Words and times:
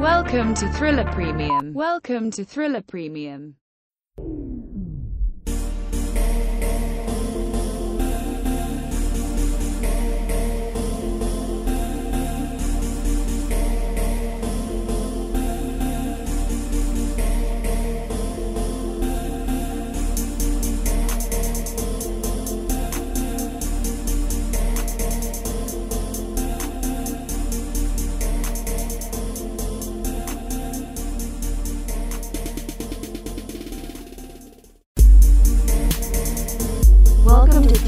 Welcome 0.00 0.54
to 0.54 0.66
Thriller 0.72 1.04
Premium. 1.12 1.74
Welcome 1.74 2.30
to 2.30 2.42
Thriller 2.42 2.80
Premium. 2.80 3.56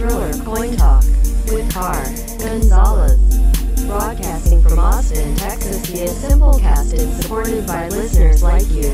Thriller 0.02 0.32
Coin 0.42 0.76
Talk 0.76 1.04
with 1.46 1.72
Car 1.72 2.02
Gonzalez. 2.40 3.20
Broadcasting 3.86 4.60
from 4.60 4.80
Austin, 4.80 5.36
Texas 5.36 5.86
via 5.86 6.08
Simplecast 6.08 6.98
and 6.98 7.22
supported 7.22 7.64
by 7.68 7.86
listeners 7.86 8.42
like 8.42 8.68
you. 8.68 8.90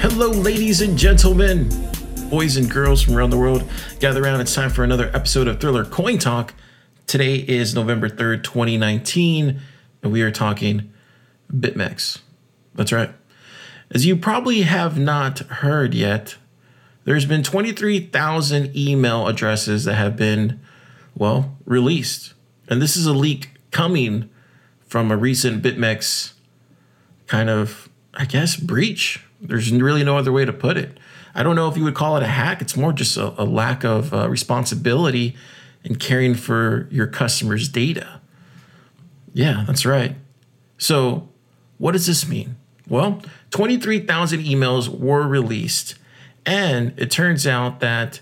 Hello, 0.00 0.28
ladies 0.28 0.82
and 0.82 0.98
gentlemen, 0.98 1.70
boys 2.28 2.58
and 2.58 2.70
girls 2.70 3.00
from 3.00 3.16
around 3.16 3.30
the 3.30 3.38
world. 3.38 3.64
Gather 4.00 4.22
around. 4.22 4.42
It's 4.42 4.54
time 4.54 4.68
for 4.68 4.84
another 4.84 5.10
episode 5.14 5.48
of 5.48 5.62
Thriller 5.62 5.86
Coin 5.86 6.18
Talk. 6.18 6.52
Today 7.06 7.36
is 7.36 7.74
November 7.74 8.10
3rd, 8.10 8.44
2019, 8.44 9.62
and 10.04 10.12
we 10.12 10.22
are 10.22 10.30
talking 10.30 10.92
BitMEX. 11.52 12.18
That's 12.74 12.92
right. 12.92 13.10
As 13.90 14.06
you 14.06 14.16
probably 14.16 14.62
have 14.62 14.98
not 14.98 15.38
heard 15.38 15.94
yet, 15.94 16.36
there's 17.04 17.26
been 17.26 17.42
23,000 17.42 18.76
email 18.76 19.26
addresses 19.26 19.84
that 19.84 19.94
have 19.94 20.14
been, 20.16 20.60
well, 21.16 21.56
released. 21.64 22.34
And 22.68 22.80
this 22.80 22.96
is 22.96 23.06
a 23.06 23.12
leak 23.12 23.50
coming 23.70 24.28
from 24.86 25.10
a 25.10 25.16
recent 25.16 25.62
BitMEX 25.62 26.34
kind 27.26 27.48
of, 27.48 27.88
I 28.12 28.26
guess, 28.26 28.56
breach. 28.56 29.24
There's 29.40 29.72
really 29.72 30.04
no 30.04 30.18
other 30.18 30.32
way 30.32 30.44
to 30.44 30.52
put 30.52 30.76
it. 30.76 30.98
I 31.34 31.42
don't 31.42 31.56
know 31.56 31.68
if 31.68 31.76
you 31.76 31.84
would 31.84 31.94
call 31.94 32.16
it 32.16 32.22
a 32.22 32.28
hack. 32.28 32.60
It's 32.60 32.76
more 32.76 32.92
just 32.92 33.16
a, 33.16 33.40
a 33.42 33.44
lack 33.44 33.84
of 33.84 34.12
uh, 34.12 34.28
responsibility 34.28 35.34
and 35.82 35.98
caring 35.98 36.34
for 36.34 36.88
your 36.90 37.06
customers' 37.06 37.68
data. 37.68 38.20
Yeah, 39.34 39.64
that's 39.66 39.84
right. 39.84 40.16
So, 40.78 41.28
what 41.76 41.92
does 41.92 42.06
this 42.06 42.26
mean? 42.26 42.56
Well, 42.88 43.20
23,000 43.50 44.40
emails 44.40 44.88
were 44.88 45.26
released, 45.26 45.96
and 46.46 46.94
it 46.96 47.10
turns 47.10 47.46
out 47.46 47.80
that 47.80 48.20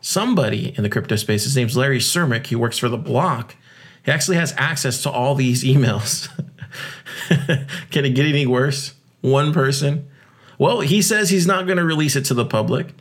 somebody 0.00 0.74
in 0.76 0.82
the 0.82 0.88
crypto 0.88 1.16
space, 1.16 1.44
his 1.44 1.56
name's 1.56 1.76
Larry 1.76 1.98
Cermak, 1.98 2.46
he 2.46 2.56
works 2.56 2.78
for 2.78 2.88
the 2.88 2.98
block, 2.98 3.56
he 4.04 4.12
actually 4.12 4.36
has 4.36 4.54
access 4.56 5.02
to 5.02 5.10
all 5.10 5.34
these 5.34 5.64
emails. 5.64 6.28
Can 7.90 8.04
it 8.04 8.10
get 8.10 8.26
any 8.26 8.46
worse? 8.46 8.94
One 9.22 9.52
person? 9.52 10.08
Well, 10.58 10.80
he 10.80 11.00
says 11.02 11.30
he's 11.30 11.46
not 11.46 11.66
going 11.66 11.78
to 11.78 11.84
release 11.84 12.16
it 12.16 12.24
to 12.26 12.34
the 12.34 12.44
public. 12.44 12.94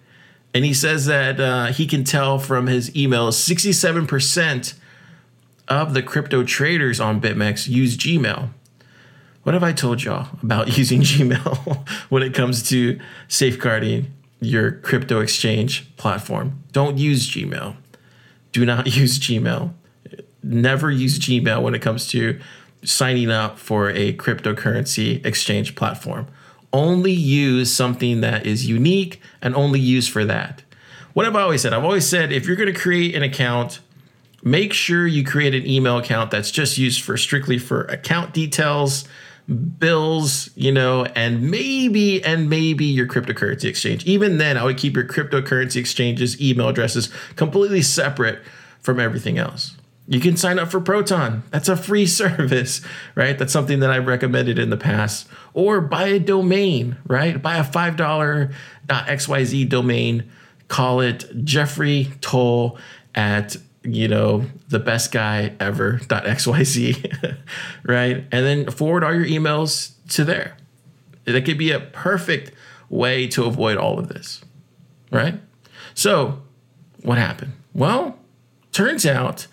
And 0.54 0.66
he 0.66 0.74
says 0.74 1.06
that 1.06 1.40
uh, 1.40 1.68
he 1.68 1.86
can 1.86 2.04
tell 2.04 2.40
from 2.40 2.68
his 2.68 2.90
emails 2.92 3.34
67% 3.34 4.74
of 5.70 5.94
the 5.94 6.04
crypto 6.04 6.44
traders 6.44 7.00
on 7.00 7.22
BitMEX 7.22 7.68
use 7.68 7.96
Gmail. 7.96 8.50
What 9.44 9.54
have 9.54 9.64
I 9.64 9.72
told 9.72 10.04
y'all 10.04 10.38
about 10.42 10.78
using 10.78 11.02
Gmail 11.02 11.88
when 12.10 12.24
it 12.24 12.34
comes 12.34 12.68
to 12.70 13.00
safeguarding 13.28 14.14
your 14.42 14.72
crypto 14.72 15.22
exchange 15.22 15.96
platform? 15.98 16.64
Don't 16.72 16.98
use 16.98 17.30
Gmail. 17.30 17.76
Do 18.52 18.66
not 18.66 18.88
use 18.96 19.20
Gmail. 19.20 19.74
Never 20.42 20.90
use 20.90 21.20
Gmail 21.20 21.62
when 21.62 21.76
it 21.76 21.82
comes 21.82 22.08
to 22.10 22.40
signing 22.84 23.30
up 23.30 23.60
for 23.60 23.90
a 23.90 24.14
cryptocurrency 24.14 25.26
exchange 25.26 25.76
platform 25.76 26.28
only 26.72 27.12
use 27.12 27.74
something 27.74 28.22
that 28.22 28.46
is 28.46 28.68
unique 28.68 29.22
and 29.42 29.56
only 29.56 29.80
use 29.80 30.08
for 30.08 30.26
that. 30.26 30.64
What 31.14 31.26
have 31.26 31.36
I 31.36 31.42
always 31.42 31.62
said? 31.62 31.74
I've 31.74 31.84
always 31.84 32.08
said 32.08 32.32
if 32.32 32.46
you're 32.46 32.56
going 32.56 32.74
to 32.74 32.80
create 32.80 33.16
an 33.16 33.24
account, 33.24 33.80
make 34.44 34.74
sure 34.74 35.06
you 35.06 35.24
create 35.24 35.56
an 35.56 35.68
email 35.68 35.98
account 35.98 36.32
that's 36.32 36.52
just 36.52 36.78
used 36.78 37.02
for 37.02 37.18
strictly 37.18 37.58
for 37.58 37.84
account 37.84 38.34
details, 38.34 39.08
bills, 39.80 40.50
you 40.56 40.72
know, 40.72 41.06
and 41.06 41.50
maybe 41.50 42.24
and 42.24 42.50
maybe 42.50 42.86
your 42.86 43.08
cryptocurrency 43.08 43.66
exchange. 43.66 44.06
Even 44.06 44.38
then, 44.38 44.58
I 44.58 44.64
would 44.64 44.78
keep 44.78 44.96
your 44.96 45.06
cryptocurrency 45.06 45.78
exchanges 45.78 46.40
email 46.42 46.70
addresses 46.70 47.10
completely 47.36 47.82
separate 47.82 48.40
from 48.82 49.00
everything 49.00 49.38
else. 49.38 49.76
You 50.10 50.20
can 50.20 50.36
sign 50.38 50.58
up 50.58 50.72
for 50.72 50.82
Proton. 50.82 51.44
That's 51.52 51.70
a 51.70 51.78
free 51.78 52.08
service, 52.08 52.82
right? 53.14 53.38
That's 53.38 53.54
something 53.54 53.82
that 53.82 53.92
I've 53.92 54.08
recommended 54.08 54.58
in 54.58 54.72
the 54.72 54.78
past. 54.78 55.28
Or 55.54 55.82
buy 55.82 56.08
a 56.08 56.20
domain, 56.20 56.98
right? 57.06 57.40
Buy 57.40 57.58
a 57.58 57.64
$5.xyz 57.64 59.70
domain. 59.70 60.32
Call 60.68 61.02
it 61.02 61.26
Jeffrey 61.44 62.12
Toll 62.22 62.80
at, 63.14 63.58
you 63.94 64.08
know, 64.08 64.46
the 64.68 64.80
best 64.80 65.12
guy 65.12 65.54
ever.xyz, 65.60 67.38
right? 67.84 68.26
And 68.32 68.46
then 68.46 68.72
forward 68.72 69.04
all 69.04 69.14
your 69.14 69.26
emails 69.26 69.94
to 70.10 70.24
there. 70.24 70.58
That 71.26 71.46
could 71.46 71.58
be 71.58 71.72
a 71.72 71.80
perfect 71.80 72.52
way 72.90 73.28
to 73.28 73.46
avoid 73.46 73.78
all 73.78 74.00
of 74.00 74.10
this, 74.10 74.42
right? 75.12 75.40
So, 75.94 76.42
what 77.04 77.18
happened? 77.18 77.54
Well, 77.74 78.18
turns 78.72 79.06
out 79.06 79.48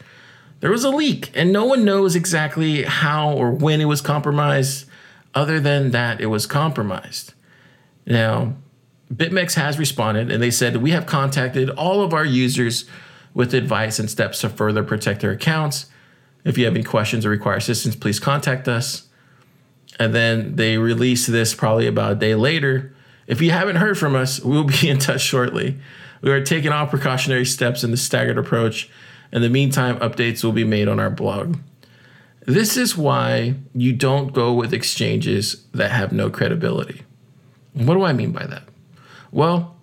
there 0.60 0.70
was 0.70 0.84
a 0.84 0.91
leak, 0.91 1.30
and 1.34 1.52
no 1.52 1.64
one 1.64 1.84
knows 1.84 2.16
exactly 2.16 2.82
how 2.84 3.32
or 3.32 3.50
when 3.50 3.80
it 3.80 3.84
was 3.84 4.00
compromised, 4.00 4.88
other 5.34 5.60
than 5.60 5.91
that 5.91 6.20
it 6.20 6.26
was 6.26 6.46
compromised. 6.46 7.34
Now, 8.06 8.54
BitMEX 9.12 9.54
has 9.54 9.78
responded, 9.78 10.30
and 10.30 10.42
they 10.42 10.50
said, 10.50 10.78
We 10.78 10.92
have 10.92 11.06
contacted 11.06 11.70
all 11.70 12.02
of 12.02 12.14
our 12.14 12.25
users 12.25 12.86
with 13.36 13.52
advice 13.52 13.98
and 13.98 14.10
steps 14.10 14.41
to 14.41 14.48
further 14.48 14.82
protect 14.82 15.20
their 15.20 15.30
accounts. 15.30 15.91
If 16.42 16.56
you 16.56 16.64
have 16.64 16.74
any 16.74 16.82
questions 16.82 17.26
or 17.26 17.28
require 17.28 17.58
assistance, 17.58 17.94
please 17.94 18.19
contact 18.19 18.66
us. 18.66 19.08
And 19.98 20.14
then 20.14 20.56
they 20.56 20.78
release 20.78 21.26
this 21.26 21.54
probably 21.54 21.86
about 21.86 22.12
a 22.12 22.14
day 22.14 22.34
later. 22.34 22.96
If 23.26 23.42
you 23.42 23.50
haven't 23.50 23.76
heard 23.76 23.98
from 23.98 24.16
us, 24.16 24.41
we'll 24.41 24.64
be 24.64 24.88
in 24.88 24.98
touch 24.98 25.20
shortly. 25.20 25.76
We 26.22 26.30
are 26.30 26.42
taking 26.42 26.72
all 26.72 26.86
precautionary 26.86 27.44
steps 27.44 27.84
in 27.84 27.91
the 27.91 27.98
staggered 27.98 28.38
approach 28.38 28.88
in 29.32 29.42
the 29.42 29.50
meantime, 29.50 29.98
updates 29.98 30.42
will 30.42 30.52
be 30.52 30.64
made 30.64 30.88
on 30.88 30.98
our 30.98 31.10
blog. 31.10 31.58
This 32.46 32.78
is 32.78 32.96
why 32.96 33.56
you 33.75 33.92
don't 33.92 34.32
go 34.32 34.54
with 34.54 34.72
exchanges 34.72 35.66
that 35.75 35.91
have 35.91 36.10
no 36.10 36.30
credibility. 36.30 37.02
What 37.75 37.94
do 37.94 38.02
I 38.04 38.14
mean 38.14 38.32
by 38.32 38.46
that? 38.46 38.62
Well, 39.30 39.75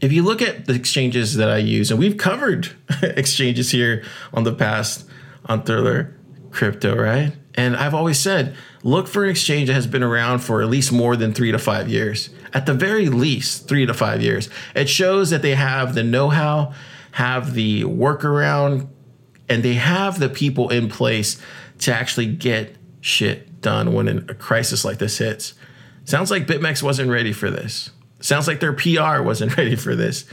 if 0.00 0.12
you 0.12 0.22
look 0.22 0.40
at 0.40 0.66
the 0.66 0.74
exchanges 0.74 1.36
that 1.36 1.50
I 1.50 1.58
use, 1.58 1.90
and 1.90 2.00
we've 2.00 2.16
covered 2.16 2.70
exchanges 3.02 3.70
here 3.70 4.04
on 4.32 4.44
the 4.44 4.52
past 4.52 5.08
on 5.46 5.62
Thriller 5.62 6.16
Crypto, 6.50 6.96
right? 6.96 7.32
And 7.54 7.76
I've 7.76 7.94
always 7.94 8.18
said, 8.18 8.54
look 8.82 9.08
for 9.08 9.24
an 9.24 9.30
exchange 9.30 9.68
that 9.68 9.74
has 9.74 9.86
been 9.86 10.02
around 10.02 10.38
for 10.38 10.62
at 10.62 10.68
least 10.68 10.92
more 10.92 11.16
than 11.16 11.32
three 11.34 11.52
to 11.52 11.58
five 11.58 11.88
years. 11.88 12.30
At 12.54 12.66
the 12.66 12.74
very 12.74 13.08
least, 13.08 13.68
three 13.68 13.86
to 13.86 13.94
five 13.94 14.22
years. 14.22 14.48
It 14.74 14.88
shows 14.88 15.30
that 15.30 15.42
they 15.42 15.54
have 15.54 15.94
the 15.94 16.02
know 16.02 16.30
how 16.30 16.72
have 17.12 17.54
the 17.54 17.82
workaround, 17.82 18.88
and 19.48 19.62
they 19.62 19.74
have 19.74 20.18
the 20.18 20.28
people 20.28 20.68
in 20.70 20.88
place 20.88 21.40
to 21.80 21.92
actually 21.92 22.26
get 22.26 22.76
shit 23.00 23.60
done 23.60 23.92
when 23.92 24.08
a 24.08 24.34
crisis 24.34 24.84
like 24.84 24.98
this 24.98 25.18
hits. 25.18 25.54
Sounds 26.04 26.30
like 26.30 26.46
BitMEX 26.46 26.82
wasn't 26.82 27.10
ready 27.10 27.32
for 27.32 27.50
this. 27.50 27.90
Sounds 28.20 28.46
like 28.46 28.60
their 28.60 28.72
PR 28.72 29.22
wasn't 29.22 29.56
ready 29.56 29.76
for 29.76 29.94
this. 29.94 30.24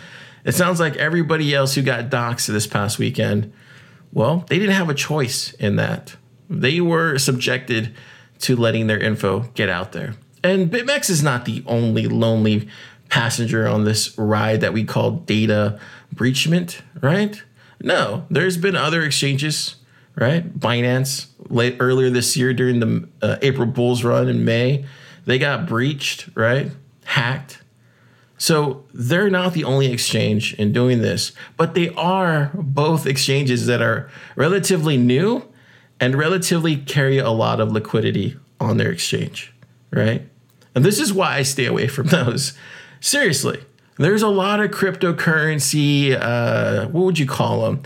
It 0.44 0.54
sounds 0.54 0.80
like 0.80 0.96
everybody 0.96 1.54
else 1.54 1.76
who 1.76 1.82
got 1.82 2.10
doxxed 2.10 2.48
this 2.48 2.68
past 2.68 3.00
weekend, 3.00 3.52
well, 4.14 4.46
they 4.48 4.60
didn't 4.60 4.76
have 4.76 4.90
a 4.90 4.94
choice 4.94 5.54
in 5.54 5.76
that. 5.76 6.16
They 6.50 6.80
were 6.80 7.18
subjected 7.18 7.94
to 8.40 8.56
letting 8.56 8.88
their 8.88 9.00
info 9.00 9.42
get 9.56 9.70
out 9.70 9.92
there. 9.92 10.16
And 10.44 10.72
BitMEX 10.72 11.10
is 11.10 11.24
not 11.24 11.46
the 11.46 11.64
only 11.66 12.08
lonely 12.08 12.70
passenger 13.10 13.68
on 13.68 13.84
this 13.84 14.18
ride 14.18 14.62
that 14.62 14.74
we 14.74 14.84
call 14.84 15.12
data 15.12 15.80
breachment, 16.12 16.82
right? 17.02 17.42
No, 17.82 18.26
there's 18.30 18.58
been 18.58 18.76
other 18.76 19.04
exchanges, 19.04 19.76
right? 20.16 20.58
Binance 20.58 21.28
late 21.50 21.78
earlier 21.80 22.10
this 22.10 22.36
year 22.38 22.54
during 22.54 22.80
the 22.80 23.08
uh, 23.22 23.38
April 23.42 23.68
Bulls 23.68 24.04
run 24.04 24.28
in 24.28 24.46
May, 24.46 24.86
they 25.26 25.38
got 25.40 25.68
breached, 25.68 26.30
right? 26.36 26.72
Hacked. 27.06 27.62
So 28.38 28.86
they're 28.94 29.30
not 29.30 29.54
the 29.54 29.64
only 29.64 29.92
exchange 29.92 30.54
in 30.56 30.72
doing 30.72 31.02
this, 31.02 31.32
but 31.58 31.74
they 31.74 31.90
are 31.96 32.52
both 32.54 33.08
exchanges 33.08 33.66
that 33.66 33.82
are 33.82 34.10
relatively 34.36 34.96
new 34.96 35.44
and 36.00 36.16
relatively 36.16 36.78
carry 36.78 37.18
a 37.18 37.32
lot 37.32 37.60
of 37.60 37.72
liquidity 37.72 38.38
on 38.60 38.78
their 38.78 38.92
exchange, 38.92 39.54
right? 39.92 40.28
And 40.76 40.86
this 40.86 41.00
is 41.00 41.12
why 41.12 41.38
I 41.38 41.42
stay 41.42 41.66
away 41.66 41.88
from 41.88 42.08
those. 42.10 42.54
Seriously, 43.00 43.64
there's 43.98 44.22
a 44.22 44.28
lot 44.28 44.60
of 44.60 44.70
cryptocurrency, 44.70 46.16
uh, 46.20 46.88
what 46.90 47.06
would 47.06 47.20
you 47.20 47.26
call 47.26 47.62
them? 47.62 47.82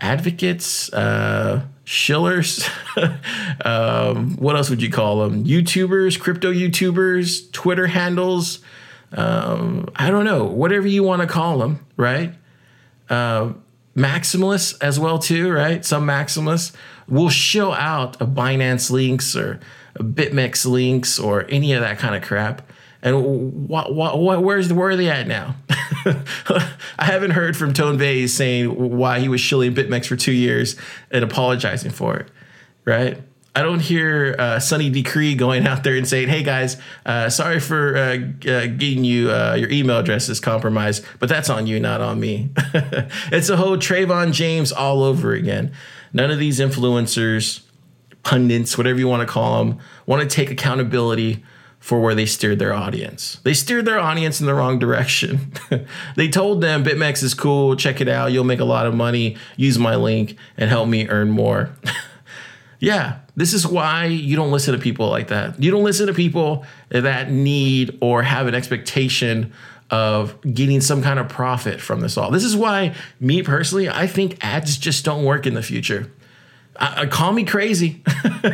Advocates, 0.00 0.92
uh, 0.92 1.64
shillers. 1.84 2.68
um, 3.64 4.36
what 4.36 4.56
else 4.56 4.70
would 4.70 4.82
you 4.82 4.90
call 4.90 5.20
them? 5.20 5.44
YouTubers, 5.44 6.18
crypto 6.18 6.52
YouTubers, 6.52 7.52
Twitter 7.52 7.86
handles. 7.86 8.58
Um, 9.14 9.88
I 9.94 10.10
don't 10.10 10.24
know, 10.24 10.44
whatever 10.44 10.86
you 10.86 11.02
want 11.02 11.22
to 11.22 11.28
call 11.28 11.58
them, 11.58 11.86
right? 11.96 12.34
Uh, 13.08 13.52
maximalists 13.96 14.76
as 14.80 14.98
well 14.98 15.18
too, 15.18 15.52
right? 15.52 15.84
Some 15.84 16.06
maximalists 16.06 16.72
will 17.08 17.28
show 17.28 17.72
out 17.72 18.20
a 18.20 18.26
Binance 18.26 18.90
links 18.90 19.36
or 19.36 19.60
a 19.94 20.02
BitMEX 20.02 20.66
links 20.66 21.18
or 21.18 21.46
any 21.48 21.72
of 21.72 21.80
that 21.80 21.98
kind 21.98 22.14
of 22.14 22.22
crap. 22.22 22.68
And 23.02 23.68
what, 23.68 23.94
what, 23.94 24.18
what, 24.18 24.42
where's 24.42 24.72
where 24.72 24.88
are 24.88 24.96
they 24.96 25.10
at 25.10 25.28
now? 25.28 25.56
I 25.68 27.04
haven't 27.04 27.32
heard 27.32 27.56
from 27.56 27.74
Tone 27.74 27.98
Vays 27.98 28.34
saying 28.34 28.96
why 28.96 29.20
he 29.20 29.28
was 29.28 29.40
shilling 29.40 29.74
BitMEX 29.74 30.06
for 30.06 30.16
two 30.16 30.32
years 30.32 30.74
and 31.10 31.22
apologizing 31.22 31.90
for 31.90 32.16
it, 32.16 32.28
right? 32.84 33.22
I 33.56 33.62
don't 33.62 33.80
hear 33.80 34.34
uh, 34.38 34.58
Sunny 34.58 34.90
Decree 34.90 35.36
going 35.36 35.66
out 35.66 35.84
there 35.84 35.94
and 35.96 36.08
saying, 36.08 36.28
"Hey 36.28 36.42
guys, 36.42 36.76
uh, 37.06 37.30
sorry 37.30 37.60
for 37.60 37.96
uh, 37.96 38.00
uh 38.50 38.66
getting 38.66 39.04
you 39.04 39.30
uh, 39.30 39.54
your 39.54 39.70
email 39.70 39.98
addresses 39.98 40.40
compromised, 40.40 41.04
but 41.20 41.28
that's 41.28 41.48
on 41.48 41.66
you, 41.66 41.78
not 41.78 42.00
on 42.00 42.18
me." 42.18 42.50
it's 43.30 43.48
a 43.48 43.56
whole 43.56 43.76
Trevon 43.76 44.32
James 44.32 44.72
all 44.72 45.04
over 45.04 45.32
again. 45.32 45.72
None 46.12 46.30
of 46.30 46.38
these 46.38 46.58
influencers, 46.58 47.62
pundits, 48.24 48.76
whatever 48.76 48.98
you 48.98 49.06
want 49.06 49.26
to 49.26 49.32
call 49.32 49.64
them, 49.64 49.78
want 50.06 50.28
to 50.28 50.28
take 50.28 50.50
accountability 50.50 51.44
for 51.78 52.00
where 52.00 52.14
they 52.14 52.24
steered 52.24 52.58
their 52.58 52.72
audience. 52.72 53.38
They 53.44 53.52
steered 53.52 53.84
their 53.84 54.00
audience 54.00 54.40
in 54.40 54.46
the 54.46 54.54
wrong 54.54 54.78
direction. 54.78 55.52
they 56.16 56.28
told 56.28 56.62
them 56.62 56.82
BitMEX 56.82 57.22
is 57.22 57.34
cool, 57.34 57.76
check 57.76 58.00
it 58.00 58.08
out, 58.08 58.32
you'll 58.32 58.42
make 58.42 58.60
a 58.60 58.64
lot 58.64 58.86
of 58.86 58.94
money, 58.94 59.36
use 59.58 59.78
my 59.78 59.94
link 59.94 60.36
and 60.56 60.70
help 60.70 60.88
me 60.88 61.06
earn 61.08 61.28
more. 61.30 61.76
yeah, 62.80 63.18
this 63.36 63.52
is 63.52 63.66
why 63.66 64.04
you 64.06 64.36
don't 64.36 64.52
listen 64.52 64.74
to 64.74 64.80
people 64.80 65.08
like 65.08 65.28
that. 65.28 65.60
You 65.60 65.70
don't 65.70 65.84
listen 65.84 66.06
to 66.06 66.14
people 66.14 66.64
that 66.90 67.30
need 67.30 67.98
or 68.00 68.22
have 68.22 68.46
an 68.46 68.54
expectation 68.54 69.52
of 69.90 70.40
getting 70.42 70.80
some 70.80 71.02
kind 71.02 71.18
of 71.18 71.28
profit 71.28 71.80
from 71.80 72.00
this 72.00 72.16
all. 72.16 72.30
This 72.30 72.44
is 72.44 72.56
why, 72.56 72.94
me 73.20 73.42
personally, 73.42 73.88
I 73.88 74.06
think 74.06 74.44
ads 74.44 74.76
just 74.76 75.04
don't 75.04 75.24
work 75.24 75.46
in 75.46 75.54
the 75.54 75.62
future. 75.62 76.10
Uh, 76.76 77.06
call 77.06 77.32
me 77.32 77.44
crazy, 77.44 78.02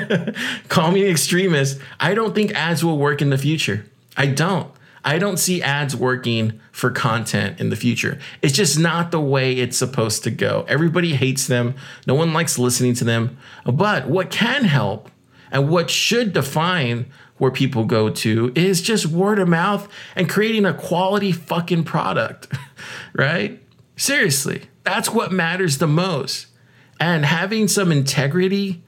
call 0.69 0.91
me 0.91 1.09
extremist. 1.09 1.79
I 1.99 2.15
don't 2.15 2.35
think 2.35 2.53
ads 2.53 2.85
will 2.85 2.99
work 2.99 3.23
in 3.23 3.31
the 3.31 3.39
future. 3.39 3.87
I 4.17 4.27
don't. 4.27 4.71
I 5.05 5.19
don't 5.19 5.39
see 5.39 5.63
ads 5.63 5.97
working 5.97 6.61
for 6.73 6.91
content 6.91 7.61
in 7.61 7.71
the 7.71 7.77
future. 7.77 8.19
It's 8.43 8.55
just 8.55 8.79
not 8.79 9.11
the 9.11 9.21
way 9.21 9.55
it's 9.55 9.77
supposed 9.77 10.25
to 10.25 10.31
go. 10.31 10.65
Everybody 10.69 11.15
hates 11.15 11.47
them. 11.47 11.75
No 12.07 12.15
one 12.15 12.33
likes 12.33 12.59
listening 12.59 12.95
to 12.95 13.05
them. 13.05 13.39
But 13.65 14.09
what 14.09 14.31
can 14.31 14.65
help 14.65 15.11
and 15.51 15.69
what 15.69 15.91
should 15.91 16.33
define 16.33 17.07
where 17.39 17.51
people 17.51 17.85
go 17.85 18.11
to 18.11 18.53
is 18.55 18.83
just 18.83 19.07
word 19.07 19.39
of 19.39 19.49
mouth 19.49 19.89
and 20.15 20.29
creating 20.29 20.67
a 20.67 20.75
quality 20.75 21.33
fucking 21.33 21.85
product, 21.85 22.53
right? 23.15 23.63
Seriously, 23.97 24.65
that's 24.85 25.11
what 25.11 25.33
matters 25.33 25.79
the 25.79 25.87
most 25.87 26.47
and 27.01 27.25
having 27.25 27.67
some 27.67 27.91
integrity, 27.91 28.83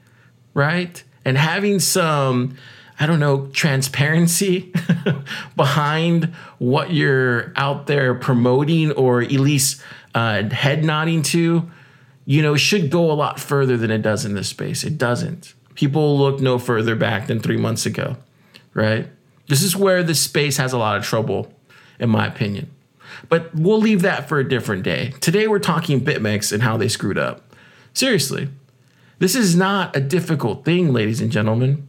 right? 0.53 1.03
And 1.25 1.37
having 1.37 1.79
some, 1.79 2.55
I 2.99 3.05
don't 3.05 3.19
know, 3.19 3.47
transparency 3.47 4.73
behind 5.55 6.25
what 6.59 6.91
you're 6.91 7.51
out 7.55 7.87
there 7.87 8.13
promoting 8.13 8.91
or 8.91 9.21
at 9.21 9.31
least 9.31 9.81
uh, 10.15 10.43
head 10.49 10.83
nodding 10.83 11.23
to, 11.23 11.69
you 12.25 12.41
know, 12.41 12.55
should 12.55 12.89
go 12.89 13.11
a 13.11 13.13
lot 13.13 13.39
further 13.39 13.77
than 13.77 13.91
it 13.91 14.01
does 14.01 14.25
in 14.25 14.35
this 14.35 14.49
space. 14.49 14.83
It 14.83 14.97
doesn't. 14.97 15.53
People 15.75 16.17
look 16.17 16.39
no 16.39 16.59
further 16.59 16.95
back 16.95 17.27
than 17.27 17.39
three 17.39 17.57
months 17.57 17.85
ago, 17.85 18.17
right? 18.73 19.07
This 19.47 19.63
is 19.63 19.75
where 19.75 20.03
the 20.03 20.15
space 20.15 20.57
has 20.57 20.71
a 20.71 20.77
lot 20.77 20.97
of 20.97 21.03
trouble, 21.03 21.51
in 21.99 22.09
my 22.09 22.27
opinion. 22.27 22.69
But 23.29 23.53
we'll 23.55 23.79
leave 23.79 24.01
that 24.03 24.29
for 24.29 24.39
a 24.39 24.47
different 24.47 24.83
day. 24.83 25.13
Today, 25.19 25.47
we're 25.47 25.59
talking 25.59 26.01
BitMEX 26.01 26.51
and 26.51 26.63
how 26.63 26.77
they 26.77 26.87
screwed 26.87 27.17
up. 27.17 27.41
Seriously, 27.93 28.49
this 29.19 29.35
is 29.35 29.55
not 29.55 29.95
a 29.95 29.99
difficult 29.99 30.65
thing, 30.65 30.93
ladies 30.93 31.21
and 31.21 31.31
gentlemen. 31.31 31.87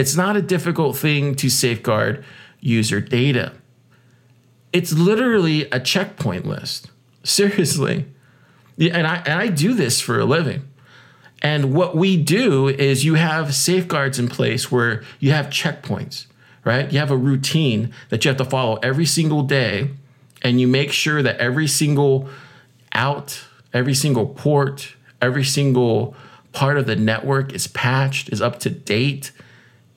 It's 0.00 0.16
not 0.16 0.34
a 0.34 0.40
difficult 0.40 0.96
thing 0.96 1.34
to 1.34 1.50
safeguard 1.50 2.24
user 2.58 3.02
data. 3.02 3.52
It's 4.72 4.94
literally 4.94 5.68
a 5.70 5.78
checkpoint 5.78 6.46
list. 6.46 6.90
Seriously. 7.22 8.06
Yeah, 8.78 8.96
and 8.96 9.06
I 9.06 9.16
and 9.26 9.38
I 9.38 9.48
do 9.48 9.74
this 9.74 10.00
for 10.00 10.18
a 10.18 10.24
living. 10.24 10.66
And 11.42 11.74
what 11.74 11.94
we 11.94 12.16
do 12.16 12.68
is 12.68 13.04
you 13.04 13.14
have 13.14 13.54
safeguards 13.54 14.18
in 14.18 14.28
place 14.28 14.72
where 14.72 15.02
you 15.18 15.32
have 15.32 15.46
checkpoints, 15.46 16.26
right? 16.64 16.90
You 16.90 16.98
have 16.98 17.10
a 17.10 17.16
routine 17.16 17.92
that 18.08 18.24
you 18.24 18.30
have 18.30 18.38
to 18.38 18.44
follow 18.44 18.76
every 18.82 19.06
single 19.06 19.42
day 19.42 19.90
and 20.40 20.60
you 20.60 20.66
make 20.66 20.92
sure 20.92 21.22
that 21.22 21.36
every 21.36 21.66
single 21.66 22.26
out, 22.92 23.42
every 23.74 23.94
single 23.94 24.26
port, 24.26 24.94
every 25.20 25.44
single 25.44 26.14
part 26.52 26.78
of 26.78 26.86
the 26.86 26.96
network 26.96 27.52
is 27.52 27.66
patched, 27.66 28.30
is 28.30 28.40
up 28.40 28.58
to 28.60 28.70
date, 28.70 29.32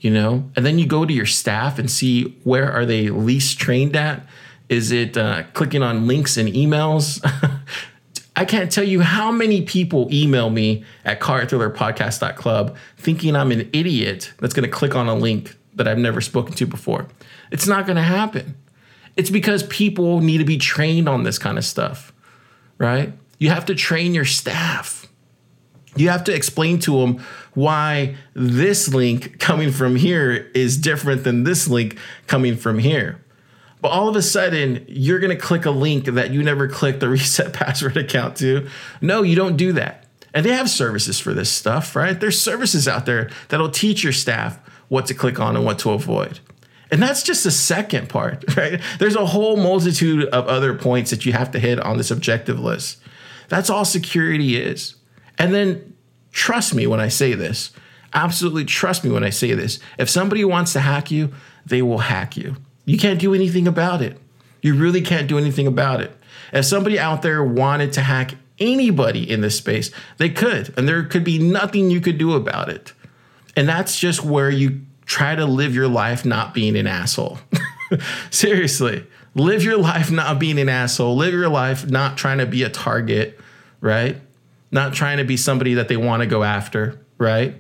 you 0.04 0.12
know? 0.12 0.52
And 0.56 0.66
then 0.66 0.78
you 0.78 0.86
go 0.86 1.06
to 1.06 1.14
your 1.14 1.26
staff 1.26 1.80
and 1.80 1.90
see 1.90 2.38
where 2.44 2.72
are 2.72 2.86
they 2.86 3.10
least 3.10 3.58
trained 3.58 3.96
at? 3.96 4.28
Is 4.68 4.92
it 4.92 5.18
uh, 5.18 5.44
clicking 5.54 5.82
on 5.82 6.08
links 6.08 6.36
and 6.36 6.50
emails? 6.50 7.22
I 8.36 8.46
can't 8.46 8.72
tell 8.72 8.84
you 8.84 9.00
how 9.00 9.32
many 9.32 9.62
people 9.62 10.10
email 10.12 10.50
me 10.50 10.84
at 11.06 11.22
carthrillerpodcast.club 11.22 12.76
thinking 12.98 13.36
I'm 13.36 13.52
an 13.52 13.70
idiot 13.72 14.34
that's 14.40 14.54
going 14.54 14.70
to 14.70 14.72
click 14.72 14.94
on 14.94 15.08
a 15.08 15.16
link 15.16 15.56
that 15.76 15.88
I've 15.88 15.98
never 15.98 16.20
spoken 16.20 16.54
to 16.56 16.66
before. 16.66 17.08
It's 17.52 17.68
not 17.68 17.86
going 17.86 17.96
to 17.96 18.02
happen. 18.02 18.56
It's 19.16 19.30
because 19.30 19.64
people 19.64 20.20
need 20.20 20.40
to 20.40 20.46
be 20.46 20.58
trained 20.58 21.08
on 21.08 21.24
this 21.24 21.40
kind 21.40 21.58
of 21.58 21.64
stuff, 21.64 22.12
right? 22.78 23.14
You 23.38 23.50
have 23.50 23.66
to 23.66 23.76
train 23.76 24.14
your 24.14 24.26
staff 24.26 25.03
you 25.96 26.10
have 26.10 26.24
to 26.26 26.34
explain 26.34 26.80
to 26.80 27.00
them 27.00 27.24
why 27.54 28.16
this 28.34 28.94
link 28.94 29.40
coming 29.40 29.72
from 29.72 29.96
here 29.96 30.50
is 30.54 30.78
different 30.78 31.24
than 31.24 31.44
this 31.44 31.68
link 31.68 31.98
coming 32.28 32.56
from 32.56 32.80
here. 32.80 33.24
But 33.82 33.90
all 33.90 34.08
of 34.08 34.16
a 34.16 34.22
sudden, 34.22 34.86
you're 34.88 35.20
going 35.20 35.36
to 35.36 35.42
click 35.42 35.66
a 35.66 35.72
link 35.72 36.06
that 36.06 36.32
you 36.32 36.42
never 36.42 36.68
clicked 36.68 37.02
the 37.02 37.10
reset 37.10 37.54
password 37.54 37.98
account 37.98 38.38
to. 38.38 38.68
No, 39.02 39.24
you 39.24 39.36
don't 39.36 39.58
do 39.58 39.74
that. 39.74 40.06
And 40.34 40.46
they 40.46 40.54
have 40.54 40.70
services 40.70 41.20
for 41.20 41.34
this 41.34 41.52
stuff, 41.52 41.96
right? 41.96 42.20
There's 42.20 42.42
services 42.42 42.88
out 42.88 43.06
there 43.06 43.30
that'll 43.50 43.70
teach 43.70 44.04
your 44.04 44.14
staff 44.14 44.58
what 44.88 45.06
to 45.08 45.14
click 45.14 45.40
on 45.40 45.56
and 45.56 45.66
what 45.66 45.80
to 45.80 45.92
avoid. 45.92 46.40
And 46.92 47.02
that's 47.02 47.24
just 47.24 47.44
the 47.44 47.52
second 47.52 48.10
part, 48.10 48.46
right? 48.58 48.82
There's 49.00 49.16
a 49.16 49.26
whole 49.26 49.58
multitude 49.58 50.26
of 50.30 50.48
other 50.48 50.74
points 50.76 51.12
that 51.12 51.26
you 51.26 51.34
have 51.34 51.52
to 51.52 51.60
hit 51.60 51.80
on 51.80 51.98
this 51.98 52.10
objective 52.10 52.60
list. 52.60 53.00
That's 53.50 53.70
all 53.70 53.86
security 53.86 54.56
is. 54.56 54.96
And 55.38 55.54
then 55.54 55.96
trust 56.32 56.74
me 56.74 56.88
when 56.88 57.00
I 57.00 57.08
say 57.08 57.34
this. 57.34 57.72
Absolutely 58.14 58.66
trust 58.66 59.04
me 59.04 59.10
when 59.10 59.24
I 59.24 59.30
say 59.30 59.54
this. 59.54 59.80
If 59.98 60.10
somebody 60.10 60.46
wants 60.46 60.74
to 60.74 60.80
hack 60.80 61.10
you, 61.10 61.34
they 61.66 61.82
will 61.82 62.00
hack 62.00 62.38
you. 62.38 62.56
You 62.86 62.98
can't 62.98 63.20
do 63.20 63.34
anything 63.34 63.68
about 63.68 64.02
it. 64.02 64.20
You 64.62 64.76
really 64.76 65.02
can't 65.02 65.28
do 65.28 65.38
anything 65.38 65.68
about 65.68 66.02
it. 66.02 66.16
If 66.52 66.66
somebody 66.66 67.00
out 67.00 67.22
there 67.22 67.44
wanted 67.44 67.94
to 67.94 68.02
hack 68.02 68.36
anybody 68.60 69.30
in 69.30 69.42
this 69.42 69.58
space, 69.58 69.92
they 70.18 70.30
could, 70.30 70.74
and 70.78 70.88
there 70.88 71.04
could 71.04 71.24
be 71.24 71.40
nothing 71.40 71.90
you 71.90 72.02
could 72.02 72.18
do 72.18 72.34
about 72.34 72.70
it. 72.70 72.94
And 73.56 73.68
that's 73.68 73.98
just 73.98 74.24
where 74.24 74.50
you 74.50 74.82
try 75.06 75.36
to 75.36 75.46
live 75.46 75.76
your 75.76 75.88
life 75.88 76.26
not 76.26 76.54
being 76.54 76.78
an 76.78 76.88
asshole. 76.88 77.40
Seriously, 78.30 79.06
live 79.36 79.64
your 79.64 79.78
life 79.78 80.12
not 80.12 80.40
being 80.40 80.60
an 80.60 80.70
asshole. 80.70 81.16
Live 81.16 81.34
your 81.34 81.50
life 81.50 81.90
not 81.90 82.18
trying 82.18 82.38
to 82.38 82.46
be 82.46 82.64
a 82.64 82.70
target, 82.70 83.40
right? 83.82 84.22
Not 84.74 84.94
trying 84.94 85.18
to 85.18 85.24
be 85.24 85.38
somebody 85.38 85.76
that 85.76 85.88
they 85.88 85.98
want 85.98 86.22
to 86.22 86.28
go 86.28 86.44
after, 86.44 87.00
right? 87.18 87.56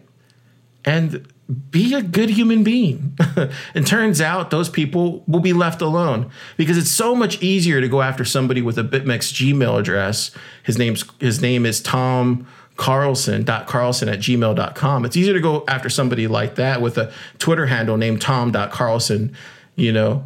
And 0.83 1.27
be 1.69 1.93
a 1.93 2.01
good 2.01 2.29
human 2.29 2.63
being. 2.63 3.17
and 3.75 3.85
turns 3.85 4.21
out 4.21 4.49
those 4.49 4.69
people 4.69 5.23
will 5.27 5.39
be 5.39 5.53
left 5.53 5.81
alone 5.81 6.29
because 6.57 6.77
it's 6.77 6.91
so 6.91 7.15
much 7.15 7.41
easier 7.41 7.81
to 7.81 7.87
go 7.87 8.01
after 8.01 8.25
somebody 8.25 8.61
with 8.61 8.77
a 8.77 8.83
BitMEX 8.83 9.33
Gmail 9.33 9.79
address. 9.79 10.31
His 10.63 10.77
name's 10.77 11.05
his 11.19 11.41
name 11.41 11.65
is 11.65 11.81
Tom 11.81 12.47
Carlson, 12.75 13.45
Carlson 13.45 14.09
at 14.09 14.19
gmail.com. 14.19 15.05
It's 15.05 15.15
easier 15.15 15.33
to 15.33 15.39
go 15.39 15.63
after 15.67 15.89
somebody 15.89 16.27
like 16.27 16.55
that 16.55 16.81
with 16.81 16.97
a 16.97 17.11
Twitter 17.37 17.67
handle 17.67 17.97
named 17.97 18.21
Tom.Carlson, 18.21 19.35
you 19.75 19.91
know, 19.91 20.23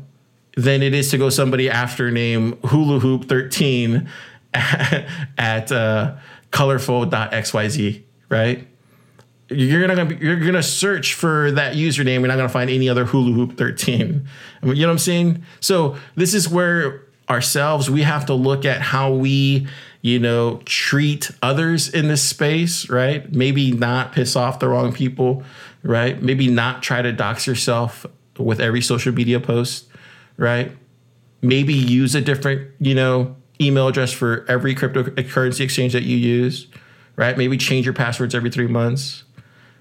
than 0.56 0.82
it 0.82 0.94
is 0.94 1.12
to 1.12 1.18
go 1.18 1.30
somebody 1.30 1.70
after 1.70 2.10
name 2.10 2.54
hula 2.64 3.00
hoop 3.00 3.26
13 3.28 4.08
at, 4.54 5.08
at 5.38 5.72
uh, 5.72 6.16
colorful.xyz, 6.52 8.04
right? 8.30 8.68
You're 9.50 9.88
gonna 9.88 10.14
you're 10.16 10.40
gonna 10.40 10.62
search 10.62 11.14
for 11.14 11.52
that 11.52 11.76
username. 11.76 12.20
You're 12.20 12.28
not 12.28 12.36
gonna 12.36 12.50
find 12.50 12.70
any 12.70 12.90
other 12.90 13.06
Hulu 13.06 13.34
hoop 13.34 13.58
13. 13.58 14.28
I 14.62 14.66
mean, 14.66 14.76
you 14.76 14.82
know 14.82 14.90
what 14.90 14.94
I'm 14.94 15.00
saying? 15.00 15.44
So 15.62 15.96
this 16.16 16.34
is 16.34 16.50
where 16.50 17.08
ourselves 17.30 17.90
we 17.90 18.04
have 18.04 18.26
to 18.26 18.34
look 18.34 18.66
at 18.66 18.82
how 18.82 19.14
we 19.14 19.68
you 20.02 20.20
know 20.20 20.62
treat 20.66 21.30
others 21.42 21.90
in 21.90 22.08
this 22.08 22.24
space 22.24 22.90
right 22.90 23.34
maybe 23.34 23.72
not 23.72 24.14
piss 24.14 24.36
off 24.36 24.60
the 24.60 24.68
wrong 24.68 24.94
people 24.94 25.44
right 25.84 26.22
maybe 26.22 26.48
not 26.48 26.82
try 26.82 27.02
to 27.02 27.12
dox 27.12 27.46
yourself 27.46 28.06
with 28.38 28.62
every 28.62 28.82
social 28.82 29.12
media 29.12 29.40
post 29.40 29.88
right 30.38 30.72
maybe 31.42 31.74
use 31.74 32.16
a 32.16 32.22
different 32.22 32.72
you 32.80 32.96
know 32.96 33.36
email 33.60 33.88
address 33.88 34.12
for 34.12 34.46
every 34.48 34.76
cryptocurrency 34.76 35.62
exchange 35.62 35.94
that 35.94 36.04
you 36.04 36.18
use 36.18 36.68
right 37.16 37.38
maybe 37.38 37.58
change 37.58 37.86
your 37.86 37.94
passwords 37.94 38.36
every 38.36 38.50
three 38.50 38.68
months 38.68 39.24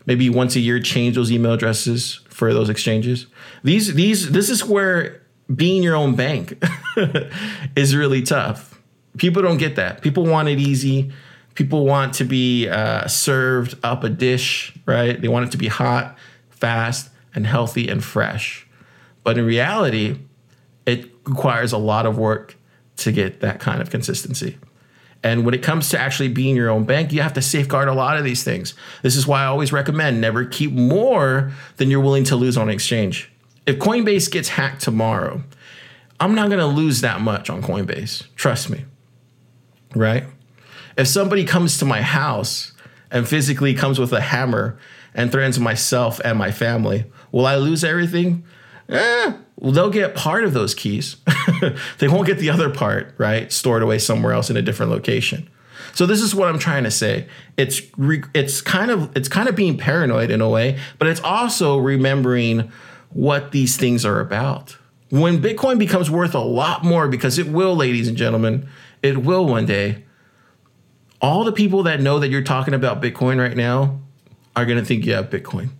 maybe 0.06 0.30
once 0.30 0.56
a 0.56 0.60
year 0.60 0.80
change 0.80 1.14
those 1.16 1.30
email 1.30 1.52
addresses 1.52 2.20
for 2.28 2.52
those 2.52 2.68
exchanges 2.68 3.26
these 3.62 3.94
these 3.94 4.30
this 4.30 4.50
is 4.50 4.64
where 4.64 5.22
being 5.54 5.82
your 5.82 5.94
own 5.94 6.14
bank 6.14 6.62
is 7.76 7.94
really 7.94 8.22
tough. 8.22 8.80
People 9.16 9.42
don't 9.42 9.58
get 9.58 9.76
that. 9.76 10.02
People 10.02 10.26
want 10.26 10.48
it 10.48 10.58
easy. 10.58 11.12
People 11.54 11.86
want 11.86 12.14
to 12.14 12.24
be 12.24 12.68
uh, 12.68 13.06
served 13.06 13.76
up 13.82 14.04
a 14.04 14.08
dish, 14.08 14.74
right? 14.84 15.20
They 15.20 15.28
want 15.28 15.46
it 15.46 15.52
to 15.52 15.58
be 15.58 15.68
hot, 15.68 16.18
fast, 16.50 17.10
and 17.34 17.46
healthy 17.46 17.88
and 17.88 18.04
fresh. 18.04 18.66
But 19.22 19.38
in 19.38 19.46
reality, 19.46 20.18
it 20.84 21.10
requires 21.24 21.72
a 21.72 21.78
lot 21.78 22.06
of 22.06 22.18
work 22.18 22.56
to 22.98 23.12
get 23.12 23.40
that 23.40 23.60
kind 23.60 23.80
of 23.80 23.90
consistency. 23.90 24.58
And 25.22 25.44
when 25.44 25.54
it 25.54 25.62
comes 25.62 25.88
to 25.90 25.98
actually 25.98 26.28
being 26.28 26.54
your 26.54 26.70
own 26.70 26.84
bank, 26.84 27.12
you 27.12 27.22
have 27.22 27.32
to 27.34 27.42
safeguard 27.42 27.88
a 27.88 27.94
lot 27.94 28.16
of 28.16 28.24
these 28.24 28.44
things. 28.44 28.74
This 29.02 29.16
is 29.16 29.26
why 29.26 29.42
I 29.42 29.46
always 29.46 29.72
recommend 29.72 30.20
never 30.20 30.44
keep 30.44 30.72
more 30.72 31.52
than 31.78 31.90
you're 31.90 32.00
willing 32.00 32.24
to 32.24 32.36
lose 32.36 32.56
on 32.56 32.68
exchange 32.68 33.30
if 33.66 33.78
Coinbase 33.78 34.30
gets 34.30 34.48
hacked 34.48 34.80
tomorrow, 34.80 35.42
I'm 36.20 36.34
not 36.34 36.48
going 36.48 36.60
to 36.60 36.66
lose 36.66 37.00
that 37.02 37.20
much 37.20 37.50
on 37.50 37.62
Coinbase. 37.62 38.26
Trust 38.36 38.70
me. 38.70 38.84
Right? 39.94 40.24
If 40.96 41.08
somebody 41.08 41.44
comes 41.44 41.78
to 41.78 41.84
my 41.84 42.00
house 42.00 42.72
and 43.10 43.28
physically 43.28 43.74
comes 43.74 43.98
with 43.98 44.12
a 44.12 44.20
hammer 44.20 44.78
and 45.14 45.30
threatens 45.30 45.58
myself 45.58 46.20
and 46.24 46.38
my 46.38 46.50
family, 46.52 47.04
will 47.32 47.46
I 47.46 47.56
lose 47.56 47.84
everything? 47.84 48.44
Eh, 48.88 49.32
well, 49.56 49.72
they'll 49.72 49.90
get 49.90 50.14
part 50.14 50.44
of 50.44 50.52
those 50.52 50.74
keys. 50.74 51.16
they 51.98 52.08
won't 52.08 52.26
get 52.26 52.38
the 52.38 52.50
other 52.50 52.70
part, 52.70 53.14
right? 53.16 53.50
Stored 53.50 53.82
away 53.82 53.98
somewhere 53.98 54.32
else 54.32 54.50
in 54.50 54.56
a 54.56 54.62
different 54.62 54.92
location. 54.92 55.48
So 55.94 56.04
this 56.04 56.20
is 56.20 56.34
what 56.34 56.48
I'm 56.48 56.58
trying 56.58 56.84
to 56.84 56.90
say. 56.90 57.26
It's 57.56 57.80
re- 57.96 58.24
it's 58.34 58.60
kind 58.60 58.90
of 58.90 59.16
it's 59.16 59.28
kind 59.28 59.48
of 59.48 59.56
being 59.56 59.78
paranoid 59.78 60.30
in 60.30 60.40
a 60.40 60.48
way, 60.48 60.78
but 60.98 61.08
it's 61.08 61.20
also 61.20 61.78
remembering 61.78 62.70
what 63.10 63.52
these 63.52 63.76
things 63.76 64.04
are 64.04 64.20
about. 64.20 64.76
When 65.08 65.40
Bitcoin 65.40 65.78
becomes 65.78 66.10
worth 66.10 66.34
a 66.34 66.40
lot 66.40 66.84
more, 66.84 67.08
because 67.08 67.38
it 67.38 67.48
will, 67.48 67.74
ladies 67.74 68.08
and 68.08 68.16
gentlemen, 68.16 68.68
it 69.02 69.18
will 69.18 69.46
one 69.46 69.64
day, 69.64 70.04
all 71.22 71.44
the 71.44 71.52
people 71.52 71.84
that 71.84 72.00
know 72.00 72.18
that 72.18 72.28
you're 72.28 72.42
talking 72.42 72.74
about 72.74 73.00
Bitcoin 73.00 73.40
right 73.40 73.56
now 73.56 74.00
are 74.54 74.66
going 74.66 74.78
to 74.78 74.84
think 74.84 75.06
you 75.06 75.14
have 75.14 75.30
Bitcoin. 75.30 75.70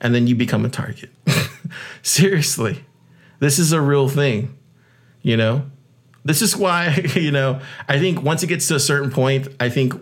And 0.00 0.14
then 0.14 0.26
you 0.26 0.34
become 0.34 0.64
a 0.64 0.68
target. 0.68 1.10
Seriously, 2.02 2.84
this 3.42 3.58
is 3.58 3.72
a 3.72 3.80
real 3.80 4.08
thing, 4.08 4.56
you 5.20 5.36
know? 5.36 5.70
this 6.24 6.42
is 6.42 6.56
why 6.56 6.94
you 7.14 7.30
know 7.30 7.60
i 7.88 7.98
think 7.98 8.22
once 8.22 8.42
it 8.42 8.46
gets 8.46 8.68
to 8.68 8.74
a 8.74 8.80
certain 8.80 9.10
point 9.10 9.48
i 9.60 9.68
think 9.68 9.92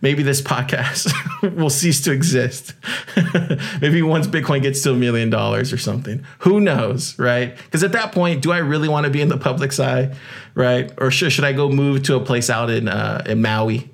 maybe 0.00 0.22
this 0.22 0.40
podcast 0.40 1.12
will 1.56 1.70
cease 1.70 2.00
to 2.00 2.12
exist. 2.12 2.74
Maybe 3.80 4.02
once 4.02 4.26
bitcoin 4.26 4.62
gets 4.62 4.82
to 4.82 4.92
a 4.92 4.94
million 4.94 5.30
dollars 5.30 5.72
or 5.72 5.78
something. 5.78 6.24
Who 6.40 6.60
knows 6.60 7.18
right? 7.18 7.56
Because 7.56 7.84
at 7.84 7.92
that 7.92 8.12
point 8.12 8.42
do 8.42 8.52
i 8.52 8.58
really 8.58 8.88
want 8.88 9.04
to 9.04 9.10
be 9.10 9.20
in 9.20 9.28
the 9.28 9.36
public's 9.36 9.78
eye 9.78 10.14
right? 10.54 10.90
Or 10.98 11.10
should, 11.10 11.32
should 11.32 11.44
i 11.44 11.52
go 11.52 11.68
move 11.68 12.02
to 12.04 12.16
a 12.16 12.20
place 12.20 12.48
out 12.50 12.70
in 12.70 12.88
uh, 12.88 13.22
in 13.26 13.42
maui? 13.42 13.90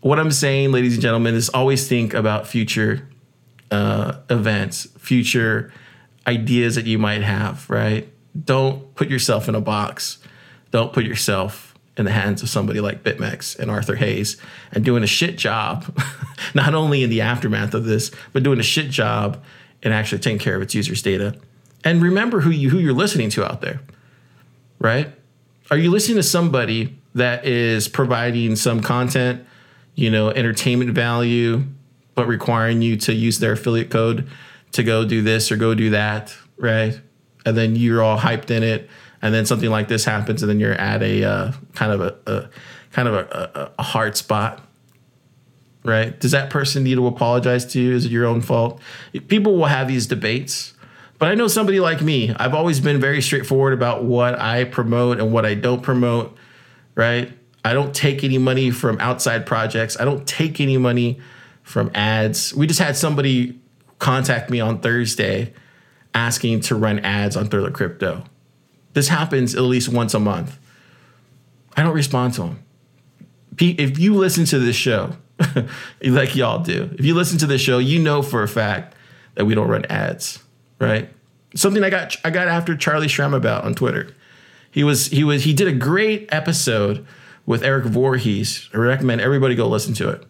What 0.00 0.18
i'm 0.18 0.32
saying 0.32 0.72
ladies 0.72 0.94
and 0.94 1.02
gentlemen 1.02 1.34
is 1.34 1.48
always 1.48 1.88
think 1.88 2.14
about 2.14 2.46
future 2.46 3.08
uh, 3.70 4.18
events 4.30 4.86
future 4.98 5.72
ideas 6.26 6.74
that 6.74 6.86
you 6.86 6.98
might 6.98 7.22
have 7.22 7.68
right 7.70 8.08
don't 8.44 8.94
put 8.94 9.08
yourself 9.08 9.48
in 9.48 9.54
a 9.54 9.60
box. 9.60 10.18
Don't 10.70 10.92
put 10.92 11.04
yourself 11.04 11.74
in 11.96 12.04
the 12.04 12.10
hands 12.10 12.42
of 12.42 12.48
somebody 12.48 12.80
like 12.80 13.02
BitMEX 13.02 13.58
and 13.58 13.70
Arthur 13.70 13.96
Hayes 13.96 14.36
and 14.72 14.84
doing 14.84 15.02
a 15.02 15.06
shit 15.06 15.38
job, 15.38 15.98
not 16.54 16.74
only 16.74 17.02
in 17.02 17.08
the 17.08 17.22
aftermath 17.22 17.72
of 17.72 17.84
this, 17.84 18.10
but 18.32 18.42
doing 18.42 18.60
a 18.60 18.64
shit 18.64 18.90
job 18.90 19.42
and 19.82 19.94
actually 19.94 20.18
taking 20.18 20.38
care 20.38 20.56
of 20.56 20.62
its 20.62 20.74
users' 20.74 21.00
data. 21.00 21.38
And 21.84 22.02
remember 22.02 22.40
who 22.40 22.50
you 22.50 22.70
who 22.70 22.78
you're 22.78 22.92
listening 22.92 23.30
to 23.30 23.44
out 23.44 23.60
there, 23.60 23.80
right? 24.78 25.08
Are 25.70 25.78
you 25.78 25.90
listening 25.90 26.16
to 26.16 26.22
somebody 26.22 26.96
that 27.14 27.46
is 27.46 27.88
providing 27.88 28.56
some 28.56 28.80
content, 28.80 29.46
you 29.94 30.10
know, 30.10 30.30
entertainment 30.30 30.90
value, 30.90 31.64
but 32.14 32.26
requiring 32.26 32.82
you 32.82 32.96
to 32.98 33.14
use 33.14 33.38
their 33.38 33.52
affiliate 33.52 33.90
code 33.90 34.28
to 34.72 34.82
go 34.82 35.04
do 35.04 35.22
this 35.22 35.50
or 35.50 35.56
go 35.56 35.74
do 35.74 35.90
that, 35.90 36.36
right? 36.56 37.00
and 37.46 37.56
then 37.56 37.76
you're 37.76 38.02
all 38.02 38.18
hyped 38.18 38.50
in 38.50 38.62
it, 38.62 38.90
and 39.22 39.32
then 39.32 39.46
something 39.46 39.70
like 39.70 39.88
this 39.88 40.04
happens, 40.04 40.42
and 40.42 40.50
then 40.50 40.60
you're 40.60 40.74
at 40.74 41.02
a 41.02 41.24
uh, 41.24 41.52
kind 41.74 41.92
of 41.92 42.00
a, 42.00 42.16
a 42.26 42.50
kind 42.90 43.08
of 43.08 43.14
a, 43.14 43.50
a, 43.54 43.72
a 43.78 43.82
hard 43.82 44.16
spot 44.16 44.62
right? 45.84 46.18
Does 46.18 46.32
that 46.32 46.50
person 46.50 46.82
need 46.82 46.96
to 46.96 47.06
apologize 47.06 47.64
to 47.66 47.80
you? 47.80 47.94
Is 47.94 48.06
it 48.06 48.10
your 48.10 48.26
own 48.26 48.40
fault? 48.40 48.80
People 49.28 49.56
will 49.56 49.66
have 49.66 49.86
these 49.86 50.08
debates, 50.08 50.74
but 51.20 51.28
I 51.28 51.36
know 51.36 51.46
somebody 51.46 51.78
like 51.78 52.02
me. 52.02 52.34
I've 52.34 52.54
always 52.54 52.80
been 52.80 53.00
very 53.00 53.22
straightforward 53.22 53.72
about 53.72 54.02
what 54.02 54.36
I 54.36 54.64
promote 54.64 55.20
and 55.20 55.32
what 55.32 55.46
I 55.46 55.54
don't 55.54 55.84
promote, 55.84 56.36
right? 56.96 57.32
I 57.64 57.72
don't 57.72 57.94
take 57.94 58.24
any 58.24 58.36
money 58.36 58.72
from 58.72 58.98
outside 58.98 59.46
projects. 59.46 59.96
I 60.00 60.04
don't 60.04 60.26
take 60.26 60.60
any 60.60 60.76
money 60.76 61.20
from 61.62 61.92
ads. 61.94 62.52
We 62.52 62.66
just 62.66 62.80
had 62.80 62.96
somebody 62.96 63.60
contact 63.98 64.50
me 64.50 64.60
on 64.60 64.80
Thursday 64.80 65.52
asking 66.14 66.60
to 66.60 66.74
run 66.74 66.98
ads 67.00 67.36
on 67.36 67.48
Thriller 67.48 67.70
Crypto. 67.70 68.24
This 68.94 69.08
happens 69.08 69.54
at 69.54 69.62
least 69.62 69.88
once 69.88 70.14
a 70.14 70.18
month. 70.20 70.58
I 71.76 71.82
don't 71.82 71.94
respond 71.94 72.34
to 72.34 72.42
them. 72.42 72.64
If 73.58 73.98
you 73.98 74.14
listen 74.14 74.44
to 74.46 74.58
this 74.58 74.76
show, 74.76 75.12
like 76.02 76.34
y'all 76.34 76.62
do, 76.62 76.90
if 76.98 77.04
you 77.04 77.14
listen 77.14 77.38
to 77.38 77.46
this 77.46 77.60
show, 77.60 77.78
you 77.78 77.98
know 77.98 78.22
for 78.22 78.42
a 78.42 78.48
fact 78.48 78.94
that 79.34 79.44
we 79.44 79.54
don't 79.54 79.68
run 79.68 79.84
ads, 79.86 80.42
right? 80.80 81.10
Something 81.54 81.84
I 81.84 81.90
got 81.90 82.16
I 82.24 82.30
got 82.30 82.48
after 82.48 82.76
Charlie 82.76 83.06
Shrem 83.06 83.34
about 83.34 83.64
on 83.64 83.74
Twitter. 83.74 84.14
He 84.70 84.84
was 84.84 85.06
he 85.08 85.24
was 85.24 85.44
he 85.44 85.54
did 85.54 85.68
a 85.68 85.72
great 85.72 86.28
episode 86.32 87.06
with 87.46 87.62
Eric 87.62 87.86
Voorhees. 87.86 88.68
I 88.74 88.78
recommend 88.78 89.20
everybody 89.20 89.54
go 89.54 89.68
listen 89.68 89.94
to 89.94 90.08
it 90.10 90.26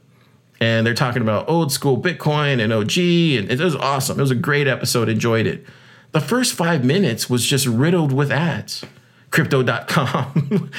and 0.60 0.86
they're 0.86 0.94
talking 0.94 1.22
about 1.22 1.48
old 1.48 1.72
school 1.72 2.00
Bitcoin 2.00 2.62
and 2.62 2.72
OG, 2.72 2.96
and 3.38 3.50
it 3.50 3.60
was 3.62 3.76
awesome. 3.76 4.18
It 4.18 4.22
was 4.22 4.30
a 4.30 4.36
great 4.36 4.66
episode. 4.66 5.08
Enjoyed 5.08 5.46
it. 5.46 5.66
The 6.12 6.20
first 6.20 6.54
five 6.54 6.84
minutes 6.84 7.28
was 7.28 7.44
just 7.44 7.66
riddled 7.66 8.12
with 8.12 8.30
ads. 8.30 8.84
Crypto.com, 9.30 10.30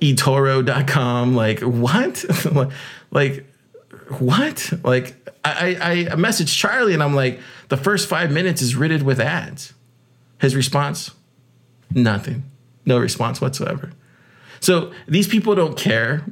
eToro.com. 0.00 1.34
Like, 1.34 1.60
what? 1.60 2.24
like, 3.10 3.46
what? 4.18 4.72
Like, 4.84 5.16
I, 5.44 5.76
I, 5.80 5.92
I 6.12 6.14
messaged 6.16 6.56
Charlie 6.56 6.94
and 6.94 7.02
I'm 7.02 7.14
like, 7.14 7.40
the 7.70 7.76
first 7.76 8.08
five 8.08 8.30
minutes 8.30 8.62
is 8.62 8.76
riddled 8.76 9.02
with 9.02 9.18
ads. 9.18 9.74
His 10.38 10.54
response, 10.54 11.10
nothing. 11.90 12.44
No 12.84 12.98
response 12.98 13.40
whatsoever. 13.40 13.90
So 14.60 14.92
these 15.06 15.28
people 15.28 15.54
don't 15.54 15.76
care. 15.76 16.24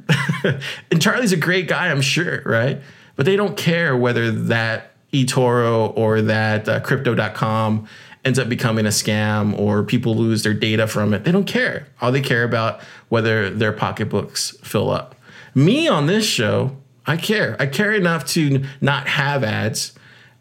and 0.91 1.01
Charlie's 1.01 1.33
a 1.33 1.37
great 1.37 1.67
guy, 1.67 1.89
I'm 1.89 2.01
sure, 2.01 2.41
right? 2.45 2.81
But 3.15 3.25
they 3.25 3.35
don't 3.35 3.57
care 3.57 3.95
whether 3.95 4.31
that 4.31 4.91
eToro 5.11 5.95
or 5.95 6.21
that 6.23 6.67
uh, 6.67 6.79
crypto.com 6.79 7.87
ends 8.25 8.39
up 8.39 8.49
becoming 8.49 8.85
a 8.85 8.89
scam 8.89 9.57
or 9.59 9.83
people 9.83 10.15
lose 10.15 10.43
their 10.43 10.53
data 10.53 10.87
from 10.87 11.13
it. 11.13 11.23
They 11.23 11.31
don't 11.31 11.45
care. 11.45 11.87
All 12.01 12.11
they 12.11 12.21
care 12.21 12.43
about 12.43 12.81
whether 13.09 13.49
their 13.49 13.73
pocketbooks 13.73 14.51
fill 14.63 14.89
up. 14.89 15.15
Me 15.53 15.87
on 15.87 16.07
this 16.07 16.25
show, 16.25 16.77
I 17.05 17.17
care. 17.17 17.55
I 17.59 17.67
care 17.67 17.91
enough 17.91 18.25
to 18.27 18.63
not 18.81 19.07
have 19.07 19.43
ads 19.43 19.93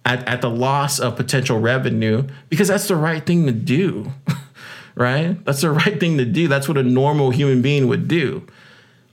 at, 0.04 0.26
at 0.26 0.40
the 0.40 0.50
loss 0.50 0.98
of 0.98 1.16
potential 1.16 1.60
revenue 1.60 2.26
because 2.48 2.68
that's 2.68 2.88
the 2.88 2.96
right 2.96 3.24
thing 3.24 3.46
to 3.46 3.52
do. 3.52 4.12
right? 4.94 5.42
That's 5.44 5.60
the 5.60 5.70
right 5.72 5.98
thing 5.98 6.18
to 6.18 6.24
do. 6.24 6.48
That's 6.48 6.68
what 6.68 6.78
a 6.78 6.82
normal 6.82 7.30
human 7.30 7.62
being 7.62 7.88
would 7.88 8.08
do. 8.08 8.46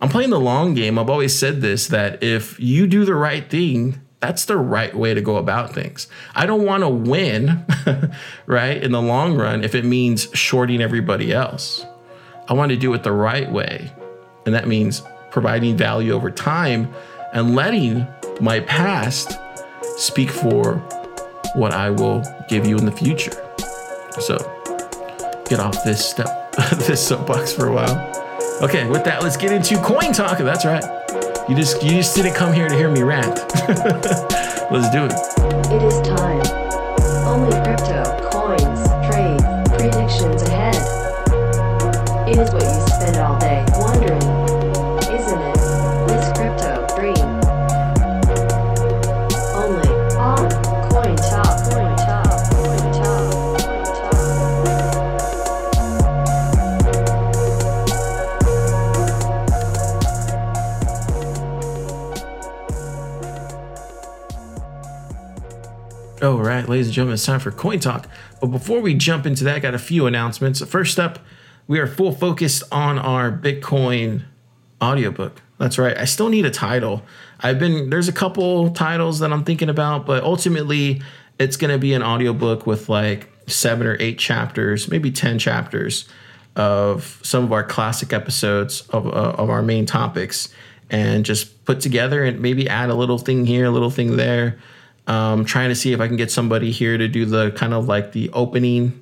I'm 0.01 0.09
playing 0.09 0.29
the 0.29 0.39
long 0.39 0.75
game. 0.75 0.97
I've 0.97 1.09
always 1.09 1.37
said 1.37 1.61
this 1.61 1.87
that 1.87 2.23
if 2.23 2.59
you 2.59 2.87
do 2.87 3.03
the 3.03 3.15
right 3.15 3.49
thing, 3.49 4.01
that's 4.21 4.45
the 4.45 4.57
right 4.57 4.95
way 4.95 5.13
to 5.13 5.21
go 5.21 5.37
about 5.37 5.73
things. 5.73 6.07
I 6.35 6.45
don't 6.45 6.65
want 6.65 6.83
to 6.83 6.89
win, 6.89 7.65
right, 8.45 8.81
in 8.81 8.91
the 8.91 9.01
long 9.01 9.35
run 9.35 9.63
if 9.63 9.75
it 9.75 9.85
means 9.85 10.27
shorting 10.33 10.81
everybody 10.81 11.33
else. 11.33 11.85
I 12.47 12.53
want 12.53 12.71
to 12.71 12.77
do 12.77 12.93
it 12.93 13.03
the 13.03 13.11
right 13.11 13.49
way. 13.49 13.91
And 14.45 14.55
that 14.55 14.67
means 14.67 15.03
providing 15.31 15.77
value 15.77 16.11
over 16.13 16.31
time 16.31 16.93
and 17.33 17.55
letting 17.55 18.07
my 18.41 18.61
past 18.61 19.37
speak 19.97 20.29
for 20.29 20.77
what 21.55 21.71
I 21.71 21.89
will 21.89 22.23
give 22.47 22.65
you 22.65 22.77
in 22.77 22.85
the 22.85 22.91
future. 22.91 23.31
So 24.19 24.58
get 25.49 25.59
off 25.59 25.83
this 25.83 26.07
step, 26.07 26.51
this 26.77 27.05
soapbox 27.05 27.51
for 27.51 27.67
a 27.67 27.73
while. 27.73 28.15
Okay, 28.61 28.87
with 28.87 29.03
that, 29.05 29.23
let's 29.23 29.35
get 29.35 29.51
into 29.51 29.77
coin 29.81 30.13
talk. 30.13 30.37
That's 30.37 30.63
right. 30.63 30.83
You 31.49 31.55
just 31.55 31.81
you 31.81 31.91
just 31.91 32.15
didn't 32.15 32.35
come 32.35 32.53
here 32.53 32.69
to 32.69 32.75
hear 32.75 32.91
me 32.91 33.01
rant. 33.01 33.35
let's 34.69 34.89
do 34.91 35.05
it. 35.05 35.13
It 35.73 35.81
is 35.81 35.99
time. 36.07 36.45
Only 37.25 37.51
crypto, 37.63 38.03
coins, 38.29 38.85
trades, 39.09 39.43
predictions 39.71 40.43
ahead. 40.43 40.75
It 42.29 42.37
is 42.37 42.53
what 42.53 42.63
you 42.63 42.87
spend 42.93 43.17
all 43.17 43.39
day 43.39 43.65
ladies 66.69 66.87
and 66.87 66.93
gentlemen, 66.93 67.15
it's 67.15 67.25
time 67.25 67.39
for 67.39 67.51
Coin 67.51 67.79
Talk. 67.79 68.07
But 68.39 68.47
before 68.47 68.79
we 68.79 68.93
jump 68.93 69.25
into 69.25 69.43
that, 69.43 69.55
I 69.55 69.59
got 69.59 69.73
a 69.73 69.79
few 69.79 70.05
announcements. 70.05 70.63
First 70.63 70.99
up, 70.99 71.19
we 71.67 71.79
are 71.79 71.87
full 71.87 72.11
focused 72.11 72.63
on 72.71 72.99
our 72.99 73.31
Bitcoin 73.31 74.23
audiobook. 74.81 75.41
That's 75.57 75.77
right. 75.77 75.97
I 75.97 76.05
still 76.05 76.29
need 76.29 76.45
a 76.45 76.51
title. 76.51 77.03
I've 77.41 77.59
been 77.59 77.89
there's 77.89 78.07
a 78.07 78.13
couple 78.13 78.69
titles 78.71 79.19
that 79.19 79.33
I'm 79.33 79.43
thinking 79.43 79.69
about, 79.69 80.05
but 80.05 80.23
ultimately 80.23 81.01
it's 81.37 81.57
going 81.57 81.71
to 81.71 81.77
be 81.77 81.93
an 81.93 82.03
audiobook 82.03 82.65
with 82.65 82.87
like 82.87 83.29
7 83.47 83.85
or 83.85 83.97
8 83.99 84.17
chapters, 84.17 84.89
maybe 84.89 85.11
10 85.11 85.39
chapters 85.39 86.07
of 86.55 87.19
some 87.23 87.43
of 87.43 87.51
our 87.51 87.63
classic 87.63 88.13
episodes 88.13 88.81
of 88.89 89.07
uh, 89.07 89.35
of 89.37 89.49
our 89.49 89.61
main 89.61 89.85
topics 89.85 90.53
and 90.89 91.25
just 91.25 91.65
put 91.65 91.81
together 91.81 92.23
and 92.23 92.39
maybe 92.39 92.67
add 92.69 92.89
a 92.89 92.95
little 92.95 93.17
thing 93.17 93.45
here, 93.45 93.65
a 93.65 93.71
little 93.71 93.91
thing 93.91 94.17
there 94.17 94.59
um, 95.07 95.45
trying 95.45 95.69
to 95.69 95.75
see 95.75 95.93
if 95.93 95.99
I 95.99 96.07
can 96.07 96.17
get 96.17 96.31
somebody 96.31 96.71
here 96.71 96.97
to 96.97 97.07
do 97.07 97.25
the 97.25 97.51
kind 97.51 97.73
of 97.73 97.87
like 97.87 98.11
the 98.11 98.29
opening, 98.31 98.99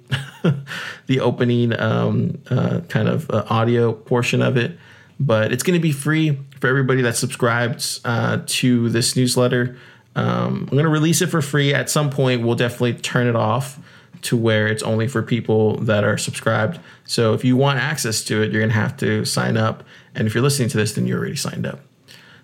the 1.08 1.20
opening 1.20 1.78
um, 1.80 2.42
uh, 2.50 2.82
kind 2.88 3.08
of 3.08 3.30
uh, 3.30 3.46
audio 3.50 3.94
portion 3.94 4.42
of 4.42 4.58
it. 4.58 4.78
But 5.20 5.52
it's 5.52 5.64
going 5.64 5.78
to 5.78 5.82
be 5.82 5.92
free 5.92 6.40
for 6.60 6.68
everybody 6.68 7.02
that 7.02 7.16
subscribes 7.16 8.00
uh, 8.06 8.42
to 8.46 8.90
this 8.90 9.16
newsletter. 9.16 9.78
Um, 10.16 10.62
I'm 10.62 10.78
going 10.78 10.84
to 10.84 10.90
release 10.90 11.22
it 11.22 11.28
for 11.28 11.42
free 11.42 11.74
at 11.74 11.90
some 11.90 12.10
point. 12.10 12.42
We'll 12.44 12.56
definitely 12.56 12.94
turn 12.96 13.28
it 13.28 13.36
off 13.36 13.80
to 14.24 14.38
where 14.38 14.68
it's 14.68 14.84
only 14.84 15.08
for 15.08 15.22
people 15.22 15.78
that 15.78 16.04
are 16.04 16.18
subscribed. 16.18 16.80
So 17.06 17.34
if 17.34 17.46
you 17.46 17.56
want 17.56 17.80
access 17.80 18.24
to 18.26 18.42
it, 18.42 18.52
you're 18.52 18.62
going 18.62 18.70
to 18.70 18.76
have 18.76 18.98
to 18.98 19.26
sign 19.26 19.58
up. 19.58 19.84
And 20.16 20.28
if 20.28 20.34
you're 20.34 20.44
listening 20.44 20.70
to 20.70 20.78
this, 20.78 20.94
then 20.94 21.06
you're 21.06 21.20
already 21.20 21.36
signed 21.36 21.66
up. 21.66 21.82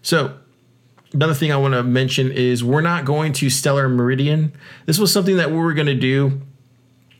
So 0.02 0.38
another 1.14 1.34
thing 1.34 1.52
I 1.52 1.58
want 1.58 1.74
to 1.74 1.84
mention 1.84 2.32
is 2.32 2.64
we're 2.64 2.82
not 2.82 3.06
going 3.06 3.34
to 3.34 3.50
Stellar 3.50 3.88
Meridian. 3.88 4.54
This 4.86 4.98
was 4.98 5.14
something 5.14 5.38
that 5.38 5.52
we 5.52 5.58
were 5.58 5.74
going 5.74 5.88
to 5.88 5.94
do. 5.94 6.42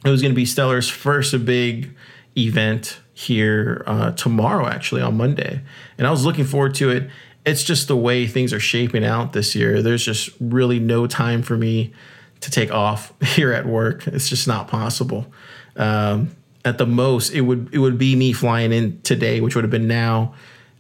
It 0.04 0.10
was 0.10 0.22
going 0.22 0.32
to 0.32 0.36
be 0.36 0.46
Stellar's 0.46 0.90
first 0.90 1.46
big 1.46 1.96
event 2.38 3.00
here 3.14 3.84
uh, 3.86 4.12
tomorrow, 4.12 4.68
actually 4.68 5.02
on 5.02 5.16
Monday, 5.16 5.62
and 5.98 6.08
I 6.08 6.12
was 6.12 6.26
looking 6.26 6.46
forward 6.46 6.76
to 6.76 6.90
it. 6.90 7.10
It's 7.46 7.64
just 7.64 7.88
the 7.88 7.96
way 7.98 8.26
things 8.26 8.54
are 8.54 8.60
shaping 8.60 9.06
out 9.06 9.34
this 9.34 9.54
year. 9.54 9.82
There's 9.82 10.04
just 10.04 10.30
really 10.40 10.80
no 10.80 11.08
time 11.08 11.42
for 11.44 11.58
me 11.58 11.94
to 12.42 12.52
take 12.52 12.72
off 12.72 13.14
here 13.22 13.54
at 13.54 13.66
work. 13.66 14.08
It's 14.08 14.30
just 14.30 14.48
not 14.48 14.68
possible. 14.68 15.32
Um, 15.76 16.36
at 16.66 16.78
the 16.78 16.86
most, 16.86 17.34
it 17.34 17.42
would 17.42 17.70
it 17.74 17.80
would 17.80 17.98
be 17.98 18.16
me 18.16 18.34
flying 18.34 18.72
in 18.72 19.02
today, 19.02 19.42
which 19.42 19.56
would 19.56 19.64
have 19.64 19.72
been 19.72 19.88
now 19.88 20.34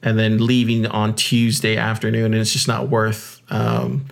and 0.04 0.20
then 0.20 0.46
leaving 0.46 0.86
on 0.86 1.16
Tuesday 1.16 1.78
afternoon, 1.78 2.26
and 2.26 2.36
it's 2.36 2.52
just 2.52 2.68
not 2.68 2.90
worth 2.90 3.42
um, 3.50 4.06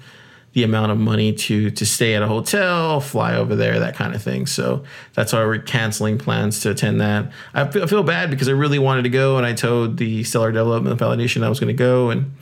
the 0.54 0.64
amount 0.64 0.92
of 0.92 0.98
money 0.98 1.34
to 1.34 1.70
to 1.72 1.86
stay 1.86 2.16
at 2.16 2.24
a 2.24 2.28
hotel, 2.28 3.00
fly 3.02 3.36
over 3.36 3.56
there, 3.56 3.80
that 3.80 3.96
kind 3.96 4.16
of 4.16 4.24
thing. 4.24 4.48
So 4.48 4.84
that's 5.14 5.34
why 5.34 5.44
we're 5.46 5.60
canceling 5.60 6.18
plans 6.18 6.62
to 6.62 6.72
attend 6.72 7.02
that. 7.02 7.32
I 7.54 7.68
feel, 7.68 7.84
I 7.84 7.86
feel 7.88 8.04
bad 8.04 8.30
because 8.30 8.48
I 8.48 8.54
really 8.54 8.80
wanted 8.80 9.04
to 9.04 9.10
go, 9.10 9.38
and 9.38 9.46
I 9.46 9.54
told 9.54 9.98
the 9.98 10.24
Stellar 10.24 10.52
Development 10.52 10.98
Foundation 10.98 11.44
I 11.44 11.50
was 11.50 11.60
going 11.60 11.76
to 11.76 11.84
go, 11.84 12.10
and 12.10 12.34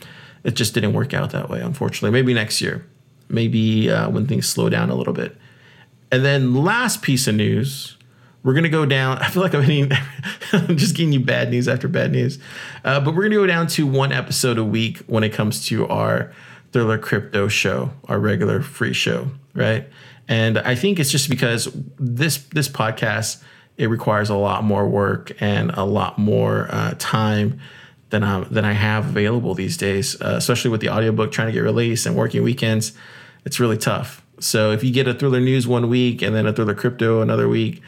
it 0.44 0.54
just 0.54 0.72
didn't 0.72 0.92
work 0.92 1.12
out 1.12 1.30
that 1.30 1.50
way, 1.50 1.60
unfortunately. 1.60 2.10
Maybe 2.10 2.32
next 2.32 2.62
year, 2.62 2.86
maybe 3.28 3.90
uh, 3.90 4.08
when 4.08 4.26
things 4.26 4.48
slow 4.48 4.68
down 4.68 4.90
a 4.90 4.94
little 4.94 5.12
bit. 5.12 5.36
And 6.12 6.24
then 6.24 6.54
last 6.54 7.02
piece 7.02 7.28
of 7.28 7.34
news 7.34 7.96
we're 8.42 8.54
gonna 8.54 8.68
go 8.68 8.86
down. 8.86 9.18
I 9.22 9.28
feel 9.28 9.42
like 9.42 9.54
I'm 9.54 9.62
hitting, 9.62 9.90
I'm 10.52 10.76
just 10.76 10.96
giving 10.96 11.12
you 11.12 11.20
bad 11.20 11.50
news 11.50 11.68
after 11.68 11.88
bad 11.88 12.12
news, 12.12 12.38
uh, 12.84 13.00
but 13.00 13.14
we're 13.14 13.22
gonna 13.22 13.36
go 13.36 13.46
down 13.46 13.66
to 13.68 13.86
one 13.86 14.12
episode 14.12 14.58
a 14.58 14.64
week 14.64 14.98
when 15.06 15.24
it 15.24 15.32
comes 15.32 15.66
to 15.66 15.86
our 15.88 16.32
Thriller 16.72 16.98
Crypto 16.98 17.48
show, 17.48 17.90
our 18.08 18.18
regular 18.18 18.62
free 18.62 18.92
show, 18.92 19.30
right? 19.54 19.88
And 20.28 20.58
I 20.58 20.76
think 20.76 21.00
it's 21.00 21.10
just 21.10 21.28
because 21.28 21.68
this 21.98 22.38
this 22.48 22.68
podcast 22.68 23.42
it 23.76 23.88
requires 23.88 24.28
a 24.28 24.36
lot 24.36 24.62
more 24.62 24.86
work 24.86 25.32
and 25.40 25.70
a 25.70 25.84
lot 25.84 26.18
more 26.18 26.68
uh, 26.70 26.94
time 26.98 27.58
than 28.10 28.22
I 28.22 28.40
than 28.44 28.64
I 28.64 28.72
have 28.72 29.08
available 29.08 29.54
these 29.54 29.76
days, 29.76 30.20
uh, 30.20 30.34
especially 30.36 30.70
with 30.70 30.80
the 30.80 30.90
audiobook 30.90 31.32
trying 31.32 31.48
to 31.48 31.52
get 31.52 31.60
released 31.60 32.06
and 32.06 32.14
working 32.14 32.42
weekends. 32.42 32.92
It's 33.44 33.58
really 33.58 33.78
tough. 33.78 34.22
So 34.38 34.70
if 34.70 34.84
you 34.84 34.92
get 34.92 35.08
a 35.08 35.14
Thriller 35.14 35.40
News 35.40 35.66
one 35.66 35.88
week 35.88 36.22
and 36.22 36.34
then 36.34 36.46
a 36.46 36.52
Thriller 36.52 36.74
Crypto 36.74 37.22
another 37.22 37.48
week, 37.48 37.82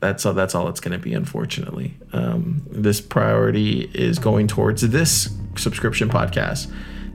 that's 0.00 0.26
all 0.26 0.34
that's 0.34 0.54
all 0.54 0.68
it's 0.68 0.80
going 0.80 0.92
to 0.92 1.02
be 1.02 1.14
unfortunately 1.14 1.96
um, 2.12 2.62
this 2.70 3.00
priority 3.00 3.90
is 3.94 4.18
going 4.18 4.46
towards 4.46 4.82
this 4.82 5.34
subscription 5.56 6.08
podcast 6.08 6.72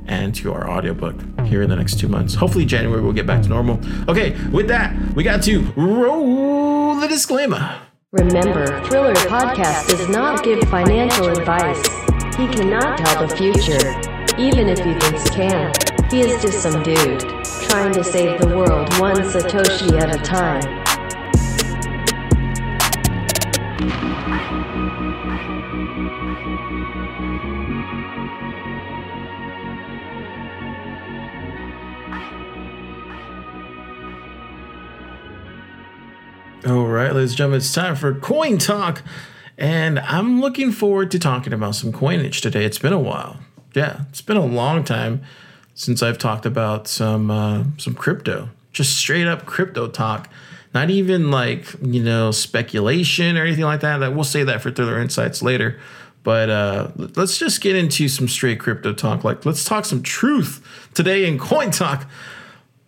and 0.08 0.34
to 0.34 0.52
our 0.52 0.70
audiobook 0.70 1.16
here 1.46 1.62
in 1.62 1.70
the 1.70 1.76
next 1.76 2.00
two 2.00 2.08
months 2.08 2.34
hopefully 2.36 2.66
january 2.66 3.02
we'll 3.02 3.14
get 3.14 3.28
back 3.28 3.42
to 3.42 3.50
normal 3.50 3.80
okay 4.10 4.36
with 4.50 4.68
that 4.68 4.96
we 5.14 5.24
got 5.24 5.42
to 5.44 5.62
roll 5.76 6.96
the 7.00 7.08
disclaimer 7.08 7.80
Remember, 8.14 8.66
Thriller 8.90 9.14
Podcast 9.14 9.88
does 9.88 10.10
not 10.10 10.44
give 10.44 10.60
financial 10.64 11.30
advice. 11.30 11.82
He 12.36 12.46
cannot 12.46 12.98
tell 12.98 13.26
the 13.26 13.34
future, 13.38 13.80
even 14.38 14.68
if 14.68 14.80
he 14.80 14.94
thinks 15.00 15.30
can. 15.30 15.72
He 16.12 16.20
is 16.20 16.42
just 16.42 16.62
some 16.62 16.84
dude 16.84 17.22
trying 17.70 17.94
to 17.94 18.04
save 18.04 18.42
the 18.42 18.48
world 18.48 19.00
one 19.00 19.16
Satoshi 19.16 19.98
at 19.98 20.14
a 20.14 20.20
time. 20.22 20.81
All 36.68 36.86
right 36.86 37.12
ladies 37.16 37.32
and 37.32 37.38
gentlemen 37.38 37.58
it's 37.58 37.74
time 37.74 37.96
for 37.96 38.14
coin 38.14 38.60
talk 38.60 39.02
and 39.58 39.98
i'm 40.02 40.40
looking 40.40 40.72
forward 40.72 41.10
to 41.10 41.18
talking 41.18 41.52
about 41.52 41.74
some 41.74 41.92
coinage 41.92 42.42
today. 42.42 42.64
It's 42.64 42.78
been 42.78 42.94
a 42.94 43.00
while. 43.00 43.40
Yeah 43.74 44.04
it's 44.10 44.22
been 44.22 44.38
a 44.38 44.46
long 44.46 44.84
time 44.84 45.24
since 45.74 46.04
i've 46.04 46.20
talked 46.20 46.46
about 46.46 46.88
some 46.88 47.32
uh, 47.32 47.64
some 47.78 47.96
crypto 47.96 48.50
just 48.72 48.96
straight 48.96 49.26
up 49.26 49.48
crypto 49.48 49.88
talk 49.88 50.30
not 50.74 50.90
even 50.90 51.32
like 51.32 51.76
you 51.82 52.04
know 52.04 52.32
speculation 52.32 53.38
or 53.38 53.44
anything 53.44 53.66
like 53.66 53.82
that 53.82 53.98
that 54.00 54.16
we'll 54.16 54.24
say 54.24 54.44
that 54.44 54.62
for 54.62 54.72
thriller 54.72 55.00
insights 55.00 55.42
later. 55.42 55.80
But 56.24 56.50
uh, 56.52 56.92
let's 57.16 57.40
just 57.40 57.62
get 57.62 57.76
into 57.76 58.08
some 58.08 58.28
straight 58.28 58.60
crypto 58.60 58.94
talk. 58.94 59.24
Like 59.24 59.46
let's 59.46 59.66
talk 59.66 59.86
some 59.86 60.04
truth 60.04 60.66
today 60.94 61.26
in 61.26 61.40
coin 61.40 61.72
talk. 61.72 62.06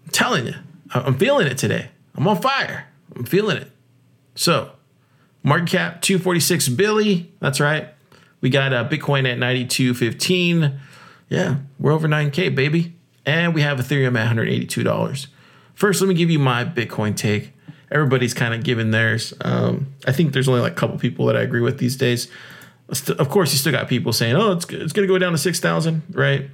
I'm 0.05 0.11
telling 0.11 0.45
you 0.45 0.53
i'm 0.93 1.17
feeling 1.17 1.47
it 1.47 1.57
today. 1.57 1.89
I'm 2.15 2.27
on 2.27 2.41
fire. 2.41 2.87
I'm 3.15 3.25
feeling 3.25 3.57
it. 3.57 3.71
So 4.35 4.71
market 5.41 5.69
cap 5.69 6.01
246 6.01 6.69
billy. 6.69 7.31
That's 7.39 7.59
right. 7.59 7.89
We 8.41 8.49
got 8.49 8.73
uh, 8.73 8.87
bitcoin 8.87 9.29
at 9.29 9.37
9215 9.39 10.79
yeah 11.29 11.55
we're 11.79 11.91
over 11.91 12.07
9k 12.07 12.53
baby. 12.53 12.93
And 13.25 13.53
we 13.53 13.61
have 13.61 13.79
ethereum 13.79 14.19
at 14.19 14.35
$182 14.35 15.27
first 15.73 16.01
let 16.01 16.07
me 16.07 16.13
give 16.13 16.29
you 16.29 16.39
my 16.39 16.65
bitcoin 16.65 17.15
take 17.15 17.52
everybody's 17.93 18.33
kind 18.33 18.53
of 18.53 18.63
given 18.63 18.91
theirs 18.91 19.33
um, 19.41 19.87
i 20.07 20.11
think 20.11 20.33
there's 20.33 20.49
only 20.49 20.61
like 20.61 20.73
a 20.73 20.75
couple 20.75 20.97
people 20.97 21.25
that 21.27 21.37
i 21.37 21.41
agree 21.41 21.61
with 21.61 21.77
these 21.77 21.95
days 21.95 22.27
of 23.17 23.29
course 23.29 23.51
you 23.53 23.57
still 23.57 23.71
got 23.71 23.87
people 23.87 24.11
saying 24.11 24.35
oh 24.35 24.51
it's, 24.51 24.65
it's 24.65 24.93
going 24.93 25.07
to 25.07 25.13
go 25.13 25.17
down 25.17 25.31
to 25.31 25.37
6000 25.37 26.01
right 26.11 26.49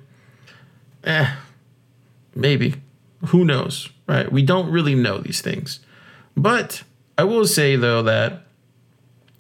eh 1.05 1.33
maybe 2.35 2.75
Who 3.27 3.43
knows, 3.43 3.89
right? 4.07 4.31
We 4.31 4.43
don't 4.43 4.71
really 4.71 4.95
know 4.95 5.17
these 5.17 5.41
things. 5.41 5.81
But 6.37 6.83
I 7.17 7.25
will 7.25 7.45
say 7.45 7.75
though 7.75 8.01
that 8.03 8.43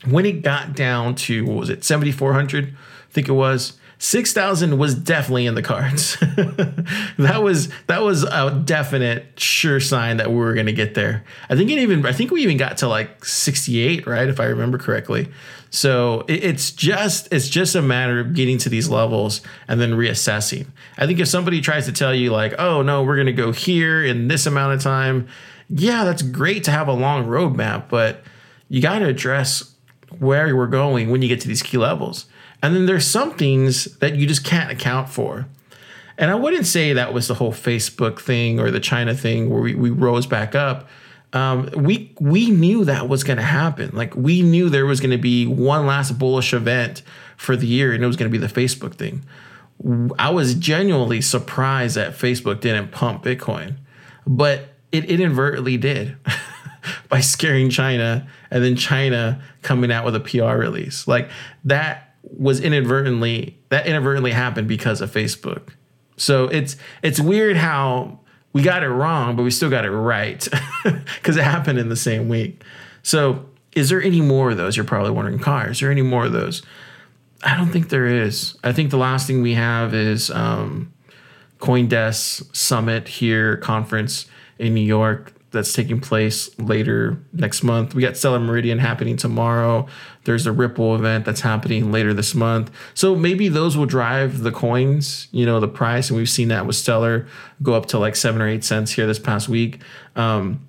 when 0.05 0.25
it 0.25 0.41
got 0.41 0.75
down 0.75 1.15
to 1.15 1.45
what 1.45 1.55
was 1.55 1.69
it, 1.69 1.85
7400, 1.85 2.75
I 2.75 3.13
think 3.13 3.29
it 3.29 3.33
was, 3.33 3.78
6000 4.01 4.77
was 4.77 4.95
definitely 4.95 5.45
in 5.45 5.55
the 5.55 5.61
cards. 5.61 6.17
that 7.17 7.41
was 7.43 7.69
that 7.87 8.01
was 8.01 8.23
a 8.23 8.61
definite 8.63 9.37
sure 9.37 9.81
sign 9.81 10.17
that 10.17 10.29
we 10.29 10.37
were 10.37 10.53
going 10.53 10.67
to 10.67 10.73
get 10.73 10.95
there. 10.95 11.25
I 11.49 11.57
think 11.57 11.69
it 11.69 11.79
even 11.79 12.05
I 12.05 12.13
think 12.13 12.31
we 12.31 12.41
even 12.43 12.55
got 12.55 12.77
to 12.77 12.87
like 12.87 13.25
68, 13.25 14.07
right 14.07 14.29
if 14.29 14.39
I 14.39 14.45
remember 14.45 14.77
correctly. 14.77 15.27
So 15.69 16.21
it, 16.29 16.45
it's 16.45 16.71
just 16.71 17.27
it's 17.33 17.49
just 17.49 17.75
a 17.75 17.81
matter 17.81 18.21
of 18.21 18.33
getting 18.33 18.57
to 18.59 18.69
these 18.69 18.87
levels 18.87 19.41
and 19.67 19.81
then 19.81 19.91
reassessing. 19.91 20.67
I 20.97 21.05
think 21.05 21.19
if 21.19 21.27
somebody 21.27 21.59
tries 21.59 21.85
to 21.85 21.91
tell 21.91 22.15
you 22.15 22.31
like, 22.31 22.53
"Oh 22.57 22.81
no, 22.81 23.03
we're 23.03 23.17
going 23.17 23.27
to 23.27 23.33
go 23.33 23.51
here 23.51 24.03
in 24.03 24.29
this 24.29 24.45
amount 24.45 24.75
of 24.75 24.81
time." 24.81 25.27
Yeah, 25.69 26.05
that's 26.05 26.21
great 26.21 26.63
to 26.63 26.71
have 26.71 26.87
a 26.87 26.93
long 26.93 27.25
roadmap, 27.25 27.89
but 27.89 28.23
you 28.69 28.81
got 28.81 28.99
to 28.99 29.05
address 29.07 29.75
where 30.17 30.55
we're 30.55 30.67
going 30.67 31.09
when 31.09 31.21
you 31.21 31.27
get 31.27 31.41
to 31.41 31.49
these 31.49 31.61
key 31.61 31.77
levels. 31.77 32.27
And 32.61 32.75
then 32.75 32.85
there's 32.85 33.07
some 33.07 33.35
things 33.35 33.85
that 33.99 34.15
you 34.15 34.27
just 34.27 34.43
can't 34.43 34.71
account 34.71 35.09
for. 35.09 35.47
And 36.17 36.29
I 36.29 36.35
wouldn't 36.35 36.65
say 36.65 36.93
that 36.93 37.13
was 37.13 37.29
the 37.29 37.35
whole 37.35 37.53
Facebook 37.53 38.19
thing 38.19 38.59
or 38.59 38.71
the 38.71 38.81
China 38.81 39.15
thing 39.15 39.49
where 39.49 39.61
we, 39.61 39.73
we 39.73 39.89
rose 39.89 40.27
back 40.27 40.53
up. 40.53 40.89
Um, 41.31 41.69
we 41.75 42.13
we 42.19 42.49
knew 42.49 42.83
that 42.85 43.07
was 43.07 43.23
going 43.23 43.37
to 43.37 43.43
happen. 43.43 43.91
Like 43.93 44.15
we 44.15 44.41
knew 44.41 44.69
there 44.69 44.85
was 44.85 44.99
going 44.99 45.11
to 45.11 45.17
be 45.17 45.45
one 45.45 45.85
last 45.85 46.17
bullish 46.19 46.53
event 46.53 47.03
for 47.37 47.55
the 47.55 47.67
year, 47.67 47.93
and 47.93 48.03
it 48.03 48.07
was 48.07 48.17
going 48.17 48.29
to 48.29 48.37
be 48.37 48.45
the 48.45 48.51
Facebook 48.53 48.95
thing. 48.95 49.23
I 50.17 50.31
was 50.31 50.55
genuinely 50.55 51.21
surprised 51.21 51.95
that 51.95 52.13
Facebook 52.13 52.59
didn't 52.59 52.91
pump 52.91 53.23
Bitcoin, 53.23 53.75
but 54.27 54.73
it 54.91 55.05
inadvertently 55.05 55.77
did 55.77 56.17
by 57.09 57.21
scaring 57.21 57.69
China, 57.69 58.27
and 58.51 58.63
then 58.63 58.75
China 58.75 59.41
coming 59.61 59.91
out 59.91 60.03
with 60.03 60.15
a 60.15 60.19
PR 60.19 60.57
release 60.57 61.07
like 61.07 61.29
that 61.63 62.08
was 62.37 62.59
inadvertently 62.59 63.57
that 63.69 63.87
inadvertently 63.87 64.31
happened 64.31 64.67
because 64.67 65.01
of 65.01 65.11
Facebook. 65.11 65.69
So 66.17 66.45
it's 66.45 66.75
it's 67.01 67.19
weird 67.19 67.57
how 67.57 68.19
we 68.53 68.61
got 68.61 68.83
it 68.83 68.89
wrong, 68.89 69.35
but 69.35 69.43
we 69.43 69.51
still 69.51 69.69
got 69.69 69.85
it 69.85 69.91
right 69.91 70.47
because 70.83 71.37
it 71.37 71.43
happened 71.43 71.79
in 71.79 71.89
the 71.89 71.95
same 71.95 72.29
week. 72.29 72.63
So 73.03 73.45
is 73.75 73.89
there 73.89 74.01
any 74.01 74.21
more 74.21 74.51
of 74.51 74.57
those? 74.57 74.75
You're 74.75 74.85
probably 74.85 75.11
wondering, 75.11 75.39
Car, 75.39 75.69
is 75.69 75.79
there 75.79 75.91
any 75.91 76.01
more 76.01 76.25
of 76.25 76.31
those? 76.31 76.63
I 77.43 77.55
don't 77.55 77.69
think 77.69 77.89
there 77.89 78.05
is. 78.05 78.57
I 78.63 78.73
think 78.73 78.89
the 78.89 78.97
last 78.97 79.27
thing 79.27 79.41
we 79.41 79.53
have 79.53 79.93
is 79.93 80.29
um, 80.31 80.91
CoinDesk 81.59 82.55
Summit 82.55 83.07
here 83.07 83.55
conference 83.57 84.25
in 84.57 84.73
New 84.73 84.81
York 84.81 85.33
that's 85.51 85.73
taking 85.73 85.99
place 85.99 86.49
later 86.59 87.17
next 87.33 87.63
month. 87.63 87.95
We 87.95 88.01
got 88.01 88.15
Stellar 88.17 88.39
Meridian 88.39 88.79
happening 88.79 89.17
tomorrow. 89.17 89.87
There's 90.25 90.45
a 90.45 90.51
Ripple 90.51 90.95
event 90.95 91.25
that's 91.25 91.41
happening 91.41 91.91
later 91.91 92.13
this 92.13 92.35
month. 92.35 92.71
So 92.93 93.15
maybe 93.15 93.47
those 93.49 93.75
will 93.75 93.85
drive 93.85 94.41
the 94.43 94.51
coins, 94.51 95.27
you 95.31 95.45
know, 95.45 95.59
the 95.59 95.67
price. 95.67 96.09
And 96.09 96.17
we've 96.17 96.29
seen 96.29 96.49
that 96.49 96.65
with 96.65 96.75
Stellar 96.75 97.27
go 97.63 97.73
up 97.73 97.87
to 97.87 97.99
like 97.99 98.15
seven 98.15 98.41
or 98.41 98.47
eight 98.47 98.63
cents 98.63 98.91
here 98.91 99.07
this 99.07 99.19
past 99.19 99.49
week. 99.49 99.81
Um, 100.15 100.67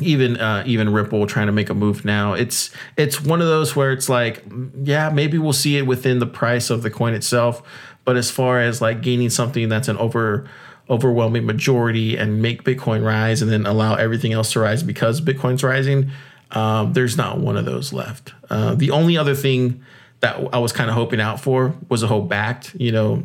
even 0.00 0.36
uh, 0.38 0.64
even 0.66 0.92
Ripple 0.92 1.26
trying 1.26 1.46
to 1.46 1.52
make 1.52 1.70
a 1.70 1.74
move 1.74 2.04
now. 2.04 2.32
It's 2.32 2.70
it's 2.96 3.20
one 3.20 3.40
of 3.40 3.46
those 3.46 3.76
where 3.76 3.92
it's 3.92 4.08
like, 4.08 4.44
yeah, 4.82 5.08
maybe 5.08 5.38
we'll 5.38 5.52
see 5.52 5.76
it 5.76 5.86
within 5.86 6.18
the 6.18 6.26
price 6.26 6.68
of 6.68 6.82
the 6.82 6.90
coin 6.90 7.14
itself. 7.14 7.62
But 8.04 8.16
as 8.16 8.30
far 8.30 8.60
as 8.60 8.82
like 8.82 9.02
gaining 9.02 9.30
something 9.30 9.68
that's 9.68 9.88
an 9.88 9.96
over 9.96 10.48
overwhelming 10.88 11.46
majority 11.46 12.16
and 12.16 12.42
make 12.42 12.62
Bitcoin 12.62 13.04
rise 13.04 13.40
and 13.40 13.50
then 13.50 13.66
allow 13.66 13.94
everything 13.94 14.32
else 14.32 14.52
to 14.52 14.60
rise 14.60 14.82
because 14.82 15.20
Bitcoin's 15.20 15.64
rising, 15.64 16.10
um, 16.50 16.92
there's 16.92 17.16
not 17.16 17.38
one 17.38 17.56
of 17.56 17.64
those 17.64 17.92
left. 17.92 18.32
Uh, 18.50 18.74
the 18.74 18.90
only 18.90 19.16
other 19.16 19.34
thing 19.34 19.82
that 20.20 20.36
I 20.52 20.58
was 20.58 20.72
kind 20.72 20.90
of 20.90 20.96
hoping 20.96 21.20
out 21.20 21.40
for 21.40 21.74
was 21.88 22.02
a 22.02 22.06
whole 22.06 22.26
Bakkt, 22.26 22.78
you 22.78 22.92
know, 22.92 23.24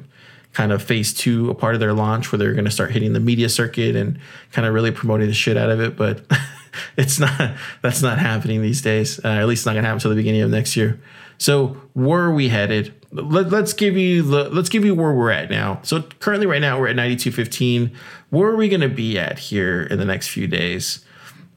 kind 0.54 0.72
of 0.72 0.82
phase 0.82 1.13
two, 1.13 1.50
a 1.50 1.56
part 1.56 1.76
of 1.76 1.80
their 1.80 1.93
launch 1.93 2.32
where 2.32 2.39
they're 2.39 2.54
going 2.54 2.65
to 2.65 2.72
start 2.72 2.91
hitting 2.91 3.13
the 3.13 3.19
media 3.19 3.50
circuit 3.50 3.95
and 3.95 4.19
kind 4.52 4.67
of 4.67 4.74
really 4.74 4.91
promoting 4.91 5.28
the 5.28 5.34
shit 5.34 5.58
out 5.58 5.69
of 5.69 5.80
it. 5.80 5.95
But 5.95 6.22
it's 6.98 7.19
not, 7.19 7.56
that's 7.82 8.02
not 8.02 8.19
happening 8.19 8.62
these 8.62 8.82
days. 8.82 9.19
Uh, 9.24 9.28
at 9.28 9.48
least 9.48 9.65
not 9.65 9.74
going 9.74 9.84
to 9.84 9.88
happen 9.88 9.98
until 9.98 10.12
the 10.12 10.17
beginning 10.17 10.41
of 10.41 10.50
next 10.50 10.76
year. 10.76 11.00
So 11.39 11.78
where 11.93 12.21
are 12.21 12.34
we 12.34 12.49
headed? 12.49 12.93
Let, 13.12 13.52
us 13.52 13.73
give 13.73 13.97
you 13.97 14.21
the 14.21 14.49
let's 14.49 14.69
give 14.69 14.86
you 14.86 14.93
where 14.93 15.12
we're 15.13 15.32
at 15.32 15.49
now. 15.49 15.80
So 15.82 16.04
currently, 16.19 16.45
right 16.45 16.62
now, 16.62 16.80
we're 16.80 16.89
at 16.89 16.95
ninety 16.95 17.15
two 17.15 17.32
fifteen. 17.32 17.91
Where 18.30 18.49
are 18.49 18.56
we 18.56 18.69
going 18.69 18.82
to 18.82 18.89
be 18.89 19.17
at 19.17 19.39
here 19.39 19.82
in 19.82 19.97
the 19.97 20.06
next 20.06 20.28
few 20.28 20.45
days? 20.45 21.04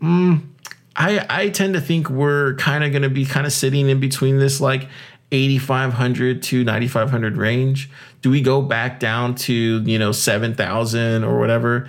Mm, 0.01 0.47
I 0.97 1.27
I 1.29 1.49
tend 1.51 1.75
to 1.75 1.81
think 1.81 2.09
we're 2.09 2.55
kind 2.55 2.85
of 2.85 2.93
going 2.93 3.03
to 3.03 3.11
be 3.11 3.27
kind 3.27 3.45
of 3.45 3.53
sitting 3.53 3.91
in 3.91 4.01
between 4.01 4.39
this 4.39 4.63
like 4.63 4.89
8500 5.33 6.43
to 6.45 6.65
9500 6.65 7.37
range. 7.37 7.91
Do 8.21 8.31
we 8.31 8.41
go 8.41 8.63
back 8.63 9.01
down 9.01 9.35
to, 9.37 9.55
you 9.55 9.99
know, 9.99 10.13
7000 10.13 11.25
or 11.25 11.39
whatever? 11.39 11.89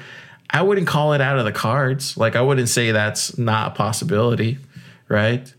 I 0.49 0.61
wouldn't 0.61 0.87
call 0.87 1.13
it 1.13 1.21
out 1.21 1.37
of 1.37 1.45
the 1.45 1.51
cards. 1.51 2.15
Like 2.15 2.35
I 2.35 2.41
wouldn't 2.41 2.69
say 2.69 2.91
that's 2.91 3.37
not 3.37 3.73
a 3.73 3.75
possibility, 3.75 4.59
right? 5.09 5.53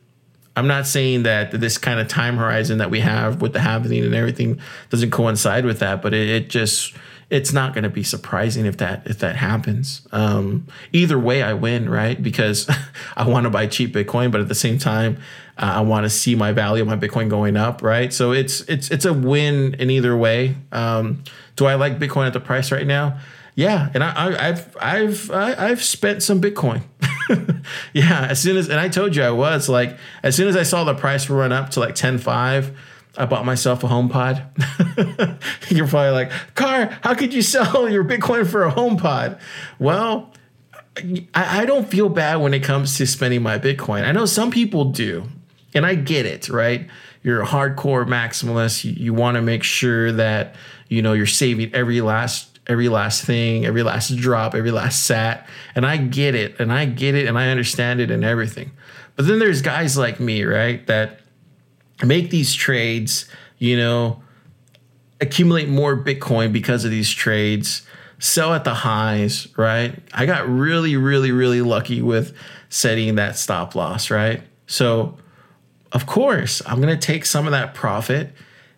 I'm 0.56 0.66
not 0.68 0.86
saying 0.86 1.24
that 1.24 1.50
this 1.50 1.78
kind 1.78 1.98
of 1.98 2.08
time 2.08 2.36
horizon 2.36 2.78
that 2.78 2.90
we 2.90 3.00
have 3.00 3.42
with 3.42 3.52
the 3.52 3.58
halvening 3.58 4.04
and 4.04 4.14
everything 4.14 4.60
doesn't 4.90 5.10
coincide 5.10 5.64
with 5.64 5.80
that, 5.80 6.00
but 6.00 6.14
it, 6.14 6.28
it 6.28 6.50
just 6.50 6.94
it's 7.30 7.52
not 7.52 7.74
going 7.74 7.82
to 7.84 7.90
be 7.90 8.02
surprising 8.02 8.66
if 8.66 8.76
that 8.76 9.06
if 9.06 9.18
that 9.18 9.36
happens. 9.36 10.06
Um, 10.12 10.68
either 10.92 11.18
way, 11.18 11.42
I 11.42 11.54
win, 11.54 11.88
right? 11.88 12.22
Because 12.22 12.68
I 13.16 13.26
want 13.26 13.44
to 13.44 13.50
buy 13.50 13.66
cheap 13.66 13.94
Bitcoin, 13.94 14.30
but 14.30 14.40
at 14.40 14.48
the 14.48 14.54
same 14.54 14.78
time, 14.78 15.16
uh, 15.58 15.72
I 15.76 15.80
want 15.80 16.04
to 16.04 16.10
see 16.10 16.34
my 16.34 16.52
value 16.52 16.82
of 16.82 16.88
my 16.88 16.96
Bitcoin 16.96 17.28
going 17.28 17.56
up, 17.56 17.82
right? 17.82 18.12
So 18.12 18.32
it's 18.32 18.60
it's 18.62 18.90
it's 18.90 19.04
a 19.04 19.12
win 19.12 19.74
in 19.74 19.90
either 19.90 20.16
way. 20.16 20.56
Um, 20.70 21.24
do 21.56 21.66
I 21.66 21.74
like 21.74 21.98
Bitcoin 21.98 22.26
at 22.26 22.32
the 22.32 22.40
price 22.40 22.70
right 22.70 22.86
now? 22.86 23.18
Yeah, 23.56 23.90
and 23.94 24.02
I, 24.02 24.48
have 24.48 24.76
I've 24.80 25.30
I've 25.30 25.82
spent 25.82 26.22
some 26.22 26.40
Bitcoin. 26.40 26.82
yeah, 27.92 28.26
as 28.28 28.40
soon 28.40 28.56
as 28.56 28.68
and 28.68 28.78
I 28.78 28.88
told 28.88 29.16
you 29.16 29.22
I 29.22 29.30
was 29.30 29.68
like 29.68 29.96
as 30.22 30.37
soon 30.37 30.48
as 30.48 30.56
I 30.56 30.62
saw 30.62 30.84
the 30.84 30.94
price 30.94 31.28
run 31.30 31.52
up 31.52 31.70
to 31.70 31.80
like 31.80 31.94
ten 31.94 32.18
five, 32.18 32.76
I 33.16 33.26
bought 33.26 33.44
myself 33.44 33.84
a 33.84 33.87
HomePod. 33.87 35.70
You're 35.70 35.87
probably 35.87 36.10
like, 36.10 36.30
Car, 36.54 36.98
how 37.02 37.14
could 37.14 37.32
you 37.32 37.42
sell 37.42 37.88
your 37.90 38.04
Bitcoin 38.04 38.46
for 38.46 38.64
a 38.64 38.72
HomePod? 38.72 39.38
Well, 39.78 40.32
I, 40.96 41.62
I 41.62 41.66
don't 41.66 41.88
feel 41.88 42.08
bad 42.08 42.37
when 42.37 42.54
it 42.54 42.62
comes 42.62 42.96
to 42.98 43.06
spending 43.06 43.42
my 43.42 43.58
Bitcoin. 43.58 44.04
I 44.04 44.12
know 44.12 44.26
some 44.26 44.50
people 44.50 44.87
do, 44.87 45.28
and 45.74 45.87
I 45.87 45.94
get 45.94 46.26
it, 46.26 46.48
right? 46.48 46.88
You're 47.22 47.42
a 47.42 47.46
hardcore 47.46 48.06
maximalist. 48.06 48.84
You, 48.84 48.92
you 48.92 49.14
want 49.14 49.37
to 49.37 49.42
make 49.42 49.62
sure 49.62 50.12
that 50.12 50.56
you 50.88 51.00
know 51.00 51.12
you're 51.12 51.26
saving 51.26 51.72
every 51.74 52.00
last 52.00 52.53
every 52.66 52.88
last 52.88 53.24
thing, 53.24 53.64
every 53.66 53.83
last 53.83 54.16
drop, 54.16 54.55
every 54.55 54.70
last 54.70 55.05
sat. 55.05 55.46
And 55.74 55.85
I 55.85 55.96
get 55.96 56.35
it 56.35 56.59
and 56.59 56.72
I 56.72 56.87
get 56.87 57.14
it 57.14 57.27
and 57.27 57.38
I 57.38 57.48
understand 57.48 58.00
it 58.00 58.11
and 58.11 58.24
everything. 58.24 58.72
But 59.16 59.27
then 59.27 59.38
there's 59.38 59.62
guys 59.62 59.96
like 59.96 60.18
me, 60.18 60.44
right, 60.44 60.85
that 60.87 61.20
make 62.05 62.31
these 62.31 62.55
trades, 62.55 63.29
you 63.59 63.77
know, 63.77 64.22
accumulate 65.20 65.68
more 65.68 65.96
Bitcoin 65.96 66.53
because 66.53 66.85
of 66.85 66.90
these 66.90 67.11
trades, 67.11 67.87
sell 68.18 68.55
at 68.55 68.64
the 68.64 68.74
highs, 68.74 69.46
right? 69.57 69.96
I 70.12 70.27
got 70.27 70.48
really, 70.48 70.96
really, 70.96 71.31
really 71.31 71.62
lucky 71.62 72.03
with 72.03 72.37
setting 72.68 73.14
that 73.16 73.37
stop 73.37 73.74
loss, 73.74 74.11
right? 74.11 74.42
So, 74.66 75.16
of 75.92 76.07
course, 76.07 76.61
I'm 76.66 76.81
going 76.81 76.98
to 76.98 77.07
take 77.07 77.24
some 77.24 77.46
of 77.46 77.53
that 77.53 77.74
profit 77.74 78.33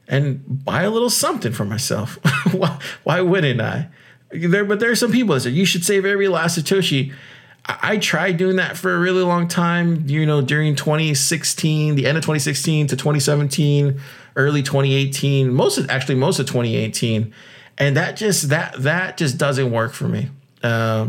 and 0.08 0.64
buy 0.64 0.82
a 0.82 0.90
little 0.90 1.10
something 1.10 1.52
for 1.52 1.64
myself. 1.64 2.18
why, 2.52 2.78
why 3.04 3.20
wouldn't 3.20 3.60
I? 3.60 3.88
There, 4.30 4.64
but 4.64 4.80
there 4.80 4.90
are 4.90 4.96
some 4.96 5.12
people 5.12 5.34
that 5.34 5.40
say 5.42 5.50
you 5.50 5.64
should 5.64 5.84
save 5.84 6.04
every 6.04 6.28
last 6.28 6.58
Satoshi. 6.58 7.12
I, 7.66 7.78
I 7.82 7.96
tried 7.98 8.36
doing 8.36 8.56
that 8.56 8.76
for 8.76 8.94
a 8.94 8.98
really 8.98 9.22
long 9.22 9.48
time, 9.48 10.08
you 10.08 10.26
know, 10.26 10.40
during 10.40 10.76
2016, 10.76 11.94
the 11.94 12.06
end 12.06 12.18
of 12.18 12.22
2016 12.22 12.88
to 12.88 12.96
2017, 12.96 14.00
early 14.36 14.62
2018, 14.62 15.52
most 15.52 15.78
of 15.78 15.90
actually 15.90 16.16
most 16.16 16.38
of 16.38 16.46
2018. 16.46 17.32
And 17.78 17.96
that 17.96 18.16
just 18.16 18.48
that 18.48 18.74
that 18.82 19.16
just 19.16 19.38
doesn't 19.38 19.70
work 19.70 19.92
for 19.92 20.08
me. 20.08 20.30
Uh, 20.62 21.08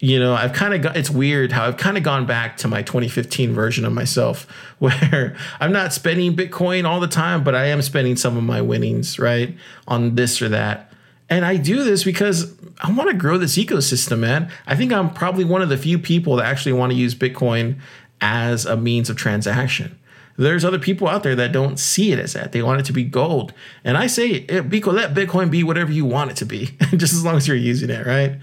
you 0.00 0.20
know, 0.20 0.34
I've 0.34 0.52
kind 0.52 0.74
of 0.74 0.82
got 0.82 0.96
it's 0.96 1.10
weird 1.10 1.50
how 1.50 1.66
I've 1.66 1.76
kind 1.76 1.96
of 1.96 2.04
gone 2.04 2.24
back 2.24 2.56
to 2.58 2.68
my 2.68 2.82
2015 2.82 3.52
version 3.52 3.84
of 3.84 3.92
myself 3.92 4.46
where 4.78 5.36
I'm 5.60 5.72
not 5.72 5.92
spending 5.92 6.36
Bitcoin 6.36 6.84
all 6.84 7.00
the 7.00 7.08
time, 7.08 7.42
but 7.42 7.54
I 7.54 7.66
am 7.66 7.82
spending 7.82 8.16
some 8.16 8.36
of 8.36 8.44
my 8.44 8.60
winnings, 8.60 9.18
right, 9.18 9.56
on 9.86 10.14
this 10.14 10.40
or 10.40 10.48
that. 10.50 10.92
And 11.30 11.44
I 11.44 11.56
do 11.56 11.84
this 11.84 12.04
because 12.04 12.54
I 12.80 12.90
want 12.92 13.10
to 13.10 13.16
grow 13.16 13.36
this 13.36 13.58
ecosystem, 13.58 14.20
man. 14.20 14.50
I 14.66 14.76
think 14.76 14.92
I'm 14.92 15.12
probably 15.12 15.44
one 15.44 15.60
of 15.60 15.68
the 15.68 15.76
few 15.76 15.98
people 15.98 16.36
that 16.36 16.46
actually 16.46 16.72
want 16.72 16.92
to 16.92 16.96
use 16.96 17.14
Bitcoin 17.14 17.78
as 18.20 18.64
a 18.64 18.76
means 18.76 19.10
of 19.10 19.16
transaction. 19.16 19.98
There's 20.38 20.64
other 20.64 20.78
people 20.78 21.08
out 21.08 21.24
there 21.24 21.34
that 21.34 21.50
don't 21.50 21.78
see 21.78 22.12
it 22.12 22.20
as 22.20 22.32
that. 22.34 22.52
They 22.52 22.62
want 22.62 22.80
it 22.80 22.86
to 22.86 22.92
be 22.92 23.02
gold. 23.02 23.52
And 23.82 23.98
I 23.98 24.06
say, 24.06 24.46
let 24.48 24.70
Bitcoin 24.70 25.50
be 25.50 25.64
whatever 25.64 25.90
you 25.90 26.04
want 26.04 26.30
it 26.30 26.36
to 26.38 26.46
be, 26.46 26.66
just 26.96 27.12
as 27.12 27.24
long 27.24 27.36
as 27.36 27.48
you're 27.48 27.56
using 27.56 27.90
it, 27.90 28.06
right? 28.06 28.38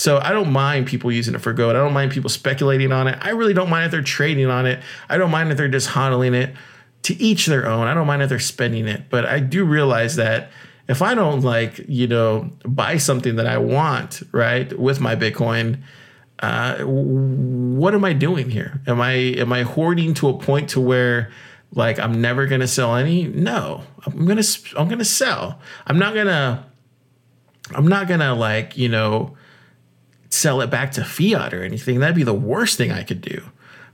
So 0.00 0.18
I 0.18 0.32
don't 0.32 0.50
mind 0.50 0.86
people 0.86 1.12
using 1.12 1.34
it 1.34 1.42
for 1.42 1.52
gold. 1.52 1.76
I 1.76 1.80
don't 1.80 1.92
mind 1.92 2.10
people 2.10 2.30
speculating 2.30 2.90
on 2.90 3.06
it. 3.06 3.18
I 3.20 3.30
really 3.30 3.52
don't 3.52 3.68
mind 3.68 3.84
if 3.84 3.90
they're 3.90 4.00
trading 4.00 4.46
on 4.46 4.64
it. 4.64 4.82
I 5.10 5.18
don't 5.18 5.30
mind 5.30 5.50
if 5.50 5.58
they're 5.58 5.68
just 5.68 5.90
hodling 5.90 6.32
it. 6.32 6.54
To 7.02 7.14
each 7.20 7.44
their 7.44 7.66
own. 7.66 7.86
I 7.86 7.92
don't 7.92 8.06
mind 8.06 8.22
if 8.22 8.30
they're 8.30 8.38
spending 8.38 8.86
it, 8.86 9.10
but 9.10 9.26
I 9.26 9.40
do 9.40 9.64
realize 9.64 10.16
that 10.16 10.50
if 10.88 11.02
I 11.02 11.14
don't 11.14 11.42
like, 11.42 11.80
you 11.86 12.06
know, 12.06 12.50
buy 12.64 12.96
something 12.96 13.36
that 13.36 13.46
I 13.46 13.58
want, 13.58 14.22
right, 14.32 14.78
with 14.78 15.00
my 15.00 15.16
Bitcoin, 15.16 15.82
uh, 16.40 16.78
what 16.78 17.94
am 17.94 18.04
I 18.04 18.14
doing 18.14 18.48
here? 18.48 18.80
Am 18.86 19.00
I 19.02 19.12
am 19.12 19.52
I 19.52 19.62
hoarding 19.62 20.14
to 20.14 20.28
a 20.28 20.38
point 20.38 20.70
to 20.70 20.80
where 20.80 21.30
like 21.74 21.98
I'm 21.98 22.20
never 22.20 22.46
gonna 22.46 22.68
sell 22.68 22.96
any? 22.96 23.24
No, 23.28 23.82
I'm 24.06 24.24
gonna 24.24 24.42
I'm 24.78 24.88
gonna 24.88 25.04
sell. 25.04 25.60
I'm 25.86 25.98
not 25.98 26.14
gonna 26.14 26.66
I'm 27.74 27.86
not 27.86 28.08
gonna 28.08 28.34
like 28.34 28.78
you 28.78 28.88
know 28.88 29.36
sell 30.30 30.60
it 30.60 30.70
back 30.70 30.92
to 30.92 31.04
fiat 31.04 31.52
or 31.52 31.62
anything. 31.62 32.00
That'd 32.00 32.16
be 32.16 32.22
the 32.22 32.32
worst 32.32 32.78
thing 32.78 32.90
I 32.90 33.02
could 33.02 33.20
do. 33.20 33.42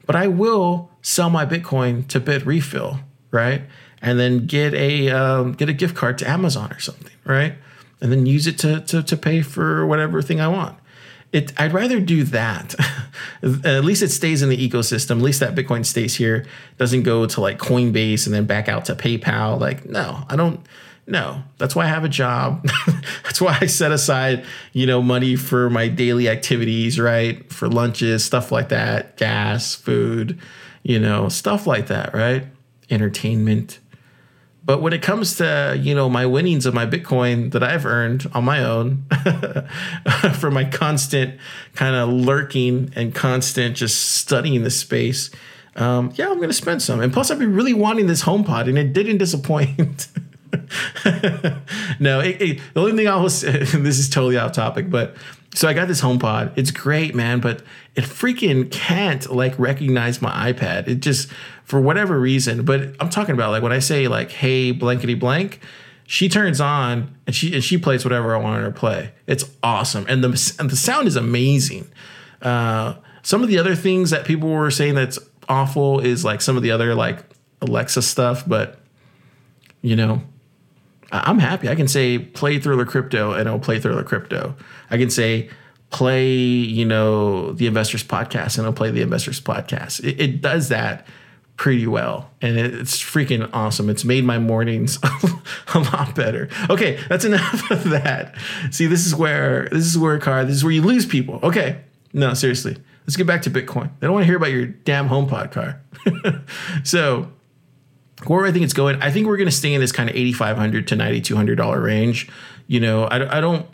But 0.07 0.15
I 0.15 0.29
will 0.29 0.91
sell 1.03 1.31
my 1.31 1.45
Bitcoin 1.45 2.07
to 2.09 2.21
Bitrefill, 2.21 3.01
right? 3.31 3.63
And 4.01 4.21
then 4.21 4.47
get 4.47 4.73
a 4.75 5.11
um, 5.11 5.53
get 5.53 5.69
a 5.69 5.73
gift 5.73 5.97
card 5.97 6.19
to 6.19 6.31
Amazon 6.31 6.73
or 6.73 6.79
something, 6.79 7.13
right? 7.25 7.55
And 8.01 8.13
then 8.13 8.27
use 8.27 8.47
it 8.47 8.59
to 8.59 8.81
to, 8.83 9.03
to 9.03 9.17
pay 9.17 9.43
for 9.43 9.85
whatever 9.87 10.23
thing 10.23 10.41
I 10.41 10.49
want. 10.49 10.79
It, 11.33 11.53
I'd 11.61 11.73
rather 11.73 12.01
do 12.01 12.23
that. 12.25 12.75
At 13.43 13.85
least 13.85 14.03
it 14.03 14.11
stays 14.11 14.43
in 14.43 14.49
the 14.49 14.57
ecosystem. 14.57 15.17
At 15.17 15.23
least 15.23 15.41
that 15.41 15.57
Bitcoin 15.57 15.85
stays 15.85 16.15
here. 16.15 16.47
Doesn't 16.79 17.03
go 17.03 17.27
to 17.27 17.41
like 17.41 17.59
Coinbase 17.59 18.27
and 18.27 18.35
then 18.35 18.45
back 18.45 18.69
out 18.69 18.85
to 18.87 18.95
PayPal. 18.95 19.61
Like, 19.61 19.85
no, 19.85 20.25
I 20.29 20.37
don't. 20.37 20.65
No, 21.09 21.43
that's 21.59 21.77
why 21.77 21.85
I 21.85 21.89
have 21.89 22.05
a 22.05 22.09
job. 22.09 22.69
that's 23.23 23.41
why 23.41 23.57
I 23.61 23.67
set 23.67 23.93
aside, 23.93 24.45
you 24.73 24.87
know, 24.87 25.01
money 25.01 25.37
for 25.37 25.71
my 25.71 25.87
daily 25.87 26.29
activities, 26.29 26.99
right? 26.99 27.51
For 27.53 27.69
lunches, 27.69 28.25
stuff 28.25 28.51
like 28.51 28.71
that, 28.71 29.17
gas, 29.17 29.75
food, 29.75 30.39
you 30.83 30.99
know, 30.99 31.29
stuff 31.29 31.67
like 31.67 31.87
that, 31.87 32.13
right? 32.13 32.47
Entertainment. 32.91 33.79
But 34.65 34.83
when 34.83 34.93
it 34.93 35.01
comes 35.01 35.37
to, 35.37 35.79
you 35.81 35.95
know, 35.95 36.11
my 36.11 36.27
winnings 36.27 36.67
of 36.67 36.75
my 36.75 36.87
Bitcoin 36.87 37.53
that 37.53 37.63
I've 37.63 37.87
earned 37.87 38.29
on 38.35 38.45
my 38.45 38.65
own 38.65 39.05
for 40.41 40.51
my 40.51 40.65
constant 40.65 41.39
kind 41.77 41.95
of 41.95 42.09
lurking 42.09 42.93
and 42.97 43.15
constant 43.15 43.77
just 43.77 44.17
studying 44.17 44.65
the 44.65 44.71
space, 44.71 45.31
um, 45.77 46.11
yeah, 46.17 46.29
I'm 46.29 46.39
going 46.39 46.49
to 46.49 46.55
spend 46.55 46.83
some. 46.83 46.99
And 46.99 47.13
plus, 47.13 47.31
I've 47.31 47.39
been 47.39 47.55
really 47.55 47.75
wanting 47.75 48.09
this 48.09 48.25
HomePod 48.25 48.69
and 48.69 48.77
it 48.77 48.93
didn't 48.93 49.19
disappoint. 49.19 50.09
no, 52.01 52.21
it, 52.21 52.41
it, 52.41 52.61
the 52.75 52.81
only 52.81 52.93
thing 52.93 53.09
I 53.09 53.17
was 53.17 53.41
this 53.43 53.99
is 53.99 54.09
totally 54.09 54.39
off 54.39 54.53
topic, 54.53 54.91
but 54.91 55.17
so 55.55 55.69
I 55.69 55.73
got 55.73 55.89
this 55.89 56.03
HomePod. 56.03 56.53
It's 56.57 56.71
great, 56.71 57.15
man, 57.15 57.41
but 57.41 57.63
it 57.95 58.05
freaking 58.05 58.71
can't 58.71 59.31
like 59.31 59.59
recognize 59.59 60.21
my 60.21 60.53
iPad. 60.53 60.87
It 60.87 60.97
just 60.97 61.31
for 61.65 61.81
whatever 61.81 62.21
reason. 62.21 62.65
But 62.65 62.95
I'm 63.01 63.09
talking 63.09 63.35
about 63.35 63.53
like 63.53 63.63
when 63.63 63.73
I 63.73 63.79
say 63.79 64.07
like, 64.07 64.31
"Hey, 64.31 64.73
blankety 64.73 65.15
blank," 65.15 65.61
she 66.07 66.29
turns 66.29 66.61
on 66.61 67.17
and 67.27 67.35
she 67.35 67.55
and 67.55 67.65
she 67.65 67.79
plays 67.79 68.05
whatever 68.05 68.35
I 68.35 68.39
want 68.39 68.61
her 68.61 68.71
to 68.71 68.79
play. 68.79 69.13
It's 69.27 69.45
awesome, 69.63 70.05
and 70.09 70.23
the 70.23 70.55
and 70.59 70.69
the 70.69 70.77
sound 70.77 71.09
is 71.09 71.17
amazing. 71.17 71.91
Uh, 72.43 72.95
some 73.23 73.43
of 73.43 73.49
the 73.49 73.59
other 73.59 73.75
things 73.75 74.11
that 74.11 74.27
people 74.27 74.51
were 74.51 74.71
saying 74.71 74.95
that's 74.95 75.19
awful 75.49 76.01
is 76.01 76.25
like 76.25 76.41
some 76.41 76.57
of 76.57 76.63
the 76.63 76.71
other 76.71 76.95
like 76.95 77.25
Alexa 77.63 78.03
stuff, 78.03 78.45
but 78.47 78.79
you 79.81 79.97
know, 79.97 80.23
I'm 81.13 81.39
happy. 81.39 81.69
I 81.69 81.75
can 81.75 81.89
say 81.89 82.19
play 82.19 82.59
Thriller 82.59 82.85
Crypto 82.85 83.33
and 83.33 83.43
it'll 83.43 83.59
play 83.59 83.79
Thriller 83.79 84.03
Crypto. 84.03 84.55
I 84.91 84.99
can 84.99 85.11
say 85.11 85.51
play, 85.91 86.35
you 86.35 86.85
know, 86.85 87.53
the 87.53 87.67
Investors 87.67 88.03
Podcast 88.03 88.59
and 88.59 88.67
it'll 88.67 88.73
play 88.73 88.91
the 88.91 89.03
Investors 89.03 89.41
Podcast. 89.41 90.05
It, 90.05 90.21
it 90.21 90.41
does 90.41 90.69
that 90.69 91.07
pretty 91.57 91.87
well 91.87 92.31
and 92.43 92.59
it's 92.59 93.01
freaking 93.01 93.49
awesome. 93.53 93.89
It's 93.89 94.05
made 94.05 94.25
my 94.25 94.39
mornings 94.39 94.99
a 95.75 95.79
lot 95.79 96.15
better. 96.15 96.49
Okay, 96.69 96.99
that's 97.09 97.25
enough 97.25 97.71
of 97.71 97.85
that. 97.91 98.35
See, 98.71 98.87
this 98.87 99.07
is 99.07 99.15
where 99.15 99.69
this 99.71 99.87
is 99.87 99.97
where 99.97 100.19
car 100.19 100.45
this 100.45 100.57
is 100.57 100.65
where 100.65 100.73
you 100.73 100.83
lose 100.83 101.07
people. 101.07 101.41
Okay, 101.43 101.81
no, 102.13 102.35
seriously. 102.35 102.77
Let's 103.07 103.17
get 103.17 103.27
back 103.27 103.43
to 103.43 103.51
Bitcoin. 103.51 103.91
They 104.01 104.09
don't 104.09 104.15
want 104.15 104.25
to 104.25 104.27
hear 104.27 104.37
about 104.37 104.51
your 104.51 104.67
damn 104.67 105.09
HomePod 105.09 105.53
car. 105.53 105.81
so 106.85 107.31
where 108.25 108.47
I 108.47 108.53
think 108.53 108.65
it's 108.65 108.73
going, 108.73 109.01
I 109.03 109.11
think 109.11 109.27
we're 109.27 109.37
going 109.37 109.49
to 109.49 109.55
stay 109.55 109.75
in 109.75 109.81
this 109.81 109.93
kind 109.93 110.09
of 110.09 110.17
eighty 110.17 110.33
five 110.33 110.57
hundred 110.57 110.89
to 110.89 110.97
ninety 110.97 111.21
two 111.21 111.37
hundred 111.37 111.57
dollar 111.57 111.81
range. 111.81 112.29
You 112.67 112.81
know, 112.81 113.05
I, 113.05 113.39
I 113.39 113.41
don't. 113.41 113.67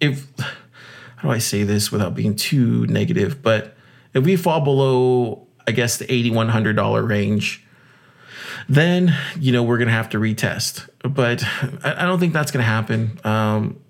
If 0.00 0.26
how 0.38 1.28
do 1.28 1.30
I 1.30 1.38
say 1.38 1.62
this 1.62 1.92
without 1.92 2.14
being 2.14 2.34
too 2.34 2.86
negative, 2.86 3.42
but 3.42 3.76
if 4.12 4.24
we 4.24 4.36
fall 4.36 4.60
below, 4.60 5.46
I 5.66 5.70
guess 5.70 5.98
the 5.98 6.12
eighty 6.12 6.30
one 6.30 6.48
hundred 6.48 6.74
dollar 6.74 7.02
range, 7.04 7.64
then 8.68 9.14
you 9.38 9.52
know 9.52 9.62
we're 9.62 9.78
going 9.78 9.88
to 9.88 9.94
have 9.94 10.08
to 10.10 10.18
retest. 10.18 10.88
But 11.02 11.44
I, 11.84 12.02
I 12.02 12.06
don't 12.06 12.18
think 12.18 12.32
that's 12.32 12.50
going 12.50 12.62
to 12.62 12.68
happen. 12.68 13.20
Um, 13.22 13.80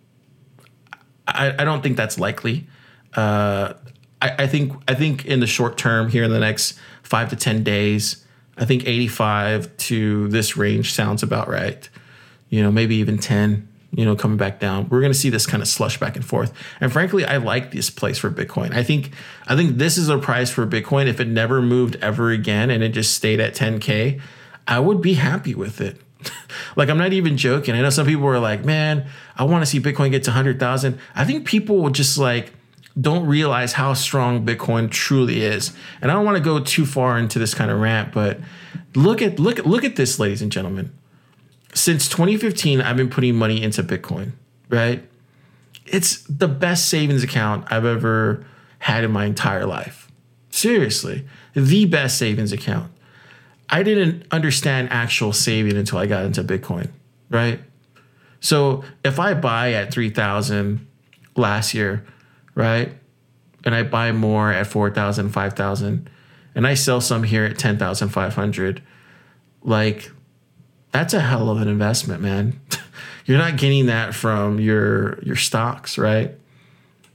I, 1.26 1.54
I 1.58 1.64
don't 1.64 1.82
think 1.82 1.96
that's 1.96 2.18
likely. 2.18 2.66
Uh, 3.14 3.74
I, 4.20 4.34
I 4.40 4.46
think 4.46 4.74
I 4.86 4.94
think 4.94 5.24
in 5.24 5.40
the 5.40 5.46
short 5.46 5.78
term 5.78 6.08
here 6.08 6.24
in 6.24 6.30
the 6.30 6.40
next 6.40 6.78
five 7.02 7.30
to 7.30 7.36
ten 7.36 7.64
days 7.64 8.21
I 8.62 8.64
think 8.64 8.86
85 8.86 9.76
to 9.76 10.28
this 10.28 10.56
range 10.56 10.92
sounds 10.92 11.24
about 11.24 11.48
right. 11.48 11.88
You 12.48 12.62
know, 12.62 12.70
maybe 12.70 12.94
even 12.94 13.18
10, 13.18 13.68
you 13.90 14.04
know, 14.04 14.14
coming 14.14 14.36
back 14.36 14.60
down. 14.60 14.88
We're 14.88 15.00
going 15.00 15.12
to 15.12 15.18
see 15.18 15.30
this 15.30 15.46
kind 15.46 15.60
of 15.60 15.68
slush 15.68 15.98
back 15.98 16.14
and 16.14 16.24
forth. 16.24 16.52
And 16.80 16.92
frankly, 16.92 17.24
I 17.24 17.38
like 17.38 17.72
this 17.72 17.90
place 17.90 18.18
for 18.18 18.30
Bitcoin. 18.30 18.72
I 18.72 18.84
think 18.84 19.10
I 19.48 19.56
think 19.56 19.78
this 19.78 19.98
is 19.98 20.08
a 20.08 20.16
price 20.16 20.48
for 20.48 20.64
Bitcoin 20.64 21.08
if 21.08 21.18
it 21.18 21.26
never 21.26 21.60
moved 21.60 21.96
ever 21.96 22.30
again 22.30 22.70
and 22.70 22.84
it 22.84 22.90
just 22.90 23.14
stayed 23.14 23.40
at 23.40 23.56
10k, 23.56 24.20
I 24.68 24.78
would 24.78 25.02
be 25.02 25.14
happy 25.14 25.56
with 25.56 25.80
it. 25.80 26.00
like 26.76 26.88
I'm 26.88 26.98
not 26.98 27.12
even 27.12 27.36
joking. 27.36 27.74
I 27.74 27.80
know 27.80 27.90
some 27.90 28.06
people 28.06 28.26
are 28.28 28.38
like, 28.38 28.64
"Man, 28.64 29.08
I 29.36 29.42
want 29.42 29.62
to 29.62 29.66
see 29.66 29.80
Bitcoin 29.80 30.12
get 30.12 30.22
to 30.22 30.30
100,000." 30.30 31.00
I 31.16 31.24
think 31.24 31.48
people 31.48 31.78
will 31.78 31.90
just 31.90 32.16
like 32.16 32.52
don't 33.00 33.26
realize 33.26 33.72
how 33.72 33.94
strong 33.94 34.44
Bitcoin 34.44 34.90
truly 34.90 35.42
is. 35.42 35.74
And 36.00 36.10
I 36.10 36.14
don't 36.14 36.24
want 36.24 36.36
to 36.36 36.42
go 36.42 36.60
too 36.60 36.84
far 36.84 37.18
into 37.18 37.38
this 37.38 37.54
kind 37.54 37.70
of 37.70 37.80
rant, 37.80 38.12
but 38.12 38.38
look 38.94 39.22
at 39.22 39.38
look 39.38 39.58
look 39.64 39.84
at 39.84 39.96
this, 39.96 40.18
ladies 40.18 40.42
and 40.42 40.52
gentlemen. 40.52 40.92
Since 41.74 42.08
2015, 42.08 42.82
I've 42.82 42.96
been 42.96 43.08
putting 43.08 43.34
money 43.34 43.62
into 43.62 43.82
Bitcoin, 43.82 44.32
right? 44.68 45.02
It's 45.86 46.22
the 46.24 46.48
best 46.48 46.88
savings 46.88 47.24
account 47.24 47.66
I've 47.70 47.86
ever 47.86 48.44
had 48.80 49.04
in 49.04 49.10
my 49.10 49.24
entire 49.24 49.64
life. 49.64 50.08
Seriously, 50.50 51.24
the 51.54 51.86
best 51.86 52.18
savings 52.18 52.52
account. 52.52 52.92
I 53.70 53.82
didn't 53.82 54.26
understand 54.30 54.90
actual 54.90 55.32
saving 55.32 55.76
until 55.76 55.98
I 55.98 56.04
got 56.04 56.26
into 56.26 56.44
Bitcoin, 56.44 56.90
right? 57.30 57.58
So 58.40 58.84
if 59.02 59.18
I 59.18 59.32
buy 59.32 59.72
at 59.72 59.94
3000 59.94 60.86
last 61.36 61.72
year, 61.72 62.04
right? 62.54 62.92
And 63.64 63.74
I 63.74 63.82
buy 63.82 64.12
more 64.12 64.50
at 64.52 64.66
4,000, 64.66 65.30
5,000, 65.30 66.10
and 66.54 66.66
I 66.66 66.74
sell 66.74 67.00
some 67.00 67.22
here 67.22 67.44
at 67.44 67.58
10,500. 67.58 68.82
Like, 69.62 70.10
that's 70.90 71.14
a 71.14 71.20
hell 71.20 71.48
of 71.48 71.60
an 71.60 71.68
investment, 71.68 72.20
man. 72.20 72.60
You're 73.24 73.38
not 73.38 73.56
getting 73.56 73.86
that 73.86 74.14
from 74.14 74.58
your 74.58 75.22
your 75.22 75.36
stocks, 75.36 75.96
right? 75.96 76.34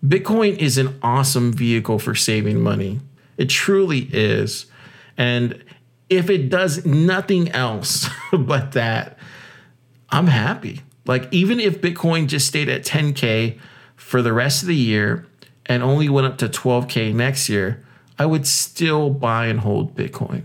Bitcoin 0.06 0.58
is 0.58 0.78
an 0.78 0.98
awesome 1.02 1.52
vehicle 1.52 2.00
for 2.00 2.16
saving 2.16 2.62
money. 2.62 3.00
It 3.38 3.50
truly 3.50 4.10
is. 4.12 4.68
And 5.18 5.64
if 6.10 6.30
it 6.30 6.50
does 6.50 6.86
nothing 6.86 7.50
else 7.52 8.10
but 8.32 8.72
that, 8.72 9.18
I'm 10.10 10.28
happy. 10.28 10.82
Like 11.06 11.28
even 11.32 11.60
if 11.60 11.82
Bitcoin 11.82 12.28
just 12.28 12.48
stayed 12.48 12.70
at 12.70 12.84
10k 12.84 13.60
for 14.08 14.22
the 14.22 14.32
rest 14.32 14.62
of 14.62 14.70
the 14.70 14.76
year 14.76 15.28
and 15.66 15.84
only 15.84 16.08
went 16.08 16.26
up 16.26 16.38
to 16.38 16.48
12K 16.48 17.14
next 17.14 17.50
year, 17.50 17.84
I 18.18 18.26
would 18.26 18.48
still 18.48 19.10
buy 19.10 19.48
and 19.48 19.60
hold 19.60 19.98
Bitcoin 19.98 20.44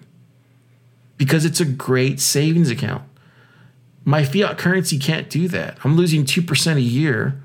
because 1.16 1.44
it's 1.44 1.60
a 1.60 1.64
great 1.64 2.18
savings 2.18 2.70
account. 2.70 3.04
My 4.04 4.24
fiat 4.24 4.58
currency 4.58 4.98
can't 4.98 5.30
do 5.30 5.46
that. 5.46 5.78
I'm 5.84 5.94
losing 5.94 6.24
2% 6.24 6.74
a 6.74 6.80
year, 6.80 7.40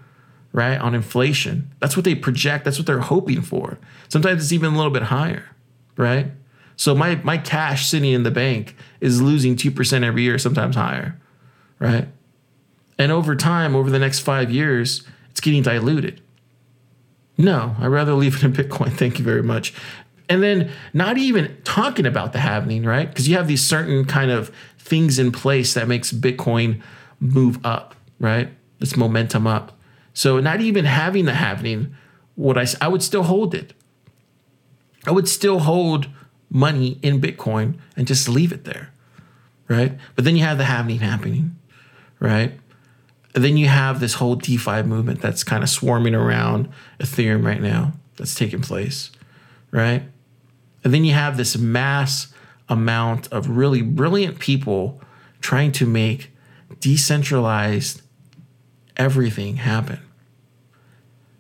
right, 0.54 0.80
on 0.80 0.96
inflation. 0.96 1.70
That's 1.80 1.96
what 1.96 2.04
they 2.04 2.16
project, 2.16 2.66
that's 2.66 2.80
what 2.80 2.88
they're 2.88 2.98
hoping 2.98 3.44
for. 3.44 3.78
Sometimes 4.10 4.42
it's 4.42 4.52
even 4.52 4.74
a 4.74 4.76
little 4.76 4.92
bit 4.92 5.04
higher, 5.04 5.52
right? 5.98 6.32
So 6.78 6.96
my 6.96 7.18
my 7.18 7.38
cash 7.38 7.86
sitting 7.86 8.12
in 8.12 8.24
the 8.24 8.32
bank 8.32 8.76
is 9.02 9.22
losing 9.22 9.56
2% 9.56 10.04
every 10.04 10.24
year, 10.24 10.40
sometimes 10.40 10.76
higher, 10.76 11.20
right? 11.78 12.08
And 12.98 13.12
over 13.12 13.36
time, 13.36 13.76
over 13.76 13.92
the 13.92 14.00
next 14.00 14.22
5 14.22 14.50
years, 14.50 15.04
it's 15.38 15.42
getting 15.44 15.62
diluted. 15.62 16.20
No, 17.38 17.76
I'd 17.78 17.90
rather 17.90 18.14
leave 18.14 18.38
it 18.38 18.44
in 18.44 18.54
Bitcoin. 18.54 18.92
Thank 18.92 19.20
you 19.20 19.24
very 19.24 19.44
much. 19.44 19.72
And 20.28 20.42
then 20.42 20.72
not 20.94 21.20
even 21.20 21.56
talking 21.64 22.08
about 22.08 22.34
the 22.34 22.40
halvening, 22.40 22.88
right? 22.88 23.08
Because 23.08 23.30
you 23.30 23.38
have 23.38 23.48
these 23.48 23.64
certain 23.64 24.06
kind 24.06 24.32
of 24.32 24.52
things 24.80 25.20
in 25.20 25.32
place 25.32 25.76
that 25.76 25.88
makes 25.88 26.12
Bitcoin 26.12 26.82
move 27.20 27.64
up, 27.64 27.94
right? 28.20 28.50
It's 28.80 28.98
momentum 28.98 29.46
up. 29.46 29.78
So 30.16 30.40
not 30.40 30.60
even 30.60 30.86
having 30.86 31.26
the 31.26 31.34
halvening, 31.34 31.94
would 32.36 32.58
I? 32.58 32.66
I 32.82 32.88
would 32.88 33.04
still 33.04 33.22
hold 33.22 33.54
it. 33.54 33.74
I 35.06 35.12
would 35.12 35.30
still 35.30 35.60
hold 35.60 36.08
money 36.50 36.98
in 37.04 37.22
Bitcoin 37.22 37.78
and 37.96 38.08
just 38.08 38.28
leave 38.28 38.52
it 38.52 38.64
there, 38.64 38.92
right? 39.68 39.96
But 40.16 40.26
then 40.26 40.36
you 40.36 40.44
have 40.44 40.58
the 40.58 40.64
halvening 40.64 41.02
happening, 41.02 41.56
right? 42.20 42.60
And 43.38 43.44
then 43.44 43.56
you 43.56 43.68
have 43.68 44.00
this 44.00 44.16
whole 44.16 44.34
DeFi 44.34 44.82
movement 44.82 45.22
that's 45.22 45.44
kind 45.44 45.62
of 45.62 45.70
swarming 45.70 46.16
around 46.16 46.70
Ethereum 47.00 47.46
right 47.46 47.62
now 47.62 47.94
that's 48.16 48.34
taking 48.34 48.64
place, 48.64 49.12
right? 49.70 50.02
And 50.84 50.92
then 50.92 51.06
you 51.06 51.14
have 51.14 51.38
this 51.38 51.56
mass 51.56 52.34
amount 52.68 53.32
of 53.32 53.48
really 53.48 53.84
brilliant 53.84 54.40
people 54.40 55.00
trying 55.40 55.72
to 55.74 55.86
make 55.86 56.32
decentralized 56.80 58.02
everything 58.98 59.58
happen. 59.58 60.00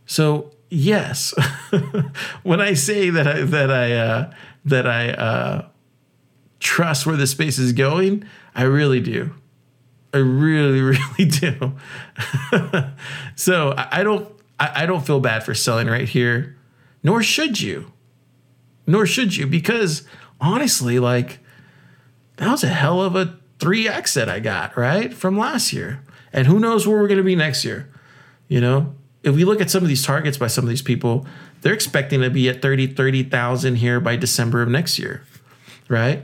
So 0.06 0.52
yes, 0.70 1.34
when 2.44 2.62
I 2.62 2.76
say 2.76 3.10
that 3.10 3.26
I 3.28 3.42
that 3.42 3.72
I 3.72 3.94
uh, 3.94 4.34
that 4.66 4.86
I 4.86 5.10
uh, 5.14 5.66
trust 6.60 7.08
where 7.08 7.18
the 7.18 7.26
space 7.26 7.58
is 7.58 7.74
going, 7.74 8.24
I 8.54 8.66
really 8.66 9.00
do. 9.00 9.34
I 10.18 10.22
really, 10.22 10.82
really 11.20 11.26
do. 11.30 11.74
so 13.36 13.74
I, 13.78 14.04
don't 14.04 14.28
I, 14.60 14.84
I 14.84 14.86
don't 14.86 15.06
feel 15.06 15.20
bad 15.20 15.44
for 15.44 15.54
selling 15.54 15.88
right 15.88 16.10
here, 16.10 16.58
nor 17.04 17.22
should 17.24 17.62
you. 17.62 17.92
Nor 18.86 19.06
should 19.06 19.36
you, 19.36 19.46
because 19.48 20.08
honestly, 20.40 20.98
like 20.98 21.40
that 22.38 22.50
was 22.50 22.64
a 22.64 22.70
hell 22.70 23.02
of 23.02 23.16
a 23.16 23.38
3x 23.60 24.14
that 24.14 24.30
I 24.30 24.40
got, 24.40 24.78
right? 24.78 25.14
From 25.14 25.38
last 25.38 25.74
year. 25.74 26.04
And 26.32 26.48
who 26.48 26.60
knows 26.60 26.88
where 26.88 26.98
we're 26.98 27.08
gonna 27.08 27.24
be 27.24 27.36
next 27.36 27.66
year. 27.66 27.90
You 28.48 28.62
know? 28.62 28.96
If 29.24 29.36
we 29.36 29.44
look 29.44 29.60
at 29.60 29.70
some 29.70 29.84
of 29.84 29.90
these 29.90 30.06
targets 30.06 30.38
by 30.38 30.48
some 30.48 30.64
of 30.64 30.70
these 30.70 30.82
people, 30.82 31.28
they're 31.62 31.74
expecting 31.74 32.22
to 32.22 32.30
be 32.30 32.48
at 32.48 32.62
30, 32.62 32.88
30,000 32.88 33.76
here 33.76 34.00
by 34.00 34.16
December 34.16 34.62
of 34.62 34.70
next 34.70 34.98
year, 34.98 35.24
right? 35.90 36.24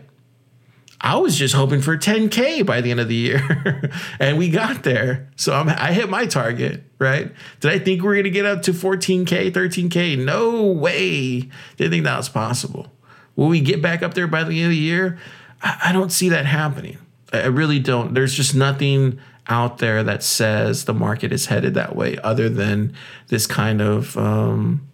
I 1.06 1.18
was 1.18 1.38
just 1.38 1.54
hoping 1.54 1.82
for 1.82 1.98
10K 1.98 2.66
by 2.66 2.80
the 2.80 2.90
end 2.90 3.02
of 3.02 3.10
the 3.10 3.16
year, 3.16 3.92
and 4.20 4.38
we 4.38 4.50
got 4.50 4.84
there. 4.84 5.30
So 5.36 5.54
I'm, 5.54 5.68
I 5.68 5.92
hit 5.92 6.10
my 6.10 6.26
target, 6.26 6.86
right? 6.98 7.30
Did 7.60 7.72
I 7.72 7.80
think 7.80 8.02
we 8.02 8.08
were 8.08 8.14
going 8.14 8.24
to 8.24 8.30
get 8.30 8.46
up 8.46 8.62
to 8.64 8.72
14K, 8.72 9.52
13K? 9.52 10.24
No 10.24 10.64
way. 10.64 11.50
Didn't 11.76 11.92
think 11.92 12.06
that 12.06 12.16
was 12.16 12.30
possible. 12.30 12.90
Will 13.36 13.50
we 13.50 13.60
get 13.60 13.82
back 13.82 14.02
up 14.02 14.14
there 14.14 14.28
by 14.28 14.46
the 14.46 14.58
end 14.62 14.68
of 14.68 14.72
the 14.72 14.78
year? 14.78 15.20
I, 15.62 15.90
I 15.90 15.92
don't 15.92 16.12
see 16.12 16.30
that 16.30 16.46
happening. 16.46 16.98
I 17.34 17.48
really 17.48 17.80
don't. 17.80 18.14
There's 18.14 18.34
just 18.34 18.56
nothing 18.56 19.20
out 19.48 19.80
there 19.80 20.04
that 20.04 20.24
says 20.24 20.86
the 20.86 20.94
market 20.94 21.34
is 21.34 21.48
headed 21.48 21.74
that 21.74 21.98
way 21.98 22.18
other 22.20 22.48
than 22.48 22.96
this 23.28 23.46
kind 23.46 23.82
of 23.82 24.16
um, 24.18 24.88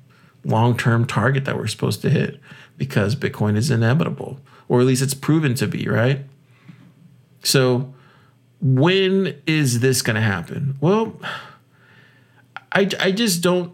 long 0.43 0.75
term 0.75 1.05
target 1.05 1.45
that 1.45 1.55
we're 1.55 1.67
supposed 1.67 2.01
to 2.01 2.09
hit 2.09 2.39
because 2.77 3.15
Bitcoin 3.15 3.55
is 3.55 3.69
inevitable 3.69 4.39
or 4.69 4.79
at 4.79 4.85
least 4.85 5.01
it's 5.01 5.13
proven 5.13 5.53
to 5.55 5.67
be, 5.67 5.89
right? 5.89 6.21
So, 7.43 7.93
when 8.61 9.41
is 9.45 9.81
this 9.81 10.01
going 10.01 10.15
to 10.15 10.21
happen? 10.21 10.77
Well, 10.79 11.19
I, 12.71 12.89
I 12.99 13.11
just 13.11 13.41
don't 13.41 13.73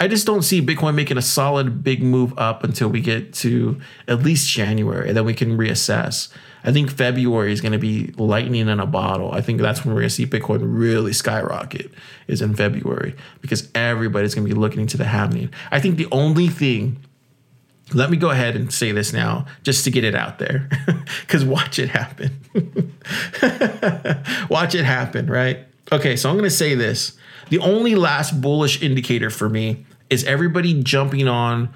I 0.00 0.06
just 0.06 0.26
don't 0.26 0.42
see 0.42 0.62
Bitcoin 0.62 0.94
making 0.94 1.18
a 1.18 1.22
solid 1.22 1.82
big 1.82 2.02
move 2.02 2.32
up 2.38 2.62
until 2.62 2.88
we 2.88 3.00
get 3.00 3.32
to 3.34 3.80
at 4.06 4.22
least 4.22 4.48
January, 4.48 5.08
and 5.08 5.16
then 5.16 5.24
we 5.24 5.34
can 5.34 5.58
reassess. 5.58 6.32
I 6.62 6.72
think 6.72 6.90
February 6.90 7.52
is 7.52 7.60
going 7.60 7.72
to 7.72 7.78
be 7.78 8.12
lightning 8.16 8.68
in 8.68 8.80
a 8.80 8.86
bottle. 8.86 9.32
I 9.32 9.40
think 9.40 9.60
that's 9.60 9.84
when 9.84 9.94
we're 9.94 10.02
going 10.02 10.08
to 10.08 10.14
see 10.14 10.26
Bitcoin 10.26 10.60
really 10.62 11.12
skyrocket 11.12 11.90
is 12.28 12.42
in 12.42 12.54
February 12.54 13.16
because 13.40 13.68
everybody's 13.74 14.34
going 14.34 14.46
to 14.46 14.54
be 14.54 14.58
looking 14.58 14.80
into 14.80 14.96
the 14.96 15.04
halvening. 15.04 15.50
I 15.72 15.80
think 15.80 15.96
the 15.96 16.08
only 16.12 16.48
thing 16.48 16.98
let 17.94 18.10
me 18.10 18.16
go 18.16 18.30
ahead 18.30 18.56
and 18.56 18.72
say 18.72 18.92
this 18.92 19.12
now 19.12 19.46
just 19.62 19.84
to 19.84 19.90
get 19.90 20.04
it 20.04 20.14
out 20.14 20.38
there. 20.38 20.68
Because 21.22 21.44
watch 21.44 21.78
it 21.78 21.88
happen. 21.88 22.38
Watch 24.50 24.74
it 24.74 24.84
happen 24.84 25.26
right? 25.26 25.66
Okay 25.90 26.16
so 26.16 26.28
i'm 26.28 26.36
going 26.36 26.44
to 26.44 26.50
say 26.50 26.74
this. 26.74 27.16
The 27.50 27.58
only 27.58 27.94
last 27.94 28.40
bullish 28.40 28.82
indicator 28.82 29.30
for 29.30 29.48
me 29.48 29.86
is 30.10 30.24
everybody 30.24 30.82
jumping 30.82 31.28
on 31.28 31.72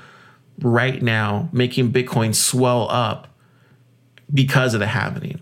right 0.60 1.02
now 1.02 1.48
making 1.52 1.92
bitcoin 1.92 2.34
swell 2.34 2.90
up 2.90 3.28
because 4.32 4.74
of 4.74 4.80
the 4.80 4.86
halvening 4.86 5.40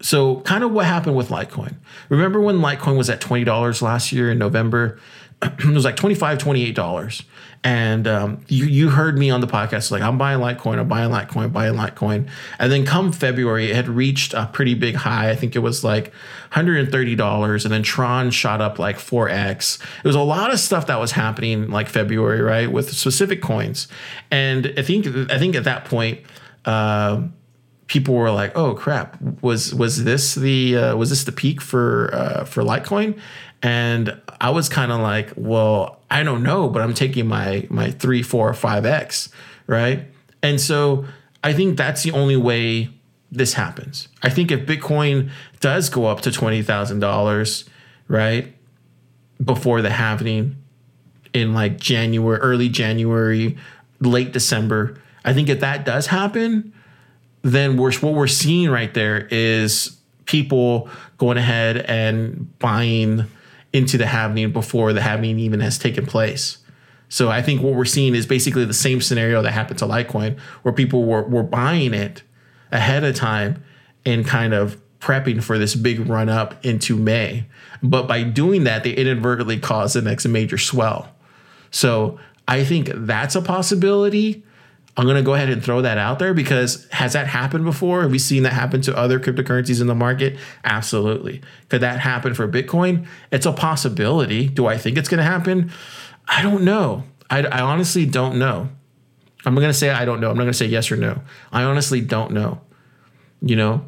so 0.00 0.40
kind 0.40 0.62
of 0.62 0.72
what 0.72 0.84
happened 0.86 1.16
with 1.16 1.30
litecoin. 1.30 1.74
Remember 2.08 2.40
when 2.40 2.56
litecoin 2.58 2.96
was 2.96 3.08
at 3.10 3.20
$20 3.20 3.82
last 3.82 4.12
year 4.12 4.30
in 4.30 4.38
november 4.38 4.98
it 5.42 5.64
was 5.66 5.84
like 5.84 5.96
$25 5.96 6.38
$28 6.38 7.24
and 7.66 8.06
um, 8.06 8.44
you 8.46 8.64
you 8.66 8.90
heard 8.90 9.18
me 9.18 9.28
on 9.28 9.40
the 9.40 9.46
podcast 9.48 9.90
like 9.90 10.00
I'm 10.00 10.16
buying 10.18 10.38
Litecoin, 10.38 10.78
I'm 10.78 10.86
buying 10.86 11.10
Litecoin, 11.10 11.52
buying 11.52 11.74
Litecoin, 11.74 12.28
and 12.60 12.72
then 12.72 12.86
come 12.86 13.10
February 13.10 13.70
it 13.70 13.74
had 13.74 13.88
reached 13.88 14.34
a 14.34 14.48
pretty 14.52 14.74
big 14.74 14.94
high. 14.94 15.30
I 15.30 15.34
think 15.34 15.56
it 15.56 15.58
was 15.58 15.82
like 15.82 16.12
130 16.52 17.14
dollars, 17.16 17.64
and 17.64 17.74
then 17.74 17.82
Tron 17.82 18.30
shot 18.30 18.60
up 18.60 18.78
like 18.78 18.98
4x. 18.98 19.82
It 19.98 20.06
was 20.06 20.14
a 20.14 20.20
lot 20.20 20.52
of 20.52 20.60
stuff 20.60 20.86
that 20.86 21.00
was 21.00 21.10
happening 21.10 21.68
like 21.68 21.88
February, 21.88 22.40
right, 22.40 22.70
with 22.70 22.92
specific 22.96 23.42
coins, 23.42 23.88
and 24.30 24.72
I 24.78 24.82
think 24.82 25.08
I 25.30 25.38
think 25.38 25.56
at 25.56 25.64
that 25.64 25.84
point. 25.84 26.20
Uh, 26.64 27.28
people 27.86 28.14
were 28.14 28.32
like, 28.32 28.56
"Oh 28.56 28.74
crap, 28.74 29.20
was 29.40 29.72
was 29.72 30.02
this 30.02 30.34
the 30.34 30.76
uh, 30.76 30.96
was 30.96 31.10
this 31.10 31.22
the 31.22 31.30
peak 31.30 31.60
for 31.60 32.10
uh, 32.12 32.44
for 32.44 32.64
Litecoin?" 32.64 33.18
And 33.62 34.20
I 34.40 34.50
was 34.50 34.68
kind 34.68 34.92
of 34.92 35.00
like, 35.00 35.32
"Well, 35.36 36.00
I 36.10 36.22
don't 36.22 36.42
know, 36.42 36.68
but 36.68 36.82
I'm 36.82 36.94
taking 36.94 37.26
my 37.26 37.66
my 37.70 37.90
three, 37.90 38.22
four, 38.22 38.52
five 38.54 38.84
x, 38.84 39.28
right? 39.66 40.04
And 40.42 40.60
so 40.60 41.06
I 41.42 41.52
think 41.52 41.76
that's 41.76 42.02
the 42.02 42.12
only 42.12 42.36
way 42.36 42.90
this 43.32 43.54
happens. 43.54 44.08
I 44.22 44.30
think 44.30 44.50
if 44.50 44.66
Bitcoin 44.66 45.30
does 45.60 45.88
go 45.88 46.06
up 46.06 46.20
to 46.22 46.32
twenty 46.32 46.62
thousand 46.62 47.00
dollars, 47.00 47.64
right, 48.08 48.54
before 49.42 49.82
the 49.82 49.90
halving 49.90 50.56
in 51.32 51.54
like 51.54 51.78
January, 51.78 52.38
early 52.38 52.68
January, 52.68 53.56
late 54.00 54.32
December, 54.32 55.00
I 55.24 55.34
think 55.34 55.48
if 55.48 55.60
that 55.60 55.84
does 55.84 56.06
happen, 56.06 56.72
then 57.42 57.76
we're, 57.76 57.92
what 57.94 58.14
we're 58.14 58.26
seeing 58.26 58.70
right 58.70 58.92
there 58.94 59.28
is 59.30 59.96
people 60.24 60.88
going 61.18 61.36
ahead 61.36 61.78
and 61.78 62.58
buying 62.58 63.26
into 63.72 63.98
the 63.98 64.04
halvening 64.04 64.52
before 64.52 64.92
the 64.92 65.00
halvening 65.00 65.38
even 65.38 65.60
has 65.60 65.78
taken 65.78 66.06
place. 66.06 66.58
So 67.08 67.28
I 67.28 67.42
think 67.42 67.62
what 67.62 67.74
we're 67.74 67.84
seeing 67.84 68.14
is 68.14 68.26
basically 68.26 68.64
the 68.64 68.74
same 68.74 69.00
scenario 69.00 69.42
that 69.42 69.52
happened 69.52 69.78
to 69.78 69.86
Litecoin, 69.86 70.38
where 70.62 70.72
people 70.72 71.04
were, 71.04 71.22
were 71.22 71.42
buying 71.42 71.94
it 71.94 72.22
ahead 72.72 73.04
of 73.04 73.14
time 73.14 73.62
and 74.04 74.26
kind 74.26 74.54
of 74.54 74.80
prepping 74.98 75.42
for 75.42 75.58
this 75.58 75.74
big 75.74 76.08
run 76.08 76.28
up 76.28 76.64
into 76.64 76.96
May. 76.96 77.46
But 77.82 78.08
by 78.08 78.22
doing 78.22 78.64
that, 78.64 78.82
they 78.82 78.92
inadvertently 78.92 79.60
caused 79.60 79.94
the 79.94 80.02
next 80.02 80.26
major 80.26 80.58
swell. 80.58 81.14
So 81.70 82.18
I 82.48 82.64
think 82.64 82.90
that's 82.92 83.36
a 83.36 83.42
possibility. 83.42 84.42
I'm 84.96 85.04
going 85.04 85.16
to 85.16 85.22
go 85.22 85.34
ahead 85.34 85.50
and 85.50 85.62
throw 85.62 85.82
that 85.82 85.98
out 85.98 86.18
there 86.18 86.32
because 86.32 86.86
has 86.90 87.12
that 87.12 87.26
happened 87.26 87.64
before? 87.64 88.02
Have 88.02 88.10
we 88.10 88.18
seen 88.18 88.44
that 88.44 88.54
happen 88.54 88.80
to 88.82 88.96
other 88.96 89.20
cryptocurrencies 89.20 89.80
in 89.80 89.88
the 89.88 89.94
market? 89.94 90.38
Absolutely. 90.64 91.42
Could 91.68 91.82
that 91.82 92.00
happen 92.00 92.32
for 92.34 92.48
Bitcoin? 92.48 93.06
It's 93.30 93.44
a 93.44 93.52
possibility. 93.52 94.48
Do 94.48 94.66
I 94.66 94.78
think 94.78 94.96
it's 94.96 95.08
going 95.08 95.18
to 95.18 95.24
happen? 95.24 95.70
I 96.28 96.42
don't 96.42 96.64
know. 96.64 97.04
I, 97.28 97.42
I 97.42 97.60
honestly 97.60 98.06
don't 98.06 98.38
know. 98.38 98.70
I'm 99.44 99.54
going 99.54 99.68
to 99.68 99.74
say 99.74 99.90
I 99.90 100.04
don't 100.04 100.20
know. 100.20 100.30
I'm 100.30 100.36
not 100.36 100.44
going 100.44 100.52
to 100.52 100.58
say 100.58 100.66
yes 100.66 100.90
or 100.90 100.96
no. 100.96 101.20
I 101.52 101.62
honestly 101.62 102.00
don't 102.00 102.32
know. 102.32 102.60
You 103.42 103.56
know, 103.56 103.84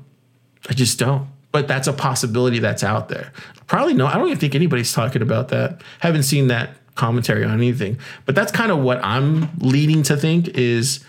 I 0.68 0.74
just 0.74 0.98
don't. 0.98 1.28
But 1.50 1.66
that's 1.66 1.88
a 1.88 1.92
possibility 1.94 2.58
that's 2.58 2.84
out 2.84 3.08
there. 3.08 3.32
Probably 3.66 3.94
no. 3.94 4.06
I 4.06 4.14
don't 4.14 4.26
even 4.26 4.38
think 4.38 4.54
anybody's 4.54 4.92
talking 4.92 5.22
about 5.22 5.48
that. 5.48 5.82
Haven't 6.00 6.24
seen 6.24 6.48
that 6.48 6.76
commentary 6.98 7.44
on 7.44 7.52
anything. 7.52 7.98
But 8.26 8.34
that's 8.34 8.52
kind 8.52 8.70
of 8.70 8.78
what 8.78 9.02
I'm 9.02 9.48
leading 9.60 10.02
to 10.04 10.16
think 10.16 10.48
is 10.48 11.04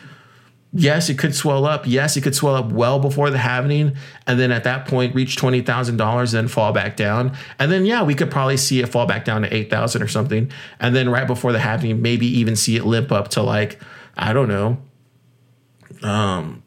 yes, 0.72 1.10
it 1.10 1.18
could 1.18 1.36
swell 1.36 1.66
up. 1.66 1.86
Yes, 1.86 2.16
it 2.16 2.22
could 2.22 2.36
swell 2.36 2.56
up 2.56 2.72
well 2.72 3.00
before 3.00 3.30
the 3.30 3.38
halving, 3.38 3.96
and 4.28 4.40
then 4.40 4.52
at 4.52 4.64
that 4.64 4.88
point 4.88 5.16
reach 5.16 5.36
twenty 5.36 5.62
thousand 5.62 5.98
dollars, 5.98 6.32
then 6.32 6.48
fall 6.48 6.72
back 6.72 6.96
down, 6.96 7.36
and 7.58 7.72
then 7.72 7.86
yeah, 7.86 8.04
we 8.04 8.16
could 8.16 8.32
probably 8.32 8.58
see 8.58 8.80
it 8.80 8.88
fall 8.88 9.06
back 9.06 9.26
down 9.26 9.42
to 9.42 9.54
eight 9.54 9.70
thousand 9.70 10.02
or 10.02 10.08
something, 10.08 10.52
and 10.80 10.96
then 10.96 11.10
right 11.10 11.28
before 11.28 11.52
the 11.52 11.60
halving, 11.60 12.02
maybe 12.02 12.28
even 12.28 12.56
see 12.56 12.76
it 12.76 12.86
limp 12.86 13.12
up 13.12 13.30
to 13.30 13.42
like 13.42 13.82
I 14.16 14.34
don't 14.34 14.48
know, 14.48 14.78
um, 16.04 16.64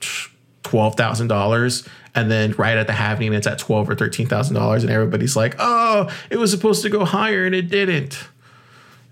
twelve 0.63 0.97
thousand 0.97 1.29
dollars. 1.29 1.89
And 2.15 2.31
then 2.31 2.53
right 2.53 2.77
at 2.77 2.87
the 2.87 2.93
halving, 2.93 3.33
it's 3.33 3.47
at 3.47 3.59
twelve 3.59 3.89
or 3.89 3.95
thirteen 3.95 4.27
thousand 4.27 4.55
dollars, 4.55 4.83
and 4.83 4.93
everybody's 4.93 5.35
like, 5.35 5.55
"Oh, 5.59 6.11
it 6.29 6.37
was 6.37 6.51
supposed 6.51 6.83
to 6.83 6.91
go 6.91 7.07
higher, 7.07 7.47
and 7.47 7.55
it 7.55 7.71
didn't." 7.71 8.29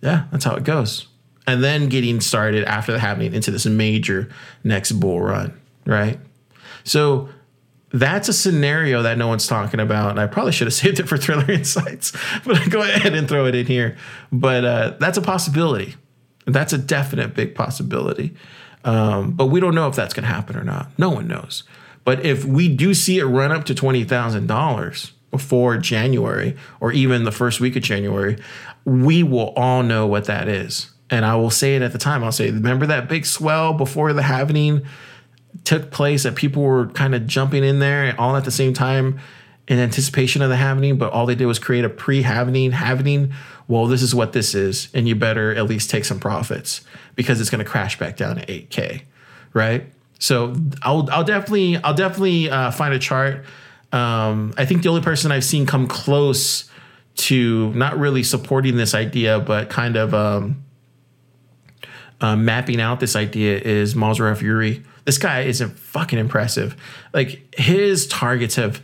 Yeah, 0.02 0.26
that's 0.30 0.44
how 0.44 0.54
it 0.54 0.64
goes. 0.64 1.06
And 1.46 1.64
then 1.64 1.88
getting 1.88 2.20
started 2.20 2.64
after 2.64 2.92
the 2.92 2.98
halving 2.98 3.34
into 3.34 3.50
this 3.50 3.66
major 3.66 4.28
next 4.62 4.92
bull 4.92 5.20
run, 5.20 5.58
right? 5.84 6.18
So 6.84 7.28
that's 7.92 8.28
a 8.28 8.32
scenario 8.32 9.02
that 9.02 9.18
no 9.18 9.26
one's 9.26 9.46
talking 9.46 9.80
about. 9.80 10.10
And 10.10 10.20
I 10.20 10.26
probably 10.26 10.52
should 10.52 10.66
have 10.66 10.74
saved 10.74 11.00
it 11.00 11.08
for 11.08 11.16
Thriller 11.16 11.50
Insights, 11.50 12.12
but 12.44 12.56
I 12.58 12.66
go 12.66 12.82
ahead 12.82 13.14
and 13.14 13.28
throw 13.28 13.46
it 13.46 13.54
in 13.54 13.66
here. 13.66 13.96
But 14.30 14.64
uh, 14.64 14.96
that's 15.00 15.18
a 15.18 15.22
possibility. 15.22 15.96
That's 16.46 16.72
a 16.72 16.78
definite 16.78 17.34
big 17.34 17.54
possibility. 17.54 18.34
Um, 18.84 19.32
but 19.32 19.46
we 19.46 19.60
don't 19.60 19.74
know 19.74 19.88
if 19.88 19.96
that's 19.96 20.14
going 20.14 20.24
to 20.24 20.32
happen 20.32 20.56
or 20.56 20.64
not. 20.64 20.88
No 20.98 21.10
one 21.10 21.28
knows. 21.28 21.64
But 22.04 22.24
if 22.24 22.44
we 22.44 22.68
do 22.68 22.94
see 22.94 23.18
it 23.18 23.24
run 23.24 23.52
up 23.52 23.66
to 23.66 23.74
$20,000 23.74 25.10
before 25.30 25.76
January 25.78 26.56
or 26.80 26.92
even 26.92 27.24
the 27.24 27.32
first 27.32 27.60
week 27.60 27.76
of 27.76 27.82
January, 27.82 28.36
we 28.84 29.22
will 29.22 29.52
all 29.56 29.82
know 29.82 30.06
what 30.06 30.24
that 30.24 30.48
is. 30.48 30.90
And 31.08 31.24
I 31.24 31.36
will 31.36 31.50
say 31.50 31.76
it 31.76 31.82
at 31.82 31.92
the 31.92 31.98
time. 31.98 32.22
I'll 32.22 32.32
say, 32.32 32.50
remember 32.50 32.86
that 32.86 33.08
big 33.08 33.26
swell 33.26 33.72
before 33.72 34.12
the 34.12 34.22
halvening 34.22 34.86
took 35.64 35.90
place 35.90 36.22
that 36.22 36.36
people 36.36 36.62
were 36.62 36.86
kind 36.88 37.14
of 37.14 37.26
jumping 37.26 37.64
in 37.64 37.80
there 37.80 38.14
all 38.18 38.36
at 38.36 38.44
the 38.44 38.50
same 38.50 38.72
time 38.72 39.18
in 39.66 39.78
anticipation 39.78 40.42
of 40.42 40.50
the 40.50 40.56
halvening, 40.56 40.98
but 40.98 41.12
all 41.12 41.26
they 41.26 41.34
did 41.34 41.46
was 41.46 41.58
create 41.58 41.84
a 41.84 41.88
pre-halvening 41.88 42.72
halvening. 42.72 43.32
Well, 43.68 43.86
this 43.86 44.02
is 44.02 44.14
what 44.14 44.32
this 44.32 44.54
is, 44.54 44.88
and 44.94 45.06
you 45.06 45.14
better 45.14 45.54
at 45.54 45.66
least 45.66 45.90
take 45.90 46.04
some 46.04 46.18
profits 46.18 46.80
because 47.14 47.40
it's 47.40 47.50
going 47.50 47.64
to 47.64 47.70
crash 47.70 47.96
back 47.96 48.16
down 48.16 48.36
to 48.36 48.46
8k, 48.46 49.02
right? 49.52 49.86
So 50.18 50.54
I'll 50.82 51.08
I'll 51.10 51.24
definitely 51.24 51.76
I'll 51.78 51.94
definitely 51.94 52.50
uh, 52.50 52.72
find 52.72 52.92
a 52.92 52.98
chart. 52.98 53.44
Um, 53.92 54.54
I 54.56 54.64
think 54.64 54.82
the 54.82 54.88
only 54.88 55.02
person 55.02 55.32
I've 55.32 55.44
seen 55.44 55.66
come 55.66 55.86
close 55.86 56.70
to 57.16 57.72
not 57.74 57.98
really 57.98 58.22
supporting 58.22 58.76
this 58.76 58.94
idea, 58.94 59.40
but 59.40 59.68
kind 59.68 59.96
of 59.96 60.14
um, 60.14 60.64
uh, 62.20 62.36
mapping 62.36 62.80
out 62.80 63.00
this 63.00 63.16
idea 63.16 63.58
is 63.58 63.94
Mazarov 63.94 64.40
Yuri. 64.42 64.82
This 65.04 65.18
guy 65.18 65.42
is 65.42 65.60
fucking 65.62 66.18
impressive. 66.18 66.76
Like 67.12 67.54
his 67.58 68.06
targets 68.06 68.56
have 68.56 68.82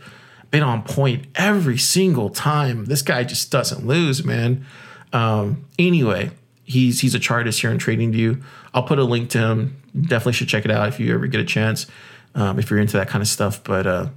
been 0.51 0.63
on 0.63 0.83
point 0.83 1.27
every 1.35 1.77
single 1.77 2.29
time. 2.29 2.85
This 2.85 3.01
guy 3.01 3.23
just 3.23 3.51
doesn't 3.51 3.85
lose, 3.85 4.23
man. 4.23 4.65
Um, 5.13 5.65
anyway, 5.79 6.31
he's 6.63 6.99
he's 7.01 7.15
a 7.15 7.19
chartist 7.19 7.61
here 7.61 7.71
in 7.71 7.77
TradingView. 7.77 8.41
I'll 8.73 8.83
put 8.83 8.99
a 8.99 9.03
link 9.03 9.29
to 9.31 9.39
him. 9.39 9.81
Definitely 9.99 10.33
should 10.33 10.49
check 10.49 10.65
it 10.65 10.71
out 10.71 10.87
if 10.89 10.99
you 10.99 11.13
ever 11.13 11.27
get 11.27 11.39
a 11.39 11.45
chance. 11.45 11.87
Um, 12.35 12.59
if 12.59 12.69
you're 12.69 12.79
into 12.79 12.97
that 12.97 13.07
kind 13.07 13.21
of 13.21 13.27
stuff, 13.27 13.63
but 13.63 13.87
uh, 13.87 14.09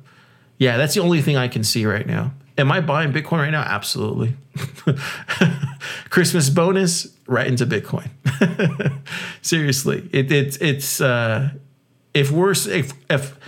yeah, 0.61 0.77
that's 0.77 0.93
the 0.93 1.01
only 1.01 1.23
thing 1.23 1.39
I 1.39 1.49
can 1.49 1.65
see 1.65 1.87
right 1.87 2.07
now. 2.07 2.33
Am 2.59 2.71
I 2.71 2.83
buying 2.83 3.15
Bitcoin 3.15 3.39
right 3.39 3.51
now? 3.51 3.63
Absolutely. 3.63 4.37
Christmas 6.11 6.51
bonus 6.51 7.09
right 7.27 7.47
into 7.47 7.65
Bitcoin. 7.65 8.11
Seriously, 9.43 10.07
it, 10.13 10.31
it's 10.31 10.59
it's 10.59 11.01
uh, 11.01 11.49
if 12.13 12.31
we're 12.31 12.51
if 12.51 12.93
if 13.09 13.39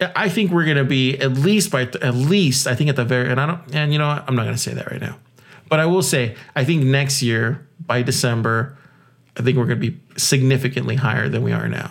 I 0.00 0.30
think 0.30 0.52
we're 0.52 0.64
to 0.78 0.84
be 0.84 1.18
at 1.18 1.32
least 1.32 1.70
by 1.70 1.82
at 1.82 2.14
least 2.14 2.66
I 2.66 2.74
think 2.74 2.88
at 2.88 2.96
the 2.96 3.04
very 3.04 3.30
and 3.30 3.38
I 3.38 3.44
don't 3.44 3.74
and 3.74 3.92
you 3.92 3.98
know 3.98 4.08
what? 4.08 4.24
I'm 4.26 4.34
not 4.34 4.44
to 4.54 4.56
say 4.56 4.72
that 4.72 4.90
right 4.90 5.02
now, 5.02 5.18
but 5.68 5.80
I 5.80 5.84
will 5.84 6.02
say 6.02 6.34
I 6.56 6.64
think 6.64 6.82
next 6.82 7.20
year 7.20 7.68
by 7.84 8.00
December, 8.00 8.78
I 9.36 9.42
think 9.42 9.58
we're 9.58 9.66
to 9.66 9.90
be 9.90 10.00
significantly 10.16 10.96
higher 10.96 11.28
than 11.28 11.42
we 11.42 11.52
are 11.52 11.68
now. 11.68 11.90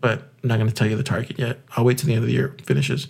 But 0.00 0.32
I'm 0.42 0.48
not 0.48 0.58
to 0.58 0.72
tell 0.72 0.88
you 0.88 0.96
the 0.96 1.04
target 1.04 1.38
yet. 1.38 1.60
I'll 1.76 1.84
wait 1.84 1.98
till 1.98 2.08
the 2.08 2.14
end 2.14 2.24
of 2.24 2.26
the 2.26 2.34
year 2.34 2.56
finishes. 2.64 3.06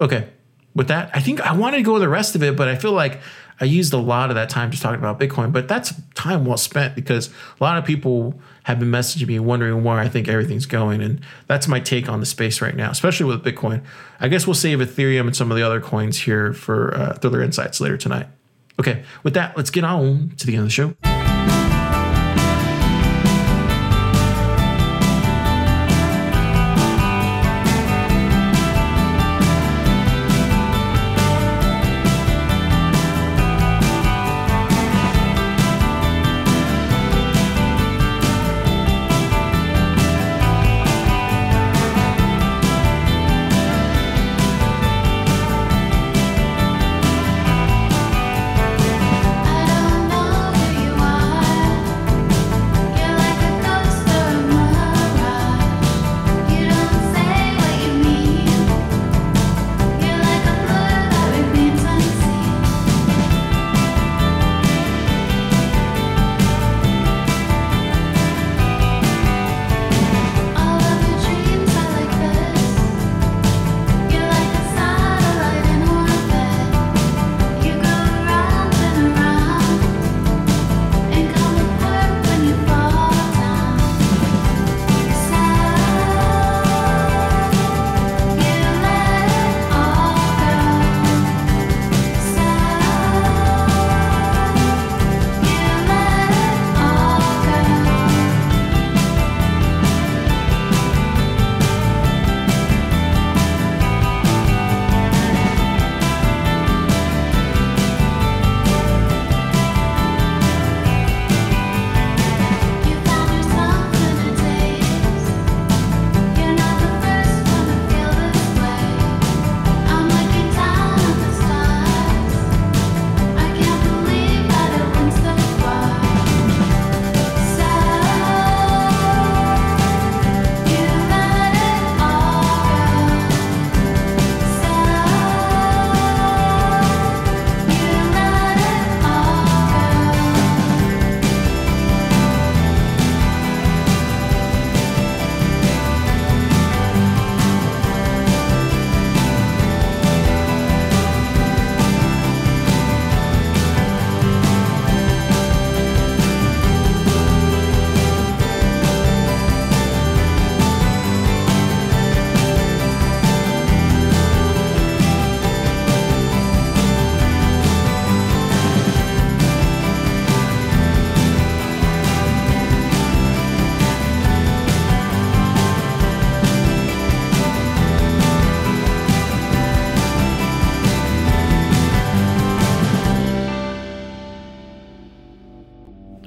Okay, 0.00 0.28
with 0.74 0.88
that, 0.88 1.10
I 1.14 1.20
think 1.20 1.40
I 1.40 1.52
wanted 1.52 1.78
to 1.78 1.82
go 1.82 1.94
with 1.94 2.02
the 2.02 2.08
rest 2.08 2.34
of 2.34 2.42
it, 2.42 2.56
but 2.56 2.68
I 2.68 2.76
feel 2.76 2.92
like 2.92 3.20
I 3.60 3.64
used 3.64 3.92
a 3.92 3.98
lot 3.98 4.30
of 4.30 4.36
that 4.36 4.50
time 4.50 4.70
just 4.70 4.82
talking 4.82 4.98
about 4.98 5.18
Bitcoin. 5.18 5.52
But 5.52 5.68
that's 5.68 5.94
time 6.14 6.44
well 6.44 6.58
spent 6.58 6.94
because 6.94 7.28
a 7.28 7.64
lot 7.64 7.78
of 7.78 7.84
people 7.84 8.38
have 8.64 8.78
been 8.78 8.90
messaging 8.90 9.28
me 9.28 9.38
wondering 9.38 9.82
where 9.82 9.98
I 9.98 10.08
think 10.08 10.28
everything's 10.28 10.66
going. 10.66 11.00
And 11.00 11.20
that's 11.46 11.66
my 11.66 11.80
take 11.80 12.08
on 12.08 12.20
the 12.20 12.26
space 12.26 12.60
right 12.60 12.76
now, 12.76 12.90
especially 12.90 13.26
with 13.26 13.44
Bitcoin. 13.44 13.82
I 14.20 14.28
guess 14.28 14.46
we'll 14.46 14.54
save 14.54 14.80
Ethereum 14.80 15.26
and 15.26 15.36
some 15.36 15.50
of 15.50 15.56
the 15.56 15.62
other 15.62 15.80
coins 15.80 16.18
here 16.18 16.52
for 16.52 16.94
uh, 16.94 17.14
Thriller 17.14 17.42
Insights 17.42 17.80
later 17.80 17.96
tonight. 17.96 18.26
Okay, 18.78 19.04
with 19.22 19.32
that, 19.34 19.56
let's 19.56 19.70
get 19.70 19.84
on 19.84 20.34
to 20.36 20.46
the 20.46 20.52
end 20.52 20.60
of 20.60 20.66
the 20.66 20.70
show. 20.70 21.15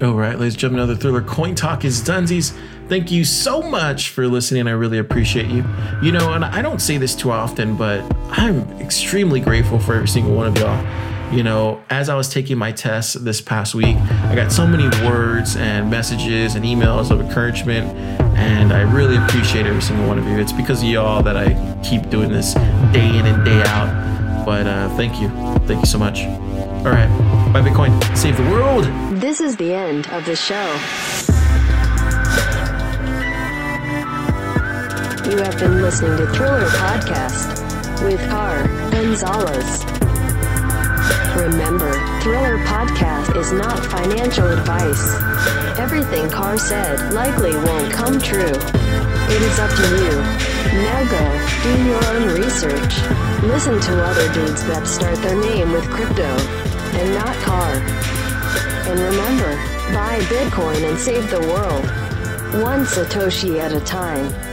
All 0.01 0.13
right, 0.13 0.39
ladies 0.39 0.53
and 0.53 0.59
gentlemen, 0.61 0.83
another 0.83 0.97
thriller 0.97 1.21
coin 1.21 1.55
talk 1.55 1.83
is 1.83 2.01
Dunsies. 2.01 2.57
Thank 2.87 3.11
you 3.11 3.25
so 3.25 3.61
much 3.61 4.11
for 4.11 4.29
listening. 4.29 4.65
I 4.65 4.71
really 4.71 4.97
appreciate 4.97 5.47
you. 5.47 5.65
You 6.01 6.13
know, 6.13 6.31
and 6.31 6.45
I 6.45 6.61
don't 6.61 6.79
say 6.79 6.97
this 6.97 7.13
too 7.13 7.31
often, 7.31 7.75
but 7.75 8.01
I'm 8.29 8.61
extremely 8.79 9.41
grateful 9.41 9.77
for 9.77 9.95
every 9.95 10.07
single 10.07 10.33
one 10.33 10.47
of 10.47 10.57
y'all. 10.57 11.33
You 11.33 11.43
know, 11.43 11.83
as 11.89 12.07
I 12.07 12.15
was 12.15 12.29
taking 12.29 12.57
my 12.57 12.71
test 12.71 13.25
this 13.25 13.41
past 13.41 13.75
week, 13.75 13.97
I 13.97 14.35
got 14.35 14.53
so 14.53 14.65
many 14.65 14.87
words 15.05 15.57
and 15.57 15.91
messages 15.91 16.55
and 16.55 16.63
emails 16.63 17.11
of 17.11 17.19
encouragement, 17.19 17.93
and 18.37 18.71
I 18.71 18.89
really 18.93 19.17
appreciate 19.17 19.65
every 19.65 19.81
single 19.81 20.07
one 20.07 20.17
of 20.17 20.25
you. 20.25 20.39
It's 20.39 20.53
because 20.53 20.81
of 20.81 20.87
y'all 20.87 21.21
that 21.23 21.35
I 21.35 21.77
keep 21.83 22.09
doing 22.09 22.31
this 22.31 22.53
day 22.93 23.17
in 23.19 23.25
and 23.25 23.43
day 23.43 23.61
out. 23.63 24.45
But 24.45 24.65
uh, 24.65 24.87
thank 24.95 25.19
you. 25.21 25.27
Thank 25.67 25.81
you 25.81 25.85
so 25.85 25.99
much. 25.99 26.21
All 26.23 26.85
right, 26.85 27.09
buy 27.51 27.61
Bitcoin, 27.61 27.91
save 28.15 28.37
the 28.37 28.43
world. 28.43 28.83
This 29.19 29.41
is 29.41 29.55
the 29.57 29.73
end 29.73 30.07
of 30.09 30.23
the 30.25 30.35
show. 30.35 30.65
You 35.29 35.37
have 35.37 35.57
been 35.59 35.81
listening 35.81 36.17
to 36.17 36.27
Thriller 36.33 36.65
Podcast 36.67 38.03
with 38.03 38.19
Carr 38.29 38.67
Gonzalez. 38.91 39.83
Remember, 41.35 41.91
Thriller 42.21 42.57
Podcast 42.65 43.35
is 43.35 43.51
not 43.51 43.83
financial 43.85 44.47
advice. 44.47 45.15
Everything 45.79 46.29
Carr 46.29 46.57
said 46.57 47.13
likely 47.13 47.55
won't 47.55 47.91
come 47.91 48.19
true. 48.19 48.41
It 48.41 49.41
is 49.41 49.59
up 49.59 49.71
to 49.71 49.87
you. 50.03 50.49
Now 50.83 51.03
go, 51.09 51.23
do 51.63 51.83
your 51.83 52.05
own 52.05 52.41
research. 52.41 52.93
Listen 53.43 53.79
to 53.79 54.03
other 54.03 54.33
dudes 54.33 54.63
that 54.65 54.85
start 54.85 55.17
their 55.19 55.39
name 55.39 55.71
with 55.71 55.89
crypto, 55.89 56.35
and 56.99 57.13
not 57.13 57.35
Carr. 57.37 57.75
And 58.89 58.99
remember, 58.99 59.55
buy 59.93 60.19
Bitcoin 60.23 60.83
and 60.89 60.99
save 60.99 61.29
the 61.29 61.39
world. 61.39 61.85
One 62.61 62.83
Satoshi 62.83 63.59
at 63.59 63.71
a 63.71 63.79
time. 63.79 64.48